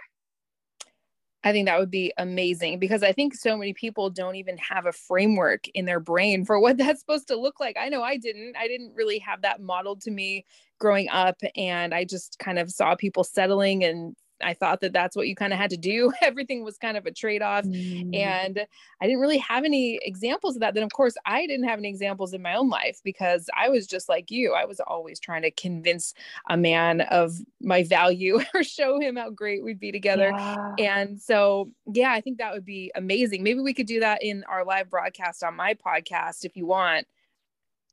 I 1.47 1.53
think 1.53 1.67
that 1.67 1.79
would 1.79 1.91
be 1.91 2.11
amazing 2.17 2.79
because 2.79 3.03
I 3.03 3.13
think 3.13 3.35
so 3.35 3.55
many 3.55 3.75
people 3.75 4.09
don't 4.09 4.37
even 4.37 4.57
have 4.57 4.87
a 4.87 4.93
framework 4.93 5.69
in 5.75 5.85
their 5.85 6.01
brain 6.01 6.47
for 6.47 6.59
what 6.59 6.77
that's 6.79 7.01
supposed 7.01 7.29
to 7.29 7.37
look 7.37 7.61
like. 7.61 7.77
I 7.79 7.91
know 7.91 8.03
I 8.03 8.17
didn't. 8.17 8.57
I 8.57 8.67
didn't 8.67 8.95
really 8.95 9.19
have 9.19 9.43
that 9.43 9.61
modeled 9.61 10.01
to 10.03 10.11
me 10.11 10.47
growing 10.81 11.11
up. 11.11 11.37
And 11.55 11.93
I 11.93 12.05
just 12.05 12.39
kind 12.39 12.59
of 12.59 12.71
saw 12.71 12.95
people 12.95 13.25
settling 13.25 13.85
and 13.85 14.17
I 14.43 14.55
thought 14.55 14.81
that 14.81 14.93
that's 14.93 15.17
what 15.17 15.29
you 15.29 15.35
kind 15.35 15.53
of 15.53 15.59
had 15.59 15.71
to 15.71 15.77
do. 15.77 16.13
Everything 16.23 16.65
was 16.65 16.77
kind 16.79 16.97
of 16.97 17.07
a 17.07 17.11
trade 17.11 17.43
off. 17.43 17.65
Mm. 17.65 18.17
And 18.17 18.67
I 19.01 19.07
didn't 19.07 19.21
really 19.21 19.39
have 19.39 19.65
any 19.65 19.99
examples 20.03 20.57
of 20.57 20.61
that. 20.61 20.75
Then, 20.75 20.83
of 20.83 20.93
course, 20.93 21.15
I 21.25 21.47
didn't 21.47 21.69
have 21.69 21.79
any 21.79 21.89
examples 21.89 22.35
in 22.35 22.43
my 22.43 22.55
own 22.55 22.69
life 22.69 23.01
because 23.05 23.49
I 23.57 23.69
was 23.69 23.87
just 23.87 24.09
like 24.09 24.31
you. 24.31 24.55
I 24.55 24.65
was 24.65 24.81
always 24.81 25.21
trying 25.21 25.43
to 25.43 25.51
convince 25.51 26.15
a 26.49 26.57
man 26.57 27.03
of 27.03 27.35
my 27.61 27.85
value 27.85 28.41
or 28.55 28.63
show 28.63 29.01
him 29.01 29.17
how 29.17 29.31
great 29.31 29.63
we'd 29.63 29.81
be 29.81 29.93
together. 29.93 30.33
Yeah. 30.35 30.75
And 30.79 31.21
so, 31.21 31.71
yeah, 31.93 32.13
I 32.13 32.21
think 32.21 32.39
that 32.39 32.53
would 32.53 32.65
be 32.65 32.93
amazing. 32.95 33.43
Maybe 33.43 33.61
we 33.61 33.75
could 33.75 33.87
do 33.87 34.01
that 34.01 34.23
in 34.23 34.45
our 34.45 34.65
live 34.65 34.91
broadcast 34.91 35.43
on 35.43 35.55
my 35.55 35.75
podcast 35.75 36.45
if 36.45 36.57
you 36.57 36.67
want 36.67 37.07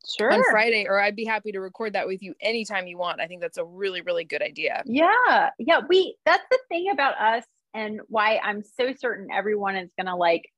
sure 0.08 0.32
on 0.32 0.44
Friday, 0.52 0.86
or 0.88 1.00
I'd 1.00 1.16
be 1.16 1.26
happy 1.26 1.52
to 1.52 1.60
record 1.60 1.94
that 1.94 2.08
with 2.08 2.22
you 2.22 2.34
anytime 2.42 2.88
you 2.88 2.98
want. 2.98 3.22
I 3.22 3.28
think 3.28 3.42
that's 3.42 3.58
a 3.58 3.66
really, 3.66 4.02
really 4.02 4.24
good 4.24 4.42
idea. 4.42 4.84
Yeah. 4.86 5.50
Yeah. 5.60 5.82
We, 5.88 6.16
that's 6.26 6.46
the 6.50 6.60
thing 6.70 6.90
about 6.92 7.20
us 7.20 7.46
and 7.74 8.02
why 8.08 8.40
I'm 8.44 8.64
so 8.64 8.94
certain 8.98 9.28
everyone 9.32 9.76
is 9.76 9.90
going 9.98 10.08
to 10.08 10.16
like 10.16 10.50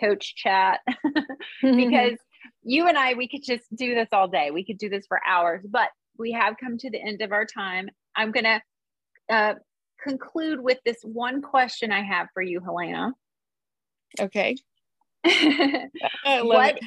coach 0.00 0.34
chat 0.36 0.80
because 1.62 2.18
you 2.62 2.88
and 2.88 2.98
I, 2.98 3.14
we 3.14 3.28
could 3.28 3.42
just 3.44 3.64
do 3.74 3.94
this 3.94 4.08
all 4.12 4.28
day. 4.28 4.50
We 4.50 4.64
could 4.64 4.78
do 4.78 4.88
this 4.88 5.06
for 5.06 5.20
hours, 5.26 5.64
but 5.68 5.88
we 6.18 6.32
have 6.32 6.56
come 6.58 6.78
to 6.78 6.90
the 6.90 7.00
end 7.00 7.22
of 7.22 7.32
our 7.32 7.44
time. 7.44 7.88
I'm 8.16 8.32
going 8.32 8.44
to 8.44 8.60
uh, 9.28 9.54
conclude 10.02 10.60
with 10.60 10.78
this 10.84 10.98
one 11.02 11.42
question 11.42 11.92
I 11.92 12.02
have 12.02 12.28
for 12.32 12.42
you, 12.42 12.60
Helena. 12.60 13.12
Okay. 14.20 14.56
what, 15.24 16.76
it. 16.76 16.84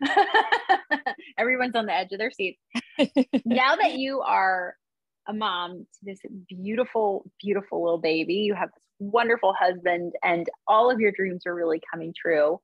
Everyone's 1.38 1.74
on 1.74 1.86
the 1.86 1.92
edge 1.92 2.12
of 2.12 2.18
their 2.18 2.30
seats. 2.30 2.60
now 3.44 3.76
that 3.76 3.94
you 3.98 4.20
are 4.20 4.76
a 5.28 5.32
mom 5.32 5.86
to 5.94 5.98
this 6.02 6.18
beautiful, 6.48 7.28
beautiful 7.42 7.82
little 7.82 7.98
baby, 7.98 8.34
you 8.34 8.54
have 8.54 8.68
this 8.68 8.82
wonderful 8.98 9.54
husband, 9.58 10.12
and 10.22 10.46
all 10.66 10.90
of 10.90 11.00
your 11.00 11.12
dreams 11.12 11.42
are 11.46 11.54
really 11.54 11.80
coming 11.92 12.14
true, 12.16 12.60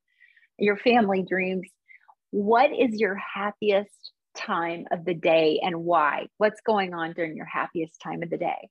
your 0.58 0.76
family 0.76 1.24
dreams. 1.28 1.68
What 2.30 2.70
is 2.72 2.98
your 2.98 3.16
happiest 3.16 4.12
time 4.34 4.86
of 4.90 5.04
the 5.04 5.14
day 5.14 5.60
and 5.62 5.84
why? 5.84 6.28
What's 6.38 6.60
going 6.64 6.94
on 6.94 7.12
during 7.12 7.36
your 7.36 7.46
happiest 7.46 8.00
time 8.00 8.22
of 8.22 8.30
the 8.30 8.38
day? 8.38 8.68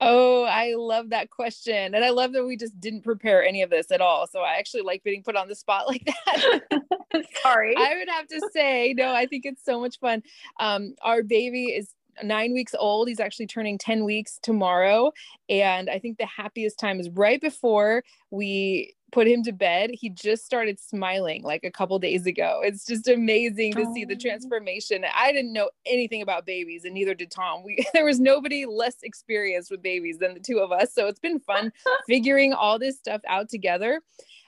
Oh, 0.00 0.44
I 0.44 0.74
love 0.76 1.10
that 1.10 1.30
question. 1.30 1.94
And 1.94 2.04
I 2.04 2.10
love 2.10 2.32
that 2.32 2.44
we 2.44 2.56
just 2.56 2.78
didn't 2.80 3.02
prepare 3.02 3.44
any 3.44 3.62
of 3.62 3.70
this 3.70 3.90
at 3.90 4.00
all. 4.00 4.26
So 4.26 4.40
I 4.40 4.54
actually 4.58 4.82
like 4.82 5.02
being 5.02 5.22
put 5.22 5.36
on 5.36 5.48
the 5.48 5.54
spot 5.54 5.86
like 5.88 6.04
that. 6.04 6.62
Sorry. 7.42 7.74
I 7.76 7.96
would 7.98 8.08
have 8.08 8.26
to 8.28 8.40
say, 8.52 8.94
no, 8.96 9.12
I 9.12 9.26
think 9.26 9.46
it's 9.46 9.64
so 9.64 9.80
much 9.80 9.98
fun. 10.00 10.22
Um, 10.58 10.94
our 11.02 11.22
baby 11.22 11.66
is 11.66 11.94
nine 12.22 12.52
weeks 12.52 12.74
old. 12.78 13.08
He's 13.08 13.20
actually 13.20 13.46
turning 13.46 13.78
10 13.78 14.04
weeks 14.04 14.38
tomorrow. 14.42 15.12
And 15.48 15.88
I 15.90 15.98
think 15.98 16.18
the 16.18 16.26
happiest 16.26 16.78
time 16.78 17.00
is 17.00 17.08
right 17.10 17.40
before 17.40 18.04
we 18.30 18.94
put 19.14 19.28
him 19.28 19.44
to 19.44 19.52
bed, 19.52 19.90
he 19.92 20.10
just 20.10 20.44
started 20.44 20.80
smiling 20.80 21.44
like 21.44 21.62
a 21.62 21.70
couple 21.70 21.96
days 22.00 22.26
ago. 22.26 22.60
It's 22.64 22.84
just 22.84 23.06
amazing 23.06 23.72
to 23.74 23.86
see 23.94 24.04
the 24.04 24.16
oh. 24.16 24.18
transformation. 24.18 25.04
I 25.14 25.30
didn't 25.30 25.52
know 25.52 25.70
anything 25.86 26.20
about 26.20 26.44
babies, 26.44 26.84
and 26.84 26.92
neither 26.92 27.14
did 27.14 27.30
Tom. 27.30 27.62
We 27.62 27.86
there 27.94 28.04
was 28.04 28.18
nobody 28.18 28.66
less 28.66 28.96
experienced 29.04 29.70
with 29.70 29.82
babies 29.82 30.18
than 30.18 30.34
the 30.34 30.40
two 30.40 30.58
of 30.58 30.72
us, 30.72 30.92
so 30.92 31.06
it's 31.06 31.20
been 31.20 31.38
fun 31.38 31.72
figuring 32.08 32.52
all 32.52 32.76
this 32.76 32.98
stuff 32.98 33.20
out 33.28 33.48
together 33.48 34.02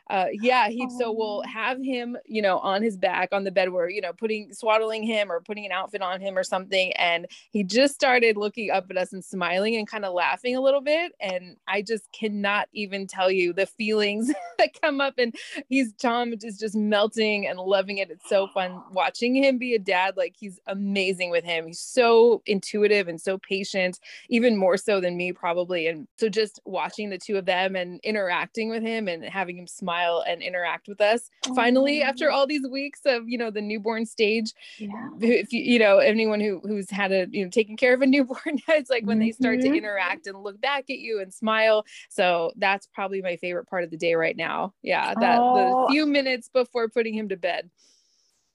uh, 0.08 0.26
yeah, 0.32 0.68
he 0.68 0.88
so 0.98 1.10
we'll 1.10 1.42
have 1.42 1.82
him, 1.82 2.16
you 2.26 2.40
know, 2.40 2.58
on 2.58 2.80
his 2.82 2.96
back 2.96 3.30
on 3.32 3.42
the 3.42 3.50
bed 3.50 3.70
where, 3.70 3.88
you 3.88 4.00
know, 4.00 4.12
putting 4.12 4.52
swaddling 4.52 5.02
him 5.02 5.32
or 5.32 5.40
putting 5.40 5.66
an 5.66 5.72
outfit 5.72 6.00
on 6.00 6.20
him 6.20 6.38
or 6.38 6.44
something. 6.44 6.92
And 6.92 7.26
he 7.50 7.64
just 7.64 7.94
started 7.94 8.36
looking 8.36 8.70
up 8.70 8.86
at 8.88 8.96
us 8.96 9.12
and 9.12 9.24
smiling 9.24 9.74
and 9.74 9.88
kind 9.88 10.04
of 10.04 10.14
laughing 10.14 10.54
a 10.54 10.60
little 10.60 10.80
bit. 10.80 11.12
And 11.20 11.56
I 11.66 11.82
just 11.82 12.10
cannot 12.12 12.68
even 12.72 13.08
tell 13.08 13.32
you 13.32 13.52
the 13.52 13.66
feelings 13.66 14.32
that 14.58 14.80
come 14.80 15.00
up. 15.00 15.14
And 15.18 15.34
he's 15.68 15.92
Tom 15.94 16.32
is 16.40 16.58
just 16.58 16.76
melting 16.76 17.48
and 17.48 17.58
loving 17.58 17.98
it. 17.98 18.10
It's 18.10 18.28
so 18.28 18.46
fun 18.46 18.80
watching 18.92 19.34
him 19.34 19.58
be 19.58 19.74
a 19.74 19.78
dad. 19.78 20.16
Like 20.16 20.34
he's 20.38 20.60
amazing 20.68 21.30
with 21.30 21.44
him. 21.44 21.66
He's 21.66 21.80
so 21.80 22.42
intuitive 22.46 23.08
and 23.08 23.20
so 23.20 23.38
patient, 23.38 23.98
even 24.28 24.56
more 24.56 24.76
so 24.76 25.00
than 25.00 25.16
me, 25.16 25.32
probably. 25.32 25.88
And 25.88 26.06
so 26.16 26.28
just 26.28 26.60
watching 26.64 27.10
the 27.10 27.18
two 27.18 27.36
of 27.36 27.44
them 27.44 27.74
and 27.74 27.98
interacting 28.04 28.70
with 28.70 28.84
him 28.84 29.08
and 29.08 29.24
having 29.24 29.58
him 29.58 29.66
smile 29.66 29.95
smile 29.96 30.24
and 30.26 30.42
interact 30.42 30.88
with 30.88 31.00
us 31.00 31.30
oh. 31.48 31.54
finally 31.54 32.02
after 32.02 32.30
all 32.30 32.46
these 32.46 32.66
weeks 32.68 33.00
of 33.06 33.28
you 33.28 33.38
know 33.38 33.50
the 33.50 33.60
newborn 33.60 34.04
stage 34.04 34.52
yeah. 34.78 35.08
if 35.20 35.52
you 35.52 35.60
you 35.60 35.78
know 35.78 35.98
anyone 35.98 36.40
who 36.40 36.60
who's 36.64 36.90
had 36.90 37.12
a 37.12 37.26
you 37.30 37.44
know 37.44 37.50
taking 37.50 37.76
care 37.76 37.94
of 37.94 38.02
a 38.02 38.06
newborn 38.06 38.40
it's 38.68 38.90
like 38.90 39.04
when 39.04 39.18
mm-hmm. 39.18 39.26
they 39.26 39.32
start 39.32 39.60
to 39.60 39.66
mm-hmm. 39.66 39.76
interact 39.76 40.26
and 40.26 40.42
look 40.42 40.60
back 40.60 40.84
at 40.90 40.98
you 40.98 41.20
and 41.20 41.32
smile 41.32 41.84
so 42.08 42.52
that's 42.56 42.86
probably 42.86 43.22
my 43.22 43.36
favorite 43.36 43.68
part 43.68 43.84
of 43.84 43.90
the 43.90 43.96
day 43.96 44.14
right 44.14 44.36
now 44.36 44.72
yeah 44.82 45.14
that 45.14 45.38
oh. 45.40 45.86
the 45.86 45.92
few 45.92 46.06
minutes 46.06 46.48
before 46.48 46.88
putting 46.88 47.14
him 47.14 47.28
to 47.28 47.36
bed 47.36 47.70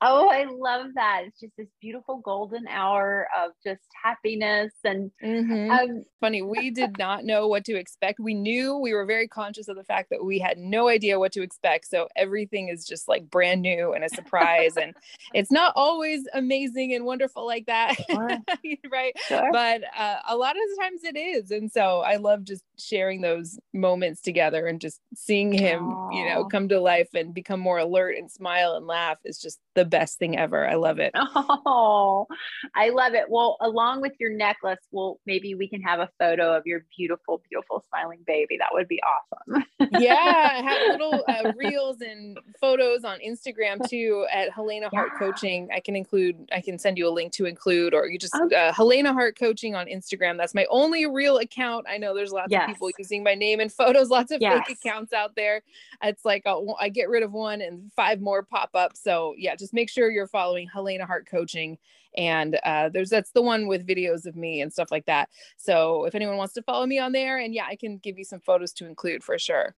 Oh, 0.04 0.30
I 0.30 0.46
love 0.46 0.88
that. 0.96 1.22
It's 1.28 1.40
just 1.40 1.54
this 1.58 1.68
beautiful 1.80 2.22
golden 2.26 2.68
hour 2.68 3.28
of 3.40 3.52
just 3.64 3.82
happiness 4.04 4.72
and 4.84 5.12
mm-hmm. 5.24 5.70
um, 5.70 6.04
funny. 6.20 6.42
We 6.42 6.72
did 6.72 6.98
not 6.98 7.24
know 7.24 7.48
what 7.48 7.66
to 7.66 7.76
expect. 7.76 8.20
We 8.20 8.34
knew 8.34 8.78
we 8.78 8.94
were 8.94 9.06
very 9.06 9.28
conscious 9.28 9.68
of 9.68 9.76
the 9.76 9.84
fact 9.84 10.10
that 10.10 10.26
we 10.26 10.40
had 10.40 10.58
no 10.58 10.88
idea 10.88 11.20
what 11.20 11.32
to 11.34 11.44
expect. 11.44 11.88
So 11.88 12.08
everything 12.16 12.70
is 12.70 12.86
just 12.86 13.08
like 13.08 13.30
brand 13.30 13.62
new 13.62 13.94
and 13.94 14.04
a 14.04 14.10
surprise. 14.10 14.76
and 14.76 14.96
it's 15.36 15.52
not 15.52 15.74
always 15.76 16.28
amazing 16.34 16.96
and 16.96 17.06
wonderful 17.06 17.46
like 17.46 17.68
that. 17.68 17.96
Sure. 18.10 18.38
right. 18.92 19.14
Sure. 19.28 19.50
But 19.52 19.84
uh, 19.96 20.18
a 20.28 20.36
lot 20.36 20.56
of 20.56 20.64
the 20.70 20.82
times 20.82 21.04
it 21.04 21.18
is. 21.18 21.52
And 21.52 21.72
so 21.72 22.00
I 22.00 22.16
love 22.16 22.44
just 22.44 22.64
sharing 22.82 23.22
those 23.22 23.60
moments 23.74 24.22
together 24.22 24.68
and 24.68 24.82
just 24.82 25.00
seeing 25.16 25.52
him, 25.52 25.84
Aww. 25.84 26.16
you 26.16 26.26
know, 26.26 26.46
come 26.46 26.70
to 26.70 26.80
life 26.80 27.10
and 27.14 27.34
become 27.34 27.60
more 27.60 27.80
alert 27.80 28.18
and 28.18 28.30
smile 28.30 28.76
and 28.76 28.88
laugh 28.88 29.18
is 29.26 29.40
just 29.40 29.60
the 29.76 29.86
best 29.86 30.20
thing 30.20 30.38
ever. 30.38 30.68
I 30.68 30.76
love 30.76 31.00
it. 31.00 31.14
Oh, 31.64 32.28
I 32.76 32.90
love 32.90 33.14
it. 33.14 33.26
Well, 33.30 33.58
along 33.62 34.02
with 34.02 34.14
your 34.20 34.32
necklace, 34.32 34.80
well, 34.92 35.20
maybe 35.26 35.56
we 35.56 35.68
can 35.68 35.82
have 35.82 36.00
a 36.00 36.10
photo 36.20 36.56
of 36.56 36.64
your 36.66 36.86
beautiful, 36.98 37.42
beautiful 37.50 37.84
smiling 37.90 38.20
baby. 38.26 38.58
That 38.58 38.70
would 38.74 38.88
be 38.88 39.02
awesome. 39.02 39.64
yeah, 40.00 40.50
I 40.52 40.62
have 40.62 40.88
little 41.00 41.24
uh, 41.28 41.54
reels 41.56 42.02
and 42.02 42.38
photos 42.60 43.04
on 43.04 43.20
Instagram 43.20 43.88
too 43.88 44.26
at 44.32 44.52
Helena 44.52 44.90
yeah. 44.92 45.00
Hart 45.00 45.12
Coaching. 45.18 45.70
I 45.74 45.80
can 45.80 45.96
include, 45.96 46.50
I 46.52 46.62
can 46.62 46.78
send 46.78 46.98
you 46.98 47.08
a 47.08 47.12
link 47.12 47.32
to 47.34 47.46
include, 47.46 47.94
or 47.94 48.08
you 48.08 48.18
just 48.18 48.36
okay. 48.36 48.56
uh, 48.56 48.74
Helena 48.74 49.14
Hart 49.14 49.38
Coaching 49.38 49.76
on 49.76 49.88
Instagram. 49.88 50.38
That's 50.38 50.54
my 50.54 50.66
only 50.70 51.06
real 51.06 51.38
account. 51.38 51.86
I 51.90 51.98
know 51.98 52.16
there's 52.16 52.32
lots 52.32 52.48
yes. 52.50 52.70
of 52.70 52.71
people 52.74 52.92
using 52.98 53.24
my 53.24 53.36
name 53.36 53.60
and 53.60 53.72
photos, 53.72 54.10
lots 54.12 54.32
of 54.32 54.42
yes. 54.42 54.68
fake 54.68 54.78
accounts 54.78 55.14
out 55.14 55.36
there. 55.36 55.62
It's 56.04 56.26
like 56.26 56.44
I'll, 56.46 56.76
get 56.92 57.10
rid 57.10 57.24
of 57.24 57.32
one 57.32 57.62
and 57.62 57.92
five 57.94 58.20
more 58.20 58.44
pop 58.44 58.72
up. 58.74 58.98
So 58.98 59.34
yeah, 59.38 59.56
just 59.56 59.74
make 59.74 59.90
sure 59.90 60.10
you're 60.10 60.28
following 60.28 60.68
Helena 60.68 61.06
Hart 61.06 61.28
Coaching 61.30 61.78
and 62.18 62.60
uh, 62.64 62.90
there's 62.90 63.10
that's 63.10 63.32
the 63.32 63.42
one 63.42 63.68
with 63.68 63.88
videos 63.88 64.26
of 64.26 64.36
me 64.36 64.62
and 64.62 64.72
stuff 64.72 64.92
like 64.92 65.06
that 65.06 65.30
so 65.58 66.06
if 66.06 66.16
anyone 66.16 66.38
wants 66.38 66.54
to 66.54 66.62
follow 66.62 66.86
me 66.86 67.00
on 67.00 67.12
there 67.12 67.38
and 67.38 67.54
yeah 67.54 67.66
i 67.66 67.76
can 67.76 67.98
give 67.98 68.18
you 68.18 68.26
some 68.26 68.40
photos 68.40 68.74
to 68.74 68.86
include 68.86 69.24
for 69.24 69.38
sure 69.40 69.76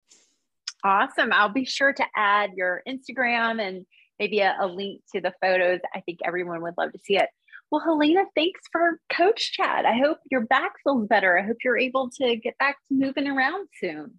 awesome 0.84 1.32
i'll 1.32 1.48
be 1.48 1.64
sure 1.64 1.92
to 1.92 2.04
add 2.16 2.50
your 2.54 2.82
instagram 2.88 3.60
and 3.60 3.84
maybe 4.18 4.40
a, 4.40 4.56
a 4.60 4.66
link 4.66 5.02
to 5.12 5.20
the 5.20 5.32
photos 5.40 5.80
i 5.94 6.00
think 6.00 6.20
everyone 6.24 6.62
would 6.62 6.74
love 6.78 6.92
to 6.92 6.98
see 6.98 7.16
it 7.16 7.28
well 7.72 7.82
helena 7.84 8.22
thanks 8.36 8.60
for 8.70 9.00
coach 9.12 9.52
chat 9.52 9.84
i 9.84 9.96
hope 9.96 10.18
your 10.30 10.42
back 10.42 10.72
feels 10.84 11.08
better 11.08 11.36
i 11.36 11.42
hope 11.42 11.56
you're 11.64 11.78
able 11.78 12.08
to 12.08 12.36
get 12.36 12.56
back 12.58 12.76
to 12.88 12.94
moving 12.94 13.26
around 13.26 13.66
soon 13.80 14.12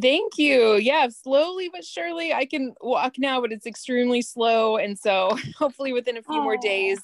Thank 0.00 0.38
you. 0.38 0.76
Yeah, 0.76 1.08
slowly 1.08 1.68
but 1.68 1.84
surely 1.84 2.32
I 2.32 2.44
can 2.44 2.74
walk 2.80 3.14
now, 3.18 3.40
but 3.40 3.50
it's 3.50 3.66
extremely 3.66 4.22
slow. 4.22 4.76
And 4.76 4.96
so 4.96 5.36
hopefully 5.58 5.92
within 5.92 6.16
a 6.16 6.22
few 6.22 6.40
more 6.40 6.56
days, 6.56 7.00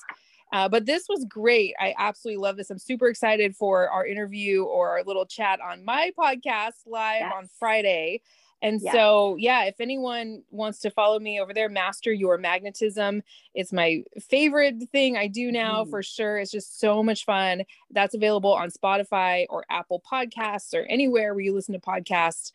uh, 0.53 0.69
but 0.69 0.87
this 0.87 1.07
was 1.09 1.25
great. 1.29 1.75
I 1.81 1.95
absolutely 1.99 2.41
love 2.43 2.57
this. 2.57 2.71
I'm 2.71 2.79
super 2.79 3.09
excited 3.09 3.57
for 3.57 3.89
our 3.91 4.07
interview 4.07 4.63
or 4.63 4.91
our 4.91 5.03
little 5.03 5.27
chat 5.27 5.61
on 5.61 5.85
my 5.85 6.13
podcast 6.17 6.87
live 6.87 7.21
yes. 7.21 7.33
on 7.35 7.49
Friday. 7.59 8.21
And 8.63 8.81
yes. 8.81 8.93
so, 8.95 9.37
yeah, 9.39 9.65
if 9.65 9.81
anyone 9.81 10.43
wants 10.51 10.79
to 10.81 10.91
follow 10.91 11.19
me 11.19 11.41
over 11.41 11.53
there, 11.53 11.69
Master 11.69 12.13
Your 12.13 12.39
Magnetism. 12.39 13.23
It's 13.55 13.73
my 13.73 14.03
favorite 14.21 14.77
thing 14.93 15.17
I 15.17 15.27
do 15.27 15.53
now 15.53 15.85
mm. 15.85 15.91
for 15.91 16.03
sure. 16.03 16.39
It's 16.39 16.51
just 16.51 16.81
so 16.81 17.03
much 17.03 17.25
fun. 17.25 17.63
That's 17.91 18.15
available 18.15 18.53
on 18.53 18.71
Spotify 18.71 19.47
or 19.51 19.65
Apple 19.71 20.03
Podcasts 20.11 20.75
or 20.75 20.87
anywhere 20.89 21.35
where 21.35 21.45
you 21.45 21.55
listen 21.55 21.75
to 21.75 21.81
podcasts. 21.81 22.53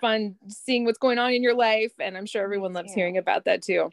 Fun 0.00 0.34
seeing 0.48 0.84
what's 0.84 0.98
going 0.98 1.18
on 1.18 1.32
in 1.32 1.42
your 1.42 1.54
life. 1.54 1.92
And 2.00 2.16
I'm 2.16 2.26
sure 2.26 2.42
everyone 2.42 2.72
loves 2.72 2.92
hearing 2.92 3.18
about 3.18 3.44
that 3.44 3.62
too. 3.62 3.90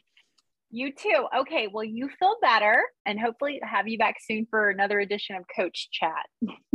You 0.74 0.92
too. 0.92 1.28
Okay. 1.38 1.68
Well, 1.72 1.84
you 1.84 2.10
feel 2.18 2.34
better 2.42 2.82
and 3.06 3.20
hopefully 3.20 3.60
have 3.62 3.86
you 3.86 3.96
back 3.96 4.16
soon 4.20 4.44
for 4.50 4.70
another 4.70 4.98
edition 4.98 5.36
of 5.36 5.44
Coach 5.54 5.88
Chat. 5.92 6.26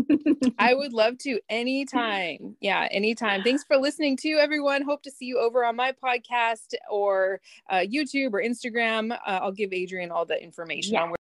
I 0.58 0.74
would 0.74 0.94
love 0.94 1.18
to 1.24 1.42
anytime. 1.50 2.56
Yeah, 2.62 2.88
anytime. 2.92 3.44
Thanks 3.44 3.66
for 3.66 3.76
listening 3.76 4.16
to 4.22 4.30
everyone. 4.40 4.84
Hope 4.84 5.04
to 5.04 5.12
see 5.12 5.26
you 5.26 5.38
over 5.38 5.66
on 5.66 5.76
my 5.76 5.92
podcast 6.02 6.76
or 6.90 7.42
uh, 7.70 7.80
YouTube 7.80 8.32
or 8.32 8.42
Instagram. 8.42 9.12
Uh, 9.12 9.18
I'll 9.42 9.52
give 9.52 9.74
Adrienne 9.74 10.12
all 10.12 10.26
the 10.26 10.42
information 10.42 10.94
yeah. 10.94 11.02
on 11.02 11.10
where 11.10 11.18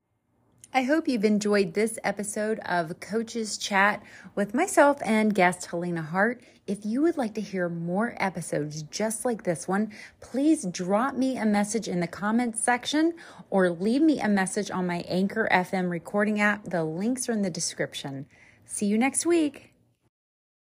I 0.72 0.84
hope 0.84 1.08
you've 1.08 1.26
enjoyed 1.26 1.74
this 1.74 1.98
episode 2.04 2.60
of 2.60 3.00
Coaches 3.00 3.58
Chat 3.58 4.04
with 4.36 4.54
myself 4.54 5.00
and 5.04 5.34
guest 5.34 5.66
Helena 5.66 6.04
Hart. 6.04 6.44
If 6.68 6.86
you 6.86 7.02
would 7.04 7.16
like 7.16 7.34
to 7.36 7.42
hear 7.42 7.70
more 7.70 8.14
episodes 8.18 8.84
just 8.84 9.24
like 9.24 9.44
this 9.44 9.70
one, 9.70 9.94
please 10.20 10.66
drop 10.66 11.16
me 11.16 11.38
a 11.38 11.46
message 11.46 11.88
in 11.88 12.02
the 12.02 12.08
comments 12.08 12.62
section 12.62 13.14
or 13.50 13.70
leave 13.70 14.02
me 14.02 14.20
a 14.20 14.28
message 14.28 14.70
on 14.70 14.86
my 14.86 14.98
Anchor 15.08 15.48
FM 15.50 15.90
recording 15.90 16.42
app. 16.42 16.66
The 16.66 16.84
links 16.84 17.30
are 17.30 17.32
in 17.32 17.42
the 17.42 17.50
description. 17.50 18.26
See 18.66 18.86
you 18.86 18.98
next 18.98 19.26
week. 19.26 19.77